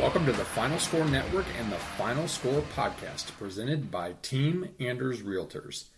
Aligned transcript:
Welcome 0.00 0.24
to 0.24 0.32
the 0.32 0.46
Final 0.46 0.78
Score 0.78 1.04
Network 1.04 1.44
and 1.58 1.70
the 1.70 1.76
Final 1.76 2.26
Score 2.26 2.62
Podcast, 2.74 3.36
presented 3.38 3.90
by 3.90 4.14
Team 4.22 4.70
Anders 4.80 5.20
Realtors. 5.20 5.88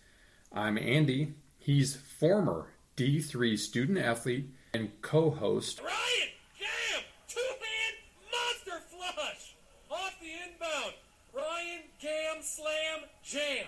I'm 0.51 0.77
Andy. 0.77 1.35
He's 1.57 1.95
former 1.95 2.67
D3 2.97 3.57
student 3.57 3.97
athlete 3.97 4.49
and 4.73 4.91
co 5.01 5.29
host. 5.29 5.79
Ryan, 5.79 6.29
jam! 6.59 7.03
Two-hand 7.29 7.95
monster 8.29 8.85
flush! 8.89 9.55
Off 9.89 10.13
the 10.19 10.27
inbound. 10.27 10.93
Ryan, 11.33 11.83
cam, 12.01 12.41
slam, 12.43 13.09
jam. 13.23 13.67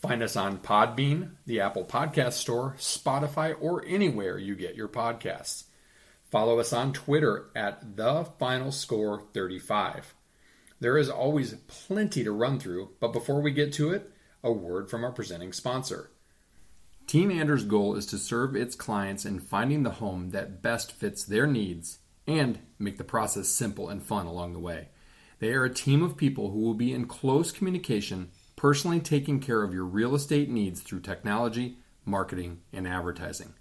Find 0.00 0.22
us 0.22 0.36
on 0.36 0.56
Podbean, 0.56 1.32
the 1.44 1.60
Apple 1.60 1.84
Podcast 1.84 2.32
Store, 2.32 2.76
Spotify, 2.78 3.54
or 3.60 3.84
anywhere 3.86 4.38
you 4.38 4.54
get 4.56 4.74
your 4.74 4.88
podcasts. 4.88 5.64
Follow 6.30 6.58
us 6.58 6.72
on 6.72 6.92
Twitter 6.92 7.50
at 7.54 7.96
the 7.96 8.24
Final 8.38 8.72
Score 8.72 9.22
35. 9.32 10.14
There 10.80 10.98
is 10.98 11.08
always 11.08 11.54
plenty 11.68 12.24
to 12.24 12.32
run 12.32 12.58
through, 12.58 12.90
but 13.00 13.12
before 13.12 13.40
we 13.40 13.52
get 13.52 13.72
to 13.74 13.92
it, 13.92 14.10
a 14.42 14.50
word 14.50 14.90
from 14.90 15.04
our 15.04 15.12
presenting 15.12 15.52
sponsor. 15.52 16.10
Team 17.06 17.30
Anders' 17.30 17.62
goal 17.62 17.94
is 17.94 18.06
to 18.06 18.18
serve 18.18 18.56
its 18.56 18.74
clients 18.74 19.24
in 19.24 19.38
finding 19.38 19.84
the 19.84 19.92
home 19.92 20.30
that 20.30 20.60
best 20.60 20.90
fits 20.92 21.22
their 21.24 21.46
needs 21.46 22.00
and 22.26 22.58
make 22.76 22.98
the 22.98 23.04
process 23.04 23.48
simple 23.48 23.88
and 23.88 24.02
fun 24.02 24.26
along 24.26 24.52
the 24.52 24.58
way. 24.58 24.88
They 25.38 25.52
are 25.52 25.64
a 25.64 25.72
team 25.72 26.02
of 26.02 26.16
people 26.16 26.50
who 26.50 26.58
will 26.58 26.74
be 26.74 26.92
in 26.92 27.06
close 27.06 27.52
communication, 27.52 28.30
personally 28.56 28.98
taking 28.98 29.38
care 29.38 29.62
of 29.62 29.72
your 29.72 29.84
real 29.84 30.16
estate 30.16 30.50
needs 30.50 30.80
through 30.80 31.00
technology, 31.00 31.78
marketing, 32.04 32.62
and 32.72 32.88
advertising. 32.88 33.54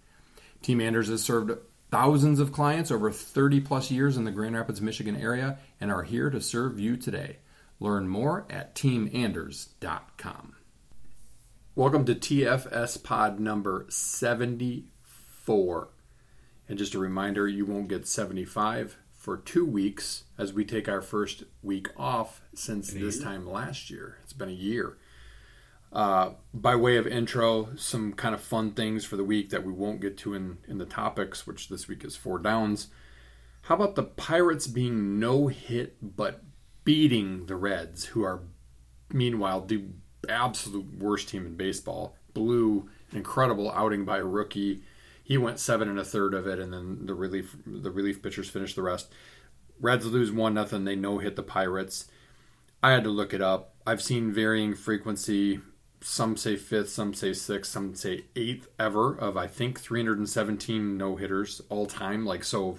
Team 0.63 0.81
Anders 0.81 1.09
has 1.09 1.21
served 1.21 1.51
thousands 1.95 2.41
of 2.41 2.51
clients 2.51 2.91
over 2.91 3.09
30 3.09 3.61
plus 3.61 3.89
years 3.89 4.17
in 4.17 4.25
the 4.25 4.31
Grand 4.31 4.53
Rapids, 4.53 4.81
Michigan 4.81 5.15
area 5.15 5.57
and 5.79 5.89
are 5.89 6.03
here 6.03 6.29
to 6.29 6.41
serve 6.41 6.77
you 6.77 6.97
today. 6.97 7.37
Learn 7.79 8.09
more 8.09 8.45
at 8.49 8.75
teamanders.com. 8.75 10.57
Welcome 11.73 12.03
to 12.03 12.13
TFS 12.13 13.01
Pod 13.01 13.39
number 13.39 13.85
74. 13.87 15.87
And 16.67 16.77
just 16.77 16.95
a 16.95 16.99
reminder, 16.99 17.47
you 17.47 17.65
won't 17.65 17.87
get 17.87 18.09
75 18.09 18.97
for 19.13 19.37
two 19.37 19.65
weeks 19.65 20.25
as 20.37 20.51
we 20.51 20.65
take 20.65 20.89
our 20.89 21.01
first 21.01 21.43
week 21.63 21.87
off 21.95 22.41
since 22.53 22.91
this 22.91 23.23
time 23.23 23.49
last 23.49 23.89
year. 23.89 24.17
It's 24.21 24.33
been 24.33 24.49
a 24.49 24.51
year. 24.51 24.97
Uh, 25.95 26.31
by 26.53 26.75
way 26.75 26.97
of 26.97 27.07
intro, 27.07 27.69
some 27.77 28.11
kind 28.11 28.35
of 28.35 28.41
fun 28.41 28.71
things 28.73 29.05
for 29.05 29.15
the 29.15 29.23
week 29.23 29.49
that 29.49 29.63
we 29.63 29.71
won't 29.71 30.01
get 30.01 30.17
to 30.17 30.33
in, 30.33 30.57
in 30.67 30.77
the 30.77 30.85
topics, 30.85 31.47
which 31.47 31.69
this 31.69 31.87
week 31.87 32.03
is 32.03 32.17
four 32.17 32.37
downs. 32.37 32.89
How 33.61 33.75
about 33.75 33.95
the 33.95 34.03
Pirates 34.03 34.67
being 34.67 35.21
no 35.21 35.47
hit 35.47 35.95
but 36.01 36.43
beating 36.83 37.45
the 37.45 37.55
Reds, 37.55 38.07
who 38.07 38.23
are 38.23 38.43
meanwhile 39.13 39.61
the 39.61 39.85
absolute 40.27 40.99
worst 40.99 41.29
team 41.29 41.45
in 41.45 41.55
baseball? 41.55 42.17
An 42.35 42.89
incredible 43.13 43.71
outing 43.71 44.03
by 44.03 44.17
a 44.17 44.25
rookie. 44.25 44.83
He 45.23 45.37
went 45.37 45.59
seven 45.59 45.87
and 45.87 45.97
a 45.97 46.03
third 46.03 46.33
of 46.33 46.45
it, 46.45 46.59
and 46.59 46.73
then 46.73 47.05
the 47.05 47.13
relief 47.13 47.55
the 47.65 47.89
relief 47.89 48.21
pitchers 48.21 48.49
finished 48.49 48.75
the 48.75 48.83
rest. 48.83 49.09
Reds 49.79 50.05
lose 50.05 50.29
one 50.29 50.55
nothing. 50.55 50.83
They 50.83 50.97
no 50.97 51.19
hit 51.19 51.37
the 51.37 51.43
Pirates. 51.43 52.09
I 52.83 52.91
had 52.91 53.05
to 53.05 53.09
look 53.09 53.33
it 53.33 53.41
up. 53.41 53.75
I've 53.87 54.01
seen 54.01 54.33
varying 54.33 54.75
frequency 54.75 55.61
some 56.05 56.37
say 56.37 56.55
fifth, 56.55 56.89
some 56.89 57.15
say 57.15 57.33
sixth, 57.33 57.71
some 57.71 57.95
say 57.95 58.25
eighth 58.35 58.67
ever 58.77 59.17
of 59.17 59.35
I 59.35 59.47
think 59.47 59.79
317 59.79 60.97
no 60.97 61.15
hitters 61.15 61.63
all 61.67 61.87
time. 61.87 62.27
Like 62.27 62.43
so, 62.43 62.77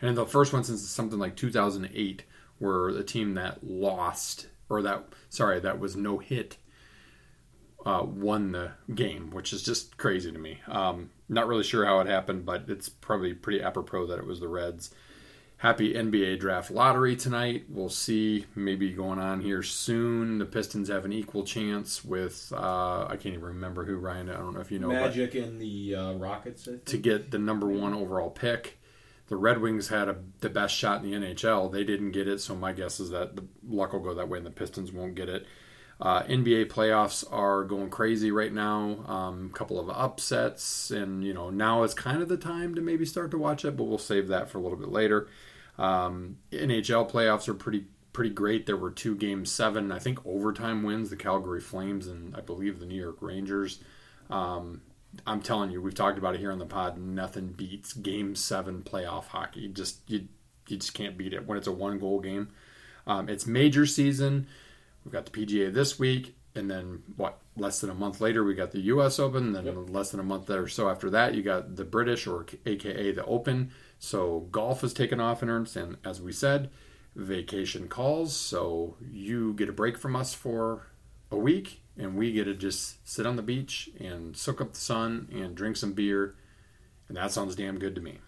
and 0.00 0.16
the 0.16 0.24
first 0.24 0.52
one 0.52 0.62
since 0.62 0.88
something 0.88 1.18
like 1.18 1.34
2008, 1.34 2.22
where 2.58 2.92
the 2.92 3.02
team 3.02 3.34
that 3.34 3.64
lost 3.64 4.46
or 4.68 4.82
that 4.82 5.04
sorry 5.28 5.58
that 5.58 5.80
was 5.80 5.96
no 5.96 6.18
hit 6.18 6.58
uh, 7.84 8.04
won 8.06 8.52
the 8.52 8.70
game, 8.94 9.30
which 9.30 9.52
is 9.52 9.64
just 9.64 9.96
crazy 9.96 10.30
to 10.30 10.38
me. 10.38 10.60
Um, 10.68 11.10
not 11.28 11.48
really 11.48 11.64
sure 11.64 11.84
how 11.84 11.98
it 11.98 12.06
happened, 12.06 12.46
but 12.46 12.66
it's 12.68 12.88
probably 12.88 13.34
pretty 13.34 13.60
apropos 13.60 14.06
that 14.06 14.18
it 14.20 14.26
was 14.26 14.38
the 14.38 14.48
Reds 14.48 14.94
happy 15.60 15.92
NBA 15.92 16.40
draft 16.40 16.70
lottery 16.70 17.14
tonight. 17.14 17.64
We'll 17.68 17.90
see 17.90 18.46
maybe 18.54 18.92
going 18.92 19.18
on 19.18 19.42
here 19.42 19.62
soon. 19.62 20.38
The 20.38 20.46
Pistons 20.46 20.88
have 20.88 21.04
an 21.04 21.12
equal 21.12 21.44
chance 21.44 22.02
with 22.02 22.50
uh, 22.56 23.04
I 23.06 23.16
can't 23.16 23.34
even 23.34 23.44
remember 23.44 23.84
who 23.84 23.96
Ryan. 23.98 24.30
I 24.30 24.38
don't 24.38 24.54
know 24.54 24.60
if 24.60 24.72
you 24.72 24.78
know 24.78 24.88
Magic 24.88 25.34
and 25.34 25.60
the 25.60 25.94
uh, 25.94 26.12
Rockets 26.14 26.66
to 26.86 26.96
get 26.96 27.30
the 27.30 27.38
number 27.38 27.66
one 27.66 27.92
overall 27.92 28.30
pick. 28.30 28.78
The 29.28 29.36
Red 29.36 29.60
Wings 29.60 29.88
had 29.88 30.08
a, 30.08 30.16
the 30.40 30.48
best 30.48 30.74
shot 30.74 31.04
in 31.04 31.10
the 31.10 31.16
NHL. 31.16 31.70
They 31.70 31.84
didn't 31.84 32.12
get 32.12 32.26
it, 32.26 32.40
so 32.40 32.56
my 32.56 32.72
guess 32.72 32.98
is 32.98 33.10
that 33.10 33.36
the 33.36 33.44
luck 33.68 33.92
will 33.92 34.00
go 34.00 34.14
that 34.14 34.28
way, 34.28 34.38
and 34.38 34.46
the 34.46 34.50
Pistons 34.50 34.90
won't 34.90 35.14
get 35.14 35.28
it. 35.28 35.46
Uh, 36.00 36.22
NBA 36.22 36.68
playoffs 36.68 37.22
are 37.30 37.64
going 37.64 37.90
crazy 37.90 38.30
right 38.30 38.52
now. 38.52 39.04
A 39.06 39.12
um, 39.12 39.50
couple 39.50 39.78
of 39.78 39.90
upsets, 39.90 40.90
and 40.90 41.22
you 41.22 41.34
know 41.34 41.50
now 41.50 41.82
is 41.82 41.92
kind 41.92 42.22
of 42.22 42.30
the 42.30 42.38
time 42.38 42.74
to 42.76 42.80
maybe 42.80 43.04
start 43.04 43.30
to 43.32 43.38
watch 43.38 43.66
it, 43.66 43.76
but 43.76 43.84
we'll 43.84 43.98
save 43.98 44.28
that 44.28 44.48
for 44.48 44.56
a 44.56 44.62
little 44.62 44.78
bit 44.78 44.88
later. 44.88 45.28
Um, 45.80 46.36
NHL 46.52 47.10
playoffs 47.10 47.48
are 47.48 47.54
pretty 47.54 47.86
pretty 48.12 48.30
great. 48.30 48.66
There 48.66 48.76
were 48.76 48.90
two 48.90 49.14
game 49.14 49.46
seven, 49.46 49.90
I 49.90 49.98
think 49.98 50.18
overtime 50.26 50.82
wins. 50.82 51.10
The 51.10 51.16
Calgary 51.16 51.60
Flames 51.60 52.06
and 52.06 52.36
I 52.36 52.40
believe 52.40 52.78
the 52.78 52.86
New 52.86 53.00
York 53.00 53.16
Rangers. 53.20 53.80
Um, 54.28 54.82
I'm 55.26 55.40
telling 55.40 55.70
you, 55.70 55.80
we've 55.80 55.94
talked 55.94 56.18
about 56.18 56.34
it 56.34 56.40
here 56.40 56.52
on 56.52 56.58
the 56.58 56.66
pod. 56.66 56.98
Nothing 56.98 57.48
beats 57.48 57.92
game 57.94 58.34
seven 58.34 58.82
playoff 58.82 59.26
hockey. 59.28 59.68
Just 59.68 60.08
you 60.08 60.28
you 60.68 60.76
just 60.76 60.94
can't 60.94 61.16
beat 61.16 61.32
it 61.32 61.46
when 61.46 61.56
it's 61.58 61.66
a 61.66 61.72
one 61.72 61.98
goal 61.98 62.20
game. 62.20 62.48
Um, 63.06 63.28
it's 63.28 63.46
major 63.46 63.86
season. 63.86 64.46
We've 65.04 65.12
got 65.12 65.24
the 65.24 65.32
PGA 65.32 65.72
this 65.72 65.98
week, 65.98 66.36
and 66.54 66.70
then 66.70 67.02
what? 67.16 67.38
Less 67.56 67.80
than 67.80 67.90
a 67.90 67.94
month 67.94 68.20
later, 68.20 68.44
we 68.44 68.54
got 68.54 68.70
the 68.70 68.80
U.S. 68.82 69.18
Open. 69.18 69.46
And 69.46 69.54
then 69.54 69.64
Yep. 69.66 69.90
less 69.90 70.10
than 70.10 70.20
a 70.20 70.24
month 70.24 70.48
or 70.50 70.68
so 70.68 70.88
after 70.88 71.10
that, 71.10 71.34
you 71.34 71.42
got 71.42 71.76
the 71.76 71.84
British, 71.84 72.26
or 72.26 72.46
AKA 72.66 73.12
the 73.12 73.24
Open. 73.24 73.70
So 74.00 74.48
golf 74.50 74.80
has 74.80 74.94
taken 74.94 75.20
off 75.20 75.42
in 75.42 75.50
earnest, 75.50 75.76
and 75.76 75.98
as 76.04 76.20
we 76.22 76.32
said, 76.32 76.70
vacation 77.14 77.86
calls. 77.86 78.34
So 78.34 78.96
you 79.12 79.52
get 79.52 79.68
a 79.68 79.72
break 79.72 79.98
from 79.98 80.16
us 80.16 80.32
for 80.32 80.86
a 81.30 81.36
week, 81.36 81.82
and 81.98 82.16
we 82.16 82.32
get 82.32 82.44
to 82.44 82.54
just 82.54 83.06
sit 83.06 83.26
on 83.26 83.36
the 83.36 83.42
beach 83.42 83.90
and 84.00 84.34
soak 84.34 84.60
up 84.62 84.72
the 84.72 84.80
sun 84.80 85.28
and 85.30 85.54
drink 85.54 85.76
some 85.76 85.92
beer, 85.92 86.34
and 87.08 87.16
that 87.18 87.30
sounds 87.30 87.54
damn 87.54 87.78
good 87.78 87.94
to 87.94 88.00
me. 88.00 88.18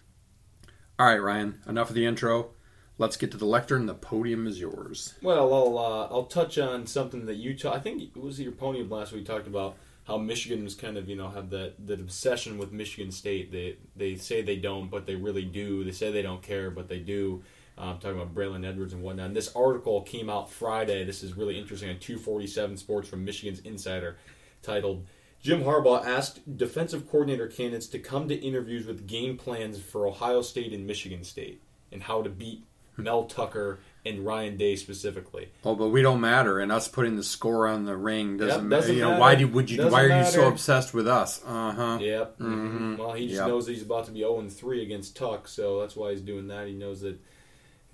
All 0.99 1.07
right, 1.07 1.21
Ryan. 1.21 1.59
Enough 1.67 1.89
of 1.89 1.95
the 1.95 2.05
intro. 2.05 2.51
Let's 2.99 3.17
get 3.17 3.31
to 3.31 3.37
the 3.37 3.45
lectern. 3.45 3.87
The 3.87 3.95
podium 3.95 4.45
is 4.45 4.59
yours. 4.59 5.15
Well, 5.23 5.51
I'll 5.51 5.77
uh, 5.79 6.07
I'll 6.13 6.25
touch 6.25 6.59
on 6.59 6.85
something 6.85 7.25
that 7.25 7.35
you 7.35 7.57
ta- 7.57 7.73
I 7.73 7.79
think 7.79 7.99
it 8.03 8.15
was 8.15 8.39
your 8.39 8.51
podium 8.51 8.91
last 8.91 9.11
week 9.11 9.25
talked 9.25 9.47
about 9.47 9.75
how 10.05 10.17
Michigan 10.17 10.63
was 10.63 10.75
kind 10.75 10.97
of 10.97 11.07
you 11.07 11.15
know 11.15 11.29
have 11.29 11.49
that 11.51 11.73
that 11.87 11.99
obsession 11.99 12.57
with 12.57 12.71
Michigan 12.71 13.11
State. 13.11 13.51
They 13.51 13.77
they 13.95 14.15
say 14.15 14.41
they 14.41 14.57
don't, 14.57 14.89
but 14.89 15.05
they 15.05 15.15
really 15.15 15.45
do. 15.45 15.83
They 15.83 15.91
say 15.91 16.11
they 16.11 16.21
don't 16.21 16.41
care, 16.41 16.71
but 16.71 16.87
they 16.87 16.99
do. 16.99 17.43
Um, 17.75 17.97
talking 17.97 18.21
about 18.21 18.35
Braylon 18.35 18.63
Edwards 18.63 18.93
and 18.93 19.01
whatnot. 19.01 19.27
And 19.27 19.35
this 19.35 19.51
article 19.55 20.03
came 20.03 20.29
out 20.29 20.51
Friday. 20.51 21.03
This 21.05 21.23
is 21.23 21.35
really 21.35 21.57
interesting 21.57 21.89
on 21.89 21.97
247 21.97 22.77
Sports 22.77 23.09
from 23.09 23.25
Michigan's 23.25 23.61
Insider, 23.61 24.17
titled 24.61 25.07
Jim 25.43 25.63
Harbaugh 25.63 26.05
asked 26.05 26.55
defensive 26.55 27.09
coordinator 27.09 27.47
candidates 27.47 27.87
to 27.87 27.99
come 27.99 28.29
to 28.29 28.35
interviews 28.35 28.85
with 28.85 29.07
game 29.07 29.37
plans 29.37 29.77
for 29.81 30.07
Ohio 30.07 30.41
State 30.41 30.71
and 30.71 30.87
Michigan 30.87 31.23
State 31.23 31.61
and 31.91 32.03
how 32.03 32.21
to 32.21 32.29
beat 32.29 32.63
Mel 32.95 33.25
Tucker 33.25 33.79
and 34.05 34.25
Ryan 34.25 34.57
Day 34.57 34.75
specifically. 34.75 35.49
Oh, 35.63 35.75
but 35.75 35.89
we 35.89 36.01
don't 36.01 36.19
matter, 36.21 36.59
and 36.59 36.71
us 36.71 36.87
putting 36.87 37.15
the 37.15 37.23
score 37.23 37.67
on 37.67 37.85
the 37.85 37.95
ring 37.95 38.37
doesn't, 38.37 38.47
Yep, 38.55 38.63
matter. 38.63 38.81
doesn't 38.81 38.95
You 38.95 39.01
know, 39.01 39.09
matter. 39.11 39.21
why 39.21 39.35
do 39.35 39.47
would 39.47 39.71
you? 39.71 39.77
Doesn't 39.77 39.91
why 39.91 40.03
are 40.03 40.17
you 40.19 40.25
so 40.25 40.47
obsessed 40.47 40.93
with 40.93 41.07
us? 41.07 41.41
Uh 41.45 41.71
huh. 41.71 41.97
Yep. 42.01 42.39
Mhm. 42.39 42.97
Well, 42.97 43.13
he 43.13 43.27
just 43.27 43.39
Yep. 43.39 43.47
knows 43.47 43.65
that 43.65 43.73
he's 43.73 43.83
about 43.83 44.05
to 44.05 44.11
be 44.11 44.19
0 44.19 44.49
3 44.49 44.81
against 44.81 45.15
Tuck, 45.15 45.47
so 45.47 45.79
that's 45.79 45.95
why 45.95 46.11
he's 46.11 46.21
doing 46.21 46.47
that. 46.47 46.67
He 46.67 46.73
knows 46.73 47.01
that 47.01 47.17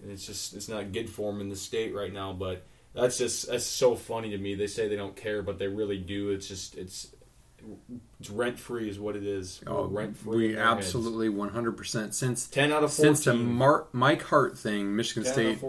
it's 0.08 0.26
just 0.26 0.56
it's 0.56 0.70
not 0.70 0.92
good 0.92 1.10
for 1.10 1.32
him 1.32 1.42
in 1.42 1.50
the 1.50 1.56
state 1.56 1.94
right 1.94 2.12
now. 2.14 2.34
But 2.34 2.66
that's 2.96 3.18
just 3.18 3.48
that's 3.48 3.66
so 3.66 3.96
funny 3.96 4.30
to 4.32 4.38
me. 4.38 4.56
They 4.56 4.68
say 4.68 4.88
they 4.88 4.96
don't 4.96 5.16
care, 5.16 5.42
but 5.44 5.60
they 5.60 5.68
really 5.68 5.98
do. 5.98 6.30
It's 6.32 6.48
just 6.48 6.76
it's 6.78 7.08
it's 8.20 8.30
rent 8.30 8.60
free 8.60 8.90
is 8.90 9.00
what 9.00 9.16
it 9.16 9.24
is. 9.24 9.62
Oh, 9.68 9.86
rent 9.88 10.18
free. 10.18 10.50
we 10.50 10.58
absolutely 10.58 11.30
one 11.30 11.50
hundred 11.50 11.78
percent 11.78 12.14
since 12.16 12.48
ten 12.48 12.72
out 12.72 12.84
of 12.84 12.92
fourteen. 12.94 13.16
since 13.16 13.26
the 13.26 13.34
Mar- 13.34 13.88
Mike 13.92 14.24
Hart 14.24 14.58
thing, 14.58 14.96
Michigan 14.96 15.26
State 15.26 15.60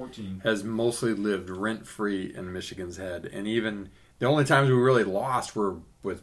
has 0.42 0.64
mostly 0.64 1.14
lived 1.14 1.50
rent 1.50 1.86
free 1.86 2.32
in 2.34 2.52
Michigan's 2.52 2.96
head, 2.96 3.28
and 3.32 3.46
even 3.46 3.90
the 4.18 4.26
only 4.26 4.44
times 4.44 4.68
we 4.68 4.76
really 4.76 5.04
lost 5.04 5.54
were 5.56 5.76
with 6.02 6.22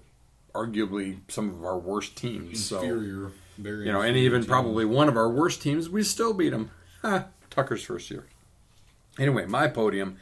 arguably 0.54 1.20
some 1.28 1.50
of 1.50 1.64
our 1.64 1.78
worst 1.78 2.16
teams. 2.16 2.66
So 2.66 2.82
Inferior, 2.82 3.32
very 3.58 3.86
you 3.86 3.92
know, 3.92 4.02
and 4.02 4.18
even 4.18 4.42
team. 4.42 4.50
probably 4.50 4.86
one 4.86 5.08
of 5.08 5.16
our 5.16 5.30
worst 5.30 5.62
teams, 5.62 5.90
we 5.90 6.04
still 6.04 6.34
beat 6.34 6.50
them. 6.50 6.72
Tucker's 7.50 7.84
first 7.84 8.10
year. 8.12 8.26
Anyway, 9.20 9.46
my 9.46 9.68
podium. 9.68 10.18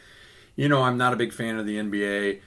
You 0.55 0.69
know, 0.69 0.83
I'm 0.83 0.97
not 0.97 1.11
a 1.11 1.17
big 1.17 1.33
fan 1.33 1.57
of 1.57 1.65
the 1.65 1.75
NBA. 1.77 2.39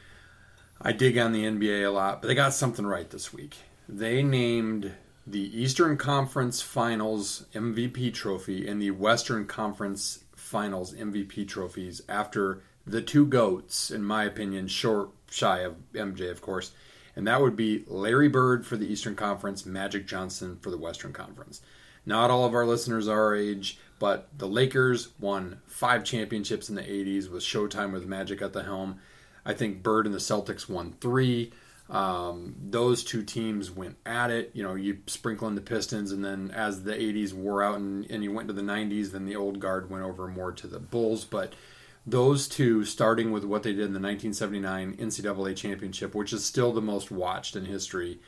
I 0.80 0.92
dig 0.92 1.18
on 1.18 1.32
the 1.32 1.44
NBA 1.44 1.86
a 1.86 1.90
lot, 1.90 2.22
but 2.22 2.28
they 2.28 2.34
got 2.34 2.54
something 2.54 2.86
right 2.86 3.10
this 3.10 3.32
week. 3.32 3.56
They 3.88 4.22
named 4.22 4.92
the 5.26 5.60
Eastern 5.60 5.96
Conference 5.96 6.62
Finals 6.62 7.46
MVP 7.52 8.14
trophy 8.14 8.66
and 8.68 8.80
the 8.80 8.92
Western 8.92 9.46
Conference 9.46 10.24
Finals 10.36 10.94
MVP 10.94 11.48
trophies 11.48 12.00
after 12.08 12.62
the 12.86 13.02
two 13.02 13.26
goats, 13.26 13.90
in 13.90 14.02
my 14.02 14.24
opinion, 14.24 14.68
short 14.68 15.10
shy 15.30 15.58
of 15.60 15.76
MJ, 15.92 16.30
of 16.30 16.40
course, 16.40 16.70
and 17.16 17.26
that 17.26 17.40
would 17.40 17.56
be 17.56 17.84
Larry 17.88 18.28
Bird 18.28 18.64
for 18.64 18.76
the 18.76 18.86
Eastern 18.86 19.16
Conference, 19.16 19.66
Magic 19.66 20.06
Johnson 20.06 20.58
for 20.60 20.70
the 20.70 20.78
Western 20.78 21.12
Conference. 21.12 21.60
Not 22.06 22.30
all 22.30 22.46
of 22.46 22.54
our 22.54 22.64
listeners 22.64 23.08
are 23.08 23.20
our 23.20 23.36
age, 23.36 23.78
but 23.98 24.28
the 24.38 24.48
Lakers 24.48 25.08
won 25.18 25.60
five 25.66 26.04
championships 26.04 26.68
in 26.68 26.76
the 26.76 26.82
80s 26.82 27.28
with 27.28 27.42
Showtime 27.42 27.92
with 27.92 28.06
Magic 28.06 28.40
at 28.40 28.52
the 28.52 28.62
helm. 28.62 29.00
I 29.48 29.54
think 29.54 29.82
Bird 29.82 30.04
and 30.04 30.14
the 30.14 30.18
Celtics 30.18 30.68
won 30.68 30.94
three. 31.00 31.52
Um, 31.88 32.54
those 32.62 33.02
two 33.02 33.22
teams 33.22 33.70
went 33.70 33.96
at 34.04 34.30
it. 34.30 34.50
You 34.52 34.62
know, 34.62 34.74
you 34.74 34.98
sprinkle 35.06 35.48
in 35.48 35.54
the 35.54 35.62
Pistons, 35.62 36.12
and 36.12 36.22
then 36.22 36.50
as 36.50 36.82
the 36.82 36.92
80s 36.92 37.32
wore 37.32 37.62
out 37.62 37.76
and, 37.76 38.08
and 38.10 38.22
you 38.22 38.30
went 38.30 38.48
to 38.48 38.54
the 38.54 38.60
90s, 38.60 39.12
then 39.12 39.24
the 39.24 39.36
old 39.36 39.58
guard 39.58 39.88
went 39.88 40.04
over 40.04 40.28
more 40.28 40.52
to 40.52 40.66
the 40.66 40.78
Bulls. 40.78 41.24
But 41.24 41.54
those 42.06 42.46
two, 42.46 42.84
starting 42.84 43.32
with 43.32 43.42
what 43.42 43.62
they 43.62 43.72
did 43.72 43.86
in 43.86 43.94
the 43.94 44.00
1979 44.00 44.98
NCAA 44.98 45.56
championship, 45.56 46.14
which 46.14 46.34
is 46.34 46.44
still 46.44 46.74
the 46.74 46.82
most 46.82 47.10
watched 47.10 47.56
in 47.56 47.64
history, 47.64 48.20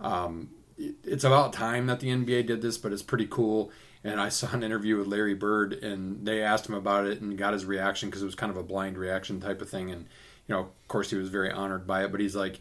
um, 0.00 0.50
it's 0.76 1.24
about 1.24 1.52
time 1.52 1.88
that 1.88 1.98
the 1.98 2.10
NBA 2.10 2.46
did 2.46 2.62
this, 2.62 2.78
but 2.78 2.92
it's 2.92 3.02
pretty 3.02 3.26
cool. 3.26 3.72
And 4.04 4.20
I 4.20 4.28
saw 4.28 4.52
an 4.52 4.62
interview 4.62 4.96
with 4.96 5.08
Larry 5.08 5.34
Bird, 5.34 5.72
and 5.72 6.24
they 6.24 6.40
asked 6.40 6.68
him 6.68 6.76
about 6.76 7.04
it 7.04 7.20
and 7.20 7.36
got 7.36 7.52
his 7.52 7.64
reaction 7.64 8.10
because 8.10 8.22
it 8.22 8.26
was 8.26 8.36
kind 8.36 8.50
of 8.50 8.56
a 8.56 8.62
blind 8.62 8.96
reaction 8.96 9.40
type 9.40 9.60
of 9.60 9.68
thing. 9.68 9.90
And, 9.90 10.06
you 10.48 10.54
know, 10.54 10.60
of 10.62 10.88
course, 10.88 11.10
he 11.10 11.16
was 11.16 11.28
very 11.28 11.52
honored 11.52 11.86
by 11.86 12.04
it, 12.04 12.10
but 12.10 12.20
he's 12.20 12.34
like, 12.34 12.60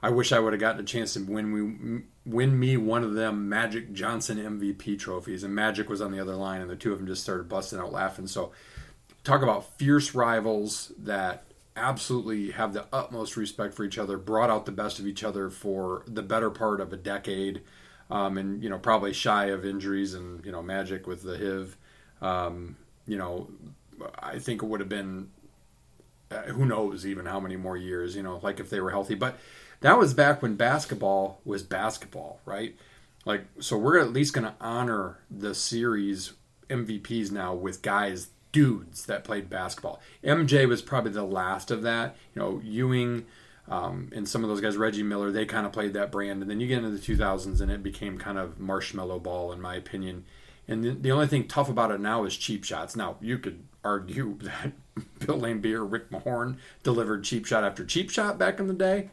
I 0.00 0.10
wish 0.10 0.32
I 0.32 0.38
would 0.38 0.52
have 0.52 0.60
gotten 0.60 0.80
a 0.80 0.84
chance 0.84 1.14
to 1.14 1.20
win 1.24 1.52
we 1.52 2.02
win 2.30 2.58
me 2.58 2.76
one 2.76 3.02
of 3.02 3.14
them 3.14 3.48
Magic 3.48 3.92
Johnson 3.92 4.38
MVP 4.38 4.98
trophies. 4.98 5.42
And 5.44 5.54
Magic 5.54 5.88
was 5.88 6.00
on 6.00 6.12
the 6.12 6.20
other 6.20 6.36
line, 6.36 6.60
and 6.60 6.70
the 6.70 6.76
two 6.76 6.92
of 6.92 6.98
them 6.98 7.06
just 7.06 7.22
started 7.22 7.48
busting 7.48 7.78
out 7.78 7.92
laughing. 7.92 8.26
So, 8.26 8.52
talk 9.24 9.42
about 9.42 9.78
fierce 9.78 10.14
rivals 10.14 10.92
that 10.98 11.44
absolutely 11.76 12.52
have 12.52 12.72
the 12.72 12.86
utmost 12.92 13.36
respect 13.36 13.74
for 13.74 13.82
each 13.82 13.98
other, 13.98 14.16
brought 14.16 14.50
out 14.50 14.66
the 14.66 14.72
best 14.72 14.98
of 14.98 15.06
each 15.06 15.24
other 15.24 15.50
for 15.50 16.04
the 16.06 16.22
better 16.22 16.50
part 16.50 16.80
of 16.80 16.92
a 16.92 16.96
decade, 16.96 17.62
um, 18.10 18.38
and 18.38 18.62
you 18.62 18.70
know 18.70 18.78
probably 18.78 19.12
shy 19.12 19.46
of 19.46 19.64
injuries 19.64 20.14
and 20.14 20.44
you 20.44 20.52
know 20.52 20.62
Magic 20.62 21.06
with 21.06 21.22
the 21.22 21.38
HIV. 21.38 21.76
Um, 22.20 22.76
you 23.06 23.18
know, 23.18 23.48
I 24.18 24.38
think 24.38 24.62
it 24.62 24.66
would 24.66 24.80
have 24.80 24.88
been 24.88 25.30
uh, 26.30 26.42
who 26.42 26.64
knows 26.64 27.06
even 27.06 27.26
how 27.26 27.40
many 27.40 27.56
more 27.56 27.76
years. 27.76 28.16
You 28.16 28.22
know, 28.22 28.40
like 28.42 28.60
if 28.60 28.70
they 28.70 28.80
were 28.80 28.90
healthy, 28.90 29.14
but 29.14 29.38
that 29.80 29.98
was 29.98 30.14
back 30.14 30.42
when 30.42 30.56
basketball 30.56 31.40
was 31.44 31.62
basketball, 31.62 32.40
right? 32.44 32.76
Like, 33.24 33.44
so 33.60 33.76
we're 33.76 33.98
at 33.98 34.12
least 34.12 34.34
going 34.34 34.46
to 34.46 34.54
honor 34.60 35.18
the 35.30 35.54
series 35.54 36.34
MVPs 36.68 37.30
now 37.30 37.54
with 37.54 37.82
guys, 37.82 38.28
dudes 38.52 39.06
that 39.06 39.24
played 39.24 39.50
basketball. 39.50 40.00
MJ 40.22 40.68
was 40.68 40.82
probably 40.82 41.10
the 41.10 41.24
last 41.24 41.70
of 41.70 41.82
that. 41.82 42.16
You 42.34 42.42
know, 42.42 42.60
Ewing 42.62 43.26
um, 43.68 44.10
and 44.14 44.28
some 44.28 44.42
of 44.44 44.50
those 44.50 44.60
guys, 44.60 44.76
Reggie 44.76 45.02
Miller, 45.02 45.30
they 45.30 45.46
kind 45.46 45.66
of 45.66 45.72
played 45.72 45.94
that 45.94 46.12
brand. 46.12 46.42
And 46.42 46.50
then 46.50 46.60
you 46.60 46.68
get 46.68 46.84
into 46.84 46.90
the 46.90 46.98
2000s 46.98 47.60
and 47.60 47.70
it 47.70 47.82
became 47.82 48.18
kind 48.18 48.38
of 48.38 48.60
marshmallow 48.60 49.20
ball, 49.20 49.52
in 49.52 49.60
my 49.60 49.74
opinion. 49.74 50.24
And 50.68 50.84
the, 50.84 50.90
the 50.90 51.12
only 51.12 51.26
thing 51.26 51.48
tough 51.48 51.68
about 51.68 51.90
it 51.90 52.00
now 52.00 52.24
is 52.24 52.36
cheap 52.36 52.64
shots. 52.64 52.94
Now, 52.94 53.16
you 53.20 53.38
could 53.38 53.64
argue 53.84 54.38
that 54.42 54.72
Bill 55.20 55.38
Laimbeer, 55.38 55.90
Rick 55.90 56.10
Mahorn 56.10 56.56
delivered 56.82 57.24
cheap 57.24 57.44
shot 57.46 57.64
after 57.64 57.84
cheap 57.84 58.10
shot 58.10 58.38
back 58.38 58.58
in 58.58 58.66
the 58.66 58.74
day. 58.74 59.10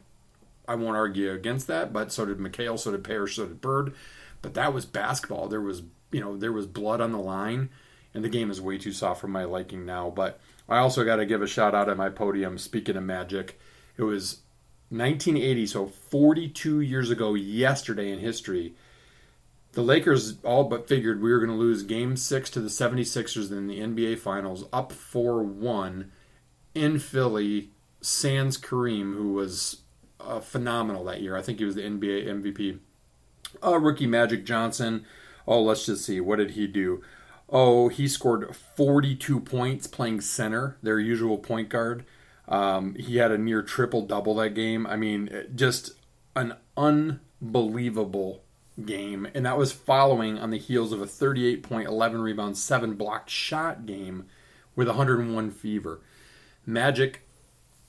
I 0.68 0.76
won't 0.76 0.96
argue 0.96 1.32
against 1.32 1.68
that, 1.68 1.92
but 1.92 2.12
so 2.12 2.26
did 2.26 2.38
McHale, 2.38 2.80
so 2.80 2.92
did 2.92 3.04
Parrish, 3.04 3.36
so 3.36 3.46
did 3.46 3.62
Bird. 3.62 3.94
But 4.42 4.54
that 4.54 4.74
was 4.74 4.86
basketball. 4.86 5.48
There 5.48 5.62
was, 5.62 5.84
you 6.12 6.22
know, 6.22 6.38
there 6.38 6.52
was 6.52 6.66
blood 6.66 7.02
on 7.02 7.12
the 7.12 7.18
line, 7.18 7.70
and 8.14 8.24
the 8.24 8.30
game 8.30 8.50
is 8.50 8.62
way 8.62 8.78
too 8.78 8.92
soft 8.92 9.22
for 9.22 9.28
my 9.28 9.44
liking 9.44 9.86
now. 9.86 10.10
But 10.10 10.40
I 10.70 10.78
also 10.78 11.04
got 11.04 11.18
to 11.18 11.26
give 11.26 11.42
a 11.42 11.48
shout 11.48 11.76
out 11.76 11.90
at 11.90 11.98
my 11.98 12.10
podium. 12.10 12.58
Speaking 12.58 12.96
of 12.96 13.04
Magic, 13.04 13.60
it 13.98 14.04
was 14.04 14.40
1980, 14.90 15.66
so 15.68 15.88
42 15.88 16.80
years 16.82 17.10
ago, 17.10 17.34
yesterday 17.34 18.12
in 18.12 18.20
history. 18.20 18.74
The 19.74 19.82
Lakers 19.82 20.36
all 20.44 20.66
but 20.66 20.88
figured 20.88 21.22
we 21.22 21.32
were 21.32 21.40
going 21.40 21.50
to 21.50 21.56
lose 21.56 21.84
game 21.84 22.18
six 22.18 22.50
to 22.52 22.60
the 22.60 22.70
76ers 22.70 23.52
in 23.52 23.68
the 23.68 23.80
NBA 23.80 24.20
Finals, 24.20 24.66
up 24.74 24.92
4 24.92 25.44
1 25.44 26.12
in 26.76 27.00
Philly. 27.00 27.72
Sans 28.02 28.58
Kareem, 28.58 29.16
who 29.16 29.34
was 29.34 29.82
uh, 30.20 30.40
phenomenal 30.40 31.04
that 31.06 31.22
year. 31.22 31.38
I 31.38 31.42
think 31.42 31.60
he 31.60 31.66
was 31.66 31.76
the 31.76 31.84
NBA 31.84 32.26
MVP. 32.26 32.80
Uh, 33.64 33.80
rookie 33.80 34.08
Magic 34.08 34.46
Johnson. 34.46 35.06
Oh, 35.48 35.62
let's 35.62 35.86
just 35.86 36.06
see. 36.06 36.20
What 36.20 36.38
did 36.38 36.52
he 36.52 36.68
do? 36.68 37.02
Oh, 37.50 37.90
he 37.90 38.08
scored 38.08 38.56
42 38.56 39.40
points 39.42 39.86
playing 39.88 40.22
center, 40.22 40.78
their 40.82 41.00
usual 41.00 41.38
point 41.38 41.70
guard. 41.70 42.06
Um, 42.48 42.96
he 42.96 43.18
had 43.18 43.32
a 43.32 43.38
near 43.38 43.62
triple 43.62 44.02
double 44.02 44.36
that 44.36 44.52
game. 44.52 44.88
I 44.88 44.96
mean, 44.96 45.48
just 45.54 45.92
an 46.36 46.56
unbelievable 46.76 48.44
game. 48.86 49.28
And 49.34 49.46
that 49.46 49.58
was 49.58 49.72
following 49.72 50.38
on 50.38 50.50
the 50.50 50.58
heels 50.58 50.92
of 50.92 51.02
a 51.02 51.08
38 51.08 51.64
point, 51.64 51.88
11 51.88 52.22
rebound, 52.22 52.58
7 52.58 52.96
blocked 52.96 53.30
shot 53.30 53.86
game 53.86 54.26
with 54.76 54.88
101 54.88 55.52
fever. 55.52 56.02
Magic 56.66 57.22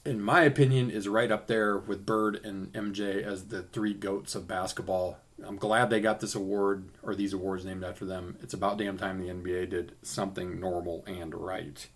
in 0.05 0.20
my 0.20 0.43
opinion, 0.43 0.90
is 0.90 1.08
right 1.08 1.31
up 1.31 1.46
there 1.46 1.79
with 1.79 2.05
Bird 2.05 2.44
and 2.44 2.73
MJ 2.73 3.23
as 3.23 3.46
the 3.46 3.62
three 3.62 3.94
goats 3.94 4.34
of 4.34 4.49
basketball. 4.49 5.19
I'm 5.44 5.56
glad 5.56 5.90
they 5.90 6.00
got 6.00 6.20
this 6.20 6.34
award 6.34 6.88
or 7.02 7.14
these 7.14 7.32
awards 7.32 7.64
named 7.64 7.84
after 7.84 8.05
them. 8.05 8.37
It's 8.43 8.55
about 8.55 8.79
damn 8.79 8.99
time 8.99 9.19
the 9.20 9.32
NBA 9.32 9.70
did 9.70 9.93
something 10.02 10.61
normal 10.61 11.05
and 11.06 11.34
right. 11.34 11.87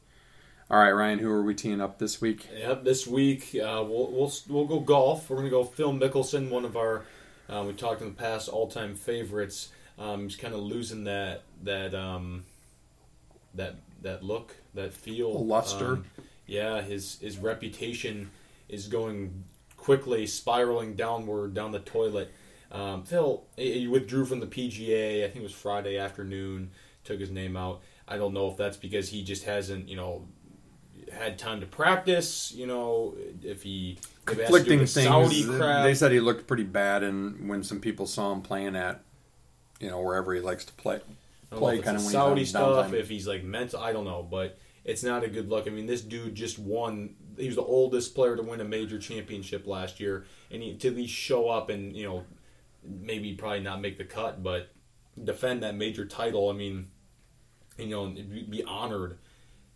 All 0.69 0.79
right, 0.79 0.91
Ryan, 0.91 1.21
who 1.21 1.31
are 1.31 1.43
we 1.43 1.55
teeing 1.55 1.81
up 1.81 1.99
this 1.99 2.21
week? 2.21 2.49
Yep, 2.57 2.85
this 2.85 3.07
week 3.07 3.55
uh, 3.55 3.85
we'll, 3.87 4.11
we'll 4.11 4.33
we'll 4.49 4.67
go 4.67 4.81
golf. 4.81 5.31
We're 5.31 5.37
gonna 5.37 5.51
go 5.51 5.63
Phil 5.63 5.93
Mickelson, 5.93 6.51
one 6.51 6.65
of 6.65 6.77
our 6.77 7.05
uh, 7.49 7.65
we 7.67 7.73
talked 7.73 8.01
in 8.03 8.09
the 8.09 8.15
past 8.15 8.49
all 8.49 8.69
time 8.69 8.95
favorites. 8.95 9.71
Um, 9.99 10.25
he's 10.25 10.37
kind 10.37 10.55
of 10.55 10.61
losing 10.61 11.05
that 11.05 11.43
that 11.63 11.95
um, 11.95 12.45
that 13.55 13.77
that 14.03 14.23
look, 14.23 14.57
that 14.75 14.93
feel, 14.93 15.45
luster. 15.45 15.93
Um, 15.93 16.05
yeah, 16.47 16.83
his 16.83 17.19
his 17.21 17.39
reputation 17.39 18.31
is 18.69 18.89
going 18.89 19.45
quickly 19.77 20.27
spiraling 20.27 20.95
downward 20.95 21.55
down 21.55 21.73
the 21.73 21.81
toilet. 21.81 22.33
Um, 22.73 23.05
Phil 23.05 23.45
he 23.57 23.87
withdrew 23.87 24.25
from 24.25 24.41
the 24.41 24.47
PGA. 24.47 25.25
I 25.25 25.29
think 25.29 25.37
it 25.37 25.43
was 25.43 25.53
Friday 25.53 25.99
afternoon. 25.99 26.71
Took 27.05 27.21
his 27.21 27.31
name 27.31 27.57
out. 27.57 27.81
I 28.09 28.17
don't 28.17 28.35
know 28.35 28.49
if 28.51 28.57
that's 28.57 28.77
because 28.77 29.09
he 29.09 29.23
just 29.23 29.45
hasn't, 29.45 29.89
you 29.89 29.97
know, 29.97 30.27
had 31.13 31.39
time 31.39 31.61
to 31.61 31.67
practice. 31.67 32.53
You 32.53 32.67
know, 32.67 33.15
if 33.43 33.63
he 33.63 33.99
conflicting 34.25 34.81
things. 34.81 34.93
Saudi 34.93 35.45
crap. 35.45 35.85
They 35.85 35.95
said 35.95 36.13
he 36.13 36.21
looked 36.21 36.47
pretty 36.47 36.65
bad, 36.65 37.03
and 37.03 37.49
when 37.49 37.63
some 37.63 37.81
people 37.81 38.07
saw 38.07 38.33
him 38.33 38.43
playing 38.43 38.77
at, 38.77 39.03
you 39.81 39.89
know, 39.89 40.01
wherever 40.01 40.35
he 40.35 40.41
likes 40.41 40.65
to 40.67 40.73
play, 40.75 41.01
play 41.51 41.79
kind 41.79 41.97
of 41.97 42.03
Saudi 42.03 42.45
stuff. 42.45 42.93
If 42.93 43.09
he's 43.09 43.27
like 43.27 43.45
mental, 43.45 43.81
I 43.81 43.93
don't 43.93 44.05
know, 44.05 44.23
but 44.23 44.59
it's 44.85 45.03
not 45.03 45.25
a 45.25 45.29
good 45.29 45.49
look. 45.49 45.67
I 45.67 45.71
mean, 45.71 45.87
this 45.87 46.03
dude 46.03 46.35
just 46.35 46.59
won. 46.59 47.15
He 47.37 47.47
was 47.47 47.57
the 47.57 47.63
oldest 47.63 48.15
player 48.15 48.37
to 48.37 48.43
win 48.43 48.61
a 48.61 48.65
major 48.65 48.99
championship 48.99 49.67
last 49.67 50.01
year, 50.01 50.27
and 50.51 50.63
he, 50.63 50.75
to 50.77 50.89
at 50.89 50.97
least 50.97 51.15
show 51.15 51.49
up 51.49 51.71
and 51.71 51.97
you 51.97 52.07
know 52.07 52.25
maybe 52.85 53.33
probably 53.35 53.61
not 53.61 53.81
make 53.81 53.99
the 53.99 54.05
cut, 54.05 54.43
but 54.43 54.71
defend 55.23 55.63
that 55.63 55.75
major 55.75 56.05
title. 56.05 56.51
I 56.51 56.53
mean, 56.53 56.89
you 57.79 57.89
know, 57.89 58.09
be 58.09 58.63
honored. 58.65 59.19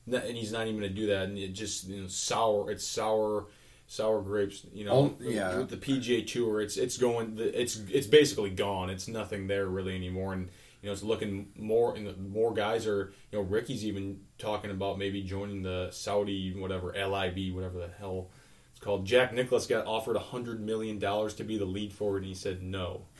And 0.06 0.36
he's 0.36 0.52
not 0.52 0.66
even 0.66 0.80
going 0.80 0.92
to 0.92 1.00
do 1.00 1.06
that, 1.08 1.24
and 1.28 1.38
it 1.38 1.52
just 1.52 1.88
you 1.88 2.02
know, 2.02 2.08
sour. 2.08 2.70
It's 2.70 2.86
sour, 2.86 3.46
sour 3.86 4.22
grapes. 4.22 4.66
You 4.72 4.84
know, 4.84 4.92
oh, 4.92 5.16
yeah. 5.20 5.58
With 5.58 5.70
the 5.70 5.76
PGA 5.76 6.26
Tour, 6.26 6.60
it's 6.60 6.76
it's 6.76 6.96
going. 6.96 7.36
It's 7.38 7.76
it's 7.90 8.06
basically 8.06 8.50
gone. 8.50 8.90
It's 8.90 9.08
nothing 9.08 9.46
there 9.46 9.66
really 9.66 9.94
anymore, 9.94 10.32
and 10.32 10.48
you 10.82 10.88
know, 10.88 10.92
it's 10.92 11.02
looking 11.02 11.48
more 11.56 11.94
and 11.94 12.32
more 12.32 12.54
guys 12.54 12.86
are, 12.86 13.12
you 13.30 13.38
know, 13.38 13.44
Ricky's 13.44 13.84
even 13.84 14.20
talking 14.38 14.70
about 14.70 14.98
maybe 14.98 15.22
joining 15.22 15.62
the 15.62 15.90
Saudi 15.92 16.54
whatever 16.58 16.92
LIV 16.92 17.54
whatever 17.54 17.78
the 17.78 17.90
hell 17.98 18.30
it's 18.70 18.80
called. 18.80 19.04
Jack 19.04 19.34
Nicklaus 19.34 19.66
got 19.66 19.86
offered 19.86 20.16
a 20.16 20.20
hundred 20.20 20.60
million 20.60 20.98
dollars 20.98 21.34
to 21.34 21.44
be 21.44 21.58
the 21.58 21.66
lead 21.66 21.92
forward, 21.92 22.18
and 22.18 22.26
he 22.26 22.34
said 22.34 22.62
no. 22.62 23.02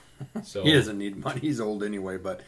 So 0.45 0.63
he 0.65 0.73
doesn't 0.75 0.99
need 0.99 1.17
money. 1.17 1.41
He's 1.41 1.61
old 1.61 1.83
anyway. 1.83 2.19
But 2.19 2.43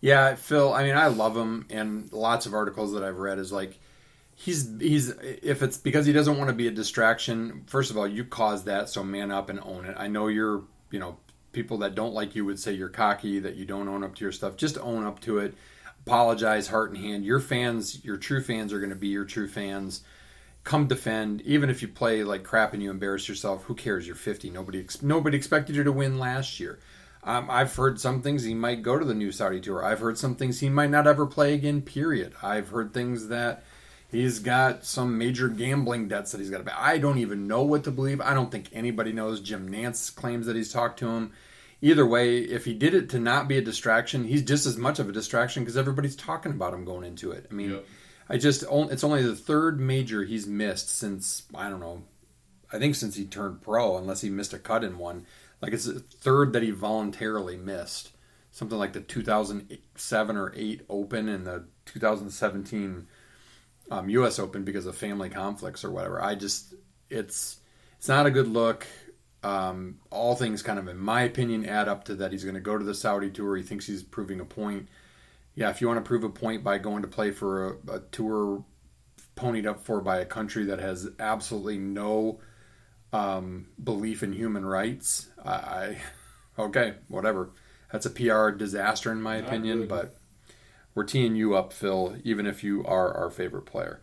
yeah, 0.00 0.34
Phil. 0.34 0.72
I 0.72 0.84
mean, 0.84 0.96
I 0.96 1.06
love 1.08 1.36
him, 1.36 1.66
and 1.70 2.12
lots 2.12 2.46
of 2.46 2.54
articles 2.54 2.92
that 2.92 3.02
I've 3.02 3.18
read 3.18 3.38
is 3.38 3.52
like 3.52 3.78
he's 4.36 4.68
he's 4.80 5.10
if 5.10 5.62
it's 5.62 5.76
because 5.76 6.06
he 6.06 6.12
doesn't 6.12 6.36
want 6.36 6.48
to 6.48 6.54
be 6.54 6.66
a 6.68 6.70
distraction. 6.70 7.64
First 7.66 7.90
of 7.90 7.96
all, 7.96 8.06
you 8.06 8.24
caused 8.24 8.66
that, 8.66 8.88
so 8.88 9.02
man 9.02 9.30
up 9.30 9.48
and 9.48 9.60
own 9.60 9.84
it. 9.86 9.96
I 9.98 10.08
know 10.08 10.28
you're 10.28 10.62
you 10.90 10.98
know 10.98 11.16
people 11.52 11.78
that 11.78 11.94
don't 11.94 12.12
like 12.12 12.34
you 12.34 12.44
would 12.44 12.58
say 12.58 12.72
you're 12.72 12.88
cocky, 12.88 13.38
that 13.38 13.56
you 13.56 13.64
don't 13.64 13.88
own 13.88 14.04
up 14.04 14.14
to 14.16 14.24
your 14.24 14.32
stuff. 14.32 14.56
Just 14.56 14.76
own 14.78 15.04
up 15.04 15.20
to 15.20 15.38
it. 15.38 15.54
Apologize, 16.06 16.68
heart 16.68 16.90
and 16.90 16.98
hand. 17.02 17.24
Your 17.24 17.40
fans, 17.40 18.04
your 18.04 18.18
true 18.18 18.42
fans, 18.42 18.72
are 18.72 18.80
going 18.80 18.90
to 18.90 18.96
be 18.96 19.08
your 19.08 19.24
true 19.24 19.48
fans. 19.48 20.02
Come 20.64 20.86
defend, 20.86 21.40
even 21.42 21.70
if 21.70 21.80
you 21.80 21.88
play 21.88 22.24
like 22.24 22.42
crap 22.42 22.74
and 22.74 22.82
you 22.82 22.90
embarrass 22.90 23.28
yourself. 23.28 23.64
Who 23.64 23.74
cares? 23.74 24.06
You're 24.06 24.16
50. 24.16 24.50
Nobody 24.50 24.84
nobody 25.00 25.36
expected 25.36 25.76
you 25.76 25.84
to 25.84 25.92
win 25.92 26.18
last 26.18 26.60
year. 26.60 26.78
Um, 27.24 27.48
I've 27.50 27.74
heard 27.74 27.98
some 27.98 28.20
things 28.20 28.44
he 28.44 28.54
might 28.54 28.82
go 28.82 28.98
to 28.98 29.04
the 29.04 29.14
new 29.14 29.32
Saudi 29.32 29.60
tour. 29.60 29.84
I've 29.84 30.00
heard 30.00 30.18
some 30.18 30.34
things 30.34 30.60
he 30.60 30.68
might 30.68 30.90
not 30.90 31.06
ever 31.06 31.26
play 31.26 31.54
again. 31.54 31.80
Period. 31.80 32.34
I've 32.42 32.68
heard 32.68 32.92
things 32.92 33.28
that 33.28 33.64
he's 34.10 34.38
got 34.40 34.84
some 34.84 35.16
major 35.16 35.48
gambling 35.48 36.08
debts 36.08 36.32
that 36.32 36.38
he's 36.38 36.50
got 36.50 36.58
to 36.58 36.64
pay. 36.64 36.76
I 36.76 36.98
don't 36.98 37.18
even 37.18 37.46
know 37.46 37.62
what 37.62 37.84
to 37.84 37.90
believe. 37.90 38.20
I 38.20 38.34
don't 38.34 38.50
think 38.50 38.68
anybody 38.72 39.12
knows. 39.12 39.40
Jim 39.40 39.70
Nantz 39.70 40.14
claims 40.14 40.46
that 40.46 40.56
he's 40.56 40.72
talked 40.72 40.98
to 40.98 41.08
him. 41.08 41.32
Either 41.80 42.06
way, 42.06 42.38
if 42.38 42.64
he 42.64 42.74
did 42.74 42.94
it 42.94 43.08
to 43.10 43.18
not 43.18 43.48
be 43.48 43.58
a 43.58 43.62
distraction, 43.62 44.24
he's 44.24 44.42
just 44.42 44.66
as 44.66 44.76
much 44.76 44.98
of 44.98 45.08
a 45.08 45.12
distraction 45.12 45.62
because 45.62 45.76
everybody's 45.76 46.16
talking 46.16 46.52
about 46.52 46.74
him 46.74 46.84
going 46.84 47.04
into 47.04 47.30
it. 47.30 47.46
I 47.50 47.54
mean, 47.54 47.70
Yep. 47.70 47.86
I 48.28 48.38
just 48.38 48.62
it's 48.62 49.04
only 49.04 49.22
the 49.22 49.36
third 49.36 49.78
major 49.80 50.24
he's 50.24 50.46
missed 50.46 50.88
since 50.88 51.42
I 51.54 51.68
don't 51.68 51.80
know. 51.80 52.04
I 52.72 52.78
think 52.78 52.94
since 52.94 53.16
he 53.16 53.24
turned 53.24 53.62
pro, 53.62 53.98
unless 53.98 54.22
he 54.22 54.30
missed 54.30 54.54
a 54.54 54.58
cut 54.58 54.82
in 54.82 54.98
one. 54.98 55.26
Like 55.64 55.72
it's 55.72 55.86
the 55.86 56.00
third 56.00 56.52
that 56.52 56.62
he 56.62 56.70
voluntarily 56.70 57.56
missed. 57.56 58.10
Something 58.50 58.78
like 58.78 58.92
the 58.92 59.00
2007 59.00 60.36
or 60.36 60.52
8 60.54 60.82
Open 60.88 61.28
and 61.28 61.46
the 61.46 61.64
2017 61.86 63.06
um, 63.90 64.08
U.S. 64.10 64.38
Open 64.38 64.62
because 64.62 64.86
of 64.86 64.94
family 64.94 65.30
conflicts 65.30 65.84
or 65.84 65.90
whatever. 65.90 66.22
I 66.22 66.34
just 66.34 66.74
it's 67.08 67.60
it's 67.96 68.08
not 68.08 68.26
a 68.26 68.30
good 68.30 68.48
look. 68.48 68.86
Um, 69.42 70.00
all 70.10 70.34
things 70.36 70.62
kind 70.62 70.78
of, 70.78 70.88
in 70.88 70.98
my 70.98 71.22
opinion, 71.22 71.66
add 71.66 71.88
up 71.88 72.04
to 72.04 72.14
that 72.16 72.32
he's 72.32 72.44
going 72.44 72.54
to 72.54 72.60
go 72.60 72.78
to 72.78 72.84
the 72.84 72.94
Saudi 72.94 73.30
tour. 73.30 73.56
He 73.56 73.62
thinks 73.62 73.86
he's 73.86 74.02
proving 74.02 74.40
a 74.40 74.44
point. 74.44 74.88
Yeah, 75.54 75.70
if 75.70 75.80
you 75.80 75.86
want 75.86 76.04
to 76.04 76.08
prove 76.08 76.24
a 76.24 76.30
point 76.30 76.62
by 76.62 76.78
going 76.78 77.02
to 77.02 77.08
play 77.08 77.30
for 77.30 77.78
a, 77.88 77.92
a 77.94 78.00
tour 78.10 78.64
ponied 79.36 79.66
up 79.66 79.84
for 79.84 80.00
by 80.00 80.18
a 80.18 80.24
country 80.24 80.64
that 80.64 80.80
has 80.80 81.08
absolutely 81.18 81.78
no 81.78 82.40
um, 83.12 83.68
belief 83.82 84.22
in 84.22 84.32
human 84.32 84.64
rights, 84.64 85.28
I, 85.44 85.98
okay, 86.58 86.94
whatever. 87.08 87.50
That's 87.92 88.06
a 88.06 88.10
PR 88.10 88.50
disaster 88.50 89.12
in 89.12 89.22
my 89.22 89.34
I 89.34 89.38
opinion, 89.38 89.78
agree. 89.84 89.88
but 89.88 90.16
we're 90.94 91.04
teeing 91.04 91.36
you 91.36 91.54
up, 91.54 91.72
Phil, 91.72 92.16
even 92.24 92.46
if 92.46 92.64
you 92.64 92.84
are 92.84 93.12
our 93.14 93.30
favorite 93.30 93.66
player. 93.66 94.00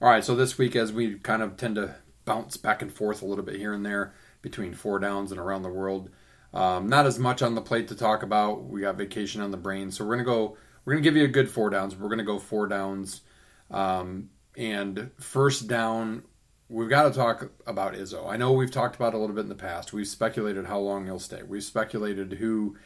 All 0.00 0.10
right, 0.10 0.24
so 0.24 0.34
this 0.34 0.58
week, 0.58 0.76
as 0.76 0.92
we 0.92 1.14
kind 1.18 1.42
of 1.42 1.56
tend 1.56 1.76
to 1.76 1.96
bounce 2.24 2.56
back 2.56 2.82
and 2.82 2.92
forth 2.92 3.22
a 3.22 3.26
little 3.26 3.44
bit 3.44 3.56
here 3.56 3.72
and 3.72 3.84
there 3.86 4.14
between 4.42 4.74
four 4.74 4.98
downs 4.98 5.30
and 5.30 5.40
around 5.40 5.62
the 5.62 5.70
world, 5.70 6.10
um, 6.52 6.88
not 6.88 7.06
as 7.06 7.18
much 7.18 7.42
on 7.42 7.54
the 7.54 7.60
plate 7.60 7.88
to 7.88 7.94
talk 7.94 8.22
about. 8.22 8.64
We 8.64 8.82
got 8.82 8.96
vacation 8.96 9.40
on 9.40 9.50
the 9.50 9.56
brain, 9.56 9.90
so 9.90 10.04
we're 10.04 10.16
gonna 10.16 10.24
go. 10.24 10.56
We're 10.84 10.94
gonna 10.94 11.02
give 11.02 11.16
you 11.16 11.24
a 11.24 11.28
good 11.28 11.50
four 11.50 11.70
downs. 11.70 11.96
We're 11.96 12.08
gonna 12.08 12.22
go 12.24 12.38
four 12.38 12.66
downs, 12.66 13.22
um, 13.70 14.30
and 14.56 15.10
first 15.18 15.66
down. 15.68 16.22
We've 16.68 16.90
got 16.90 17.04
to 17.04 17.10
talk 17.10 17.50
about 17.66 17.94
Izzo. 17.94 18.28
I 18.28 18.36
know 18.36 18.52
we've 18.52 18.70
talked 18.70 18.96
about 18.96 19.14
a 19.14 19.18
little 19.18 19.36
bit 19.36 19.42
in 19.42 19.48
the 19.48 19.54
past. 19.54 19.92
We've 19.92 20.06
speculated 20.06 20.66
how 20.66 20.78
long 20.80 21.04
he'll 21.04 21.20
stay. 21.20 21.42
We've 21.44 21.62
speculated 21.62 22.34
who, 22.34 22.76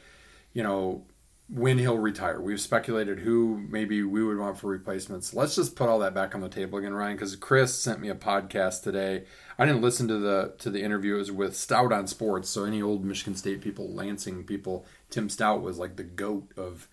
you 0.52 0.62
know, 0.62 1.06
when 1.48 1.78
he'll 1.78 1.98
retire. 1.98 2.40
We've 2.40 2.60
speculated 2.60 3.20
who 3.20 3.66
maybe 3.70 4.02
we 4.02 4.22
would 4.22 4.38
want 4.38 4.58
for 4.58 4.68
replacements. 4.68 5.34
Let's 5.34 5.56
just 5.56 5.76
put 5.76 5.88
all 5.88 5.98
that 6.00 6.14
back 6.14 6.34
on 6.34 6.42
the 6.42 6.48
table 6.48 6.78
again, 6.78 6.92
Ryan, 6.92 7.16
because 7.16 7.34
Chris 7.36 7.74
sent 7.74 8.00
me 8.00 8.10
a 8.10 8.14
podcast 8.14 8.82
today. 8.82 9.24
I 9.58 9.64
didn't 9.64 9.82
listen 9.82 10.06
to 10.08 10.18
the 10.18 10.54
to 10.58 10.70
the 10.70 10.82
interview. 10.82 11.16
It 11.16 11.18
was 11.18 11.32
with 11.32 11.54
Staudt 11.54 11.92
on 11.92 12.06
Sports. 12.06 12.50
So 12.50 12.64
any 12.64 12.82
old 12.82 13.04
Michigan 13.04 13.34
State 13.34 13.62
people, 13.62 13.92
Lansing 13.92 14.44
people, 14.44 14.86
Tim 15.08 15.28
Staudt 15.28 15.62
was 15.62 15.78
like 15.78 15.96
the 15.96 16.04
goat 16.04 16.52
of 16.56 16.86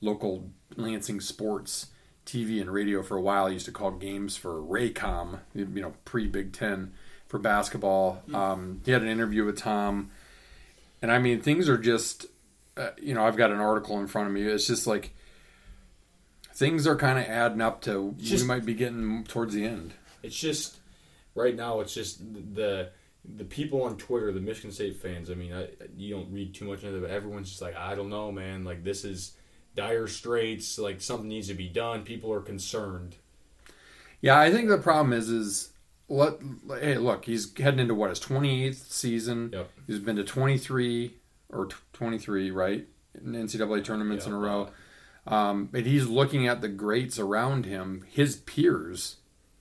local 0.00 0.52
Lansing 0.76 1.20
sports 1.20 1.88
TV 2.28 2.60
and 2.60 2.70
radio 2.70 3.02
for 3.02 3.16
a 3.16 3.20
while. 3.20 3.46
I 3.46 3.50
used 3.50 3.66
to 3.66 3.72
call 3.72 3.90
games 3.92 4.36
for 4.36 4.60
Raycom, 4.60 5.40
you 5.54 5.64
know, 5.66 5.94
pre 6.04 6.26
Big 6.26 6.52
Ten 6.52 6.92
for 7.26 7.38
basketball. 7.38 8.22
Um, 8.34 8.80
he 8.84 8.92
had 8.92 9.02
an 9.02 9.08
interview 9.08 9.44
with 9.44 9.58
Tom, 9.58 10.10
and 11.00 11.10
I 11.10 11.18
mean, 11.18 11.40
things 11.40 11.68
are 11.68 11.78
just, 11.78 12.26
uh, 12.76 12.90
you 13.00 13.14
know, 13.14 13.24
I've 13.24 13.36
got 13.36 13.50
an 13.50 13.58
article 13.60 13.98
in 13.98 14.06
front 14.06 14.28
of 14.28 14.34
me. 14.34 14.42
It's 14.42 14.66
just 14.66 14.86
like 14.86 15.14
things 16.54 16.86
are 16.86 16.96
kind 16.96 17.18
of 17.18 17.24
adding 17.24 17.60
up 17.60 17.82
to 17.82 18.14
Just- 18.18 18.42
we 18.42 18.48
might 18.48 18.64
be 18.64 18.74
getting 18.74 19.24
towards 19.24 19.54
the 19.54 19.64
end. 19.64 19.94
It's 20.22 20.36
just 20.38 20.76
right 21.34 21.54
now. 21.54 21.80
It's 21.80 21.94
just 21.94 22.20
the 22.54 22.90
the 23.36 23.44
people 23.44 23.82
on 23.82 23.96
Twitter, 23.96 24.32
the 24.32 24.40
Michigan 24.40 24.72
State 24.72 24.96
fans. 25.02 25.30
I 25.30 25.34
mean, 25.34 25.52
I, 25.52 25.68
you 25.96 26.14
don't 26.14 26.32
read 26.32 26.54
too 26.54 26.64
much 26.64 26.82
into 26.82 26.96
it, 26.96 27.00
but 27.02 27.10
everyone's 27.10 27.50
just 27.50 27.60
like, 27.60 27.76
I 27.76 27.94
don't 27.94 28.08
know, 28.08 28.32
man. 28.32 28.64
Like 28.64 28.84
this 28.84 29.04
is 29.04 29.32
dire 29.78 30.06
straits. 30.06 30.78
Like 30.78 31.00
something 31.00 31.28
needs 31.28 31.48
to 31.48 31.54
be 31.54 31.68
done. 31.68 32.02
People 32.02 32.32
are 32.32 32.40
concerned. 32.40 33.16
Yeah, 34.20 34.38
I 34.38 34.50
think 34.50 34.68
the 34.68 34.78
problem 34.78 35.12
is 35.12 35.28
is 35.28 35.70
let 36.08 36.34
hey 36.80 36.98
look, 36.98 37.24
he's 37.24 37.56
heading 37.56 37.80
into 37.80 37.94
what 37.94 38.10
his 38.10 38.20
twenty 38.20 38.64
eighth 38.64 38.92
season. 38.92 39.50
Yep. 39.52 39.70
He's 39.86 39.98
been 40.00 40.16
to 40.16 40.24
twenty 40.24 40.58
three 40.58 41.14
or 41.48 41.68
twenty 41.92 42.18
three, 42.18 42.50
right? 42.50 42.86
In 43.14 43.32
NCAA 43.32 43.84
tournaments 43.84 44.26
in 44.26 44.32
a 44.32 44.38
row. 44.38 44.68
Um, 45.26 45.68
but 45.70 45.84
he's 45.84 46.06
looking 46.06 46.46
at 46.48 46.60
the 46.62 46.68
greats 46.68 47.18
around 47.18 47.66
him, 47.66 48.04
his 48.08 48.36
peers 48.36 49.16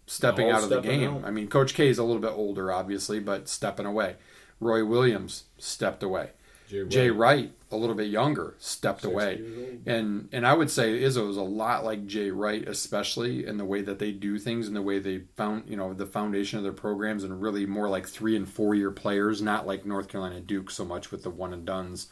stepping 0.06 0.48
All 0.48 0.54
out 0.54 0.64
of 0.64 0.70
the 0.70 0.80
game. 0.80 1.18
out. 1.18 1.26
I 1.26 1.32
mean, 1.32 1.48
Coach 1.48 1.74
K 1.74 1.90
is 1.90 1.98
a 1.98 2.04
little 2.04 2.22
bit 2.22 2.32
older, 2.32 2.72
obviously, 2.72 3.20
but 3.20 3.50
stepping 3.50 3.86
away. 3.86 4.16
Roy 4.60 4.86
Williams 4.86 5.44
stepped 5.58 6.04
away. 6.04 6.30
Jay 6.70 6.86
Jay 6.88 7.10
Wright, 7.10 7.52
a 7.70 7.76
little 7.76 7.96
bit 7.96 8.08
younger, 8.08 8.56
stepped 8.60 9.04
away. 9.04 9.42
And 9.86 10.30
and 10.32 10.48
I 10.48 10.54
would 10.54 10.72
say 10.72 11.02
Izzo 11.02 11.30
is 11.30 11.38
a 11.38 11.42
lot 11.42 11.84
like 11.84 12.08
Jay 12.08 12.32
Wright, 12.32 12.68
especially 12.68 13.46
in 13.46 13.58
the 13.58 13.66
way 13.66 13.82
that 13.82 14.00
they 14.00 14.12
do 14.12 14.40
things 14.40 14.68
and 14.68 14.76
the 14.76 14.82
way 14.82 15.00
they 15.00 15.24
found 15.36 15.64
you 15.68 15.76
know 15.76 15.94
the 15.94 16.06
foundation 16.06 16.58
of 16.58 16.64
their 16.64 16.74
programs 16.74 17.24
and 17.24 17.42
really 17.42 17.66
more 17.66 17.90
like 17.90 18.08
three 18.08 18.36
and 18.36 18.48
four 18.48 18.74
year 18.74 18.92
players, 18.92 19.42
not 19.42 19.68
like 19.68 19.86
North 19.86 20.08
Carolina 20.08 20.40
Duke 20.40 20.72
so 20.72 20.86
much 20.86 21.12
with 21.12 21.24
the 21.24 21.30
one 21.30 21.54
and 21.54 21.66
duns. 21.66 22.08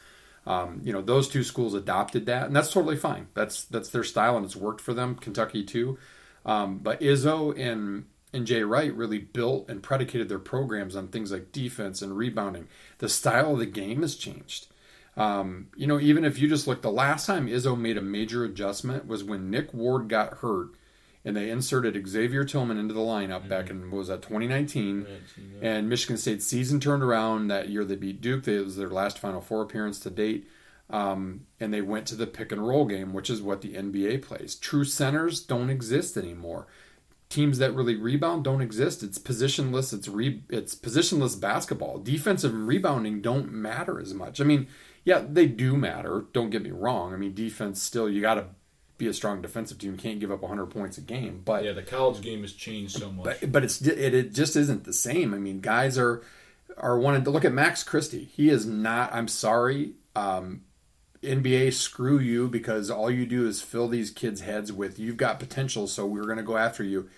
Um, 0.45 0.81
you 0.83 0.93
know 0.93 1.01
those 1.01 1.27
two 1.29 1.43
schools 1.43 1.73
adopted 1.73 2.25
that, 2.25 2.47
and 2.47 2.55
that's 2.55 2.71
totally 2.71 2.97
fine. 2.97 3.27
That's 3.33 3.63
that's 3.63 3.89
their 3.89 4.03
style 4.03 4.35
and 4.35 4.45
it's 4.45 4.55
worked 4.55 4.81
for 4.81 4.93
them. 4.93 5.15
Kentucky 5.15 5.63
too, 5.63 5.97
um, 6.45 6.79
but 6.79 6.99
Izzo 6.99 7.57
and 7.57 8.05
and 8.33 8.45
Jay 8.45 8.63
Wright 8.63 8.93
really 8.93 9.19
built 9.19 9.69
and 9.69 9.81
predicated 9.81 10.27
their 10.27 10.37
programs 10.39 10.95
on 10.95 11.07
things 11.07 11.31
like 11.31 11.53
defense 11.53 12.01
and 12.01 12.17
rebounding. 12.17 12.67
The 12.97 13.07
style 13.07 13.53
of 13.53 13.59
the 13.59 13.65
game 13.65 14.01
has 14.01 14.15
changed. 14.17 14.67
Um, 15.17 15.67
you 15.75 15.87
know, 15.87 15.99
even 15.99 16.25
if 16.25 16.39
you 16.39 16.47
just 16.49 16.67
look, 16.67 16.81
the 16.81 16.91
last 16.91 17.25
time 17.25 17.47
Izzo 17.47 17.77
made 17.77 17.97
a 17.97 18.01
major 18.01 18.43
adjustment 18.43 19.07
was 19.07 19.23
when 19.23 19.49
Nick 19.49 19.73
Ward 19.73 20.09
got 20.09 20.39
hurt 20.39 20.69
and 21.23 21.35
they 21.35 21.49
inserted 21.49 22.07
Xavier 22.07 22.43
Tillman 22.43 22.77
into 22.77 22.93
the 22.93 22.99
lineup 22.99 23.47
back 23.47 23.69
in, 23.69 23.89
what 23.89 23.99
was 23.99 24.07
that, 24.09 24.21
2019? 24.21 25.05
And 25.61 25.89
Michigan 25.89 26.17
State's 26.17 26.45
season 26.45 26.79
turned 26.79 27.01
around 27.01 27.47
that 27.47 27.69
year. 27.69 27.83
They 27.83 27.95
beat 27.95 28.21
Duke. 28.21 28.47
It 28.47 28.63
was 28.63 28.75
their 28.75 28.89
last 28.89 29.17
Final 29.17 29.41
Four 29.41 29.63
appearance 29.63 29.99
to 30.01 30.09
date. 30.11 30.47
Um, 30.87 31.47
and 31.59 31.73
they 31.73 31.81
went 31.81 32.05
to 32.07 32.15
the 32.15 32.27
pick 32.27 32.51
and 32.51 32.67
roll 32.67 32.85
game, 32.85 33.11
which 33.11 33.31
is 33.31 33.41
what 33.41 33.61
the 33.61 33.73
NBA 33.73 34.21
plays. 34.21 34.53
True 34.53 34.85
centers 34.85 35.41
don't 35.41 35.71
exist 35.71 36.15
anymore. 36.15 36.67
Teams 37.27 37.57
that 37.57 37.73
really 37.73 37.95
rebound 37.95 38.43
don't 38.43 38.61
exist. 38.61 39.01
It's 39.01 39.17
positionless. 39.17 39.93
It's 39.93 40.07
re, 40.07 40.43
it's 40.47 40.75
positionless 40.75 41.41
basketball. 41.41 41.97
Defensive 41.97 42.53
and 42.53 42.67
rebounding 42.67 43.21
don't 43.21 43.51
matter 43.51 43.99
as 43.99 44.13
much. 44.13 44.39
I 44.39 44.43
mean, 44.43 44.67
yeah, 45.05 45.23
they 45.27 45.45
do 45.45 45.77
matter. 45.77 46.25
Don't 46.33 46.49
get 46.49 46.63
me 46.63 46.71
wrong. 46.71 47.13
I 47.13 47.17
mean, 47.17 47.33
defense 47.33 47.81
still 47.81 48.09
you 48.09 48.19
got 48.21 48.33
to 48.35 48.47
be 48.97 49.07
a 49.07 49.13
strong 49.13 49.41
defensive 49.41 49.77
team. 49.77 49.91
You 49.91 49.97
can't 49.97 50.19
give 50.19 50.31
up 50.31 50.41
100 50.41 50.65
points 50.67 50.97
a 50.97 51.01
game. 51.01 51.41
But 51.45 51.63
Yeah, 51.63 51.73
the 51.73 51.83
college 51.83 52.21
game 52.21 52.41
has 52.41 52.53
changed 52.53 52.97
so 52.97 53.11
much. 53.11 53.39
but 53.41 53.51
but 53.51 53.63
it's 53.63 53.81
it, 53.81 54.13
it 54.13 54.33
just 54.33 54.55
isn't 54.55 54.83
the 54.83 54.93
same. 54.93 55.33
I 55.33 55.37
mean, 55.37 55.61
guys 55.61 55.97
are 55.97 56.23
are 56.77 56.97
wanting 56.99 57.23
to 57.23 57.29
look 57.29 57.45
at 57.45 57.53
Max 57.53 57.83
Christie. 57.83 58.25
He 58.25 58.49
is 58.49 58.65
not. 58.65 59.13
I'm 59.13 59.27
sorry. 59.27 59.93
Um, 60.15 60.63
NBA, 61.21 61.73
screw 61.73 62.19
you 62.19 62.47
because 62.47 62.89
all 62.89 63.09
you 63.09 63.25
do 63.25 63.47
is 63.47 63.61
fill 63.61 63.87
these 63.87 64.11
kids' 64.11 64.41
heads 64.41 64.71
with 64.71 64.99
you've 64.99 65.17
got 65.17 65.39
potential, 65.39 65.87
so 65.87 66.05
we're 66.05 66.25
going 66.25 66.37
to 66.37 66.43
go 66.43 66.57
after 66.57 66.83
you. 66.83 67.09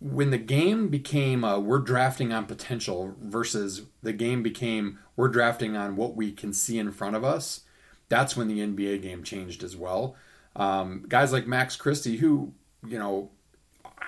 When 0.00 0.30
the 0.30 0.38
game 0.38 0.88
became 0.88 1.44
uh, 1.44 1.58
we're 1.58 1.78
drafting 1.78 2.32
on 2.32 2.46
potential 2.46 3.14
versus 3.20 3.82
the 4.02 4.12
game 4.12 4.42
became 4.42 4.98
we're 5.14 5.28
drafting 5.28 5.76
on 5.76 5.96
what 5.96 6.16
we 6.16 6.32
can 6.32 6.52
see 6.52 6.78
in 6.78 6.90
front 6.90 7.16
of 7.16 7.24
us, 7.24 7.60
that's 8.08 8.36
when 8.36 8.48
the 8.48 8.60
NBA 8.60 9.02
game 9.02 9.22
changed 9.22 9.62
as 9.62 9.76
well. 9.76 10.16
Um, 10.56 11.04
guys 11.08 11.32
like 11.32 11.46
Max 11.46 11.76
Christie, 11.76 12.16
who 12.16 12.54
you 12.86 12.98
know 12.98 13.30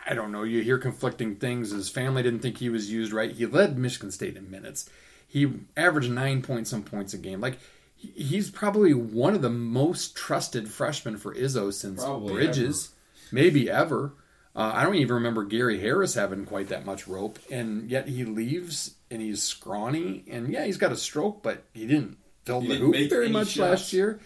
I 0.06 0.14
don't 0.14 0.32
know. 0.32 0.42
You 0.42 0.62
hear 0.62 0.78
conflicting 0.78 1.36
things. 1.36 1.70
His 1.70 1.88
family 1.88 2.22
didn't 2.22 2.40
think 2.40 2.58
he 2.58 2.68
was 2.68 2.90
used 2.90 3.12
right. 3.12 3.30
He 3.30 3.46
led 3.46 3.78
Michigan 3.78 4.10
State 4.10 4.36
in 4.36 4.50
minutes. 4.50 4.88
He 5.26 5.50
averaged 5.76 6.10
nine 6.10 6.42
points 6.42 6.70
some 6.70 6.82
points 6.82 7.14
a 7.14 7.18
game. 7.18 7.40
Like 7.40 7.58
he's 7.96 8.50
probably 8.50 8.92
one 8.94 9.34
of 9.34 9.42
the 9.42 9.50
most 9.50 10.16
trusted 10.16 10.68
freshmen 10.68 11.16
for 11.16 11.34
Izzo 11.34 11.72
since 11.72 12.02
Probably 12.02 12.34
Bridges, 12.34 12.90
maybe 13.30 13.70
ever. 13.70 14.12
Uh, 14.54 14.70
I 14.74 14.84
don't 14.84 14.96
even 14.96 15.14
remember 15.14 15.44
Gary 15.44 15.80
Harris 15.80 16.14
having 16.14 16.44
quite 16.44 16.68
that 16.68 16.84
much 16.84 17.08
rope, 17.08 17.38
and 17.50 17.90
yet 17.90 18.08
he 18.08 18.24
leaves 18.24 18.96
and 19.10 19.22
he's 19.22 19.42
scrawny. 19.42 20.24
And 20.30 20.52
yeah, 20.52 20.64
he's 20.64 20.76
got 20.76 20.92
a 20.92 20.96
stroke, 20.96 21.42
but 21.42 21.64
he 21.72 21.86
didn't 21.86 22.18
fill 22.44 22.60
He 22.60 22.68
the 22.68 22.74
didn't 22.74 22.94
hoop 22.94 23.10
very 23.10 23.28
much 23.30 23.48
shots. 23.48 23.58
last 23.58 23.92
year. 23.92 24.20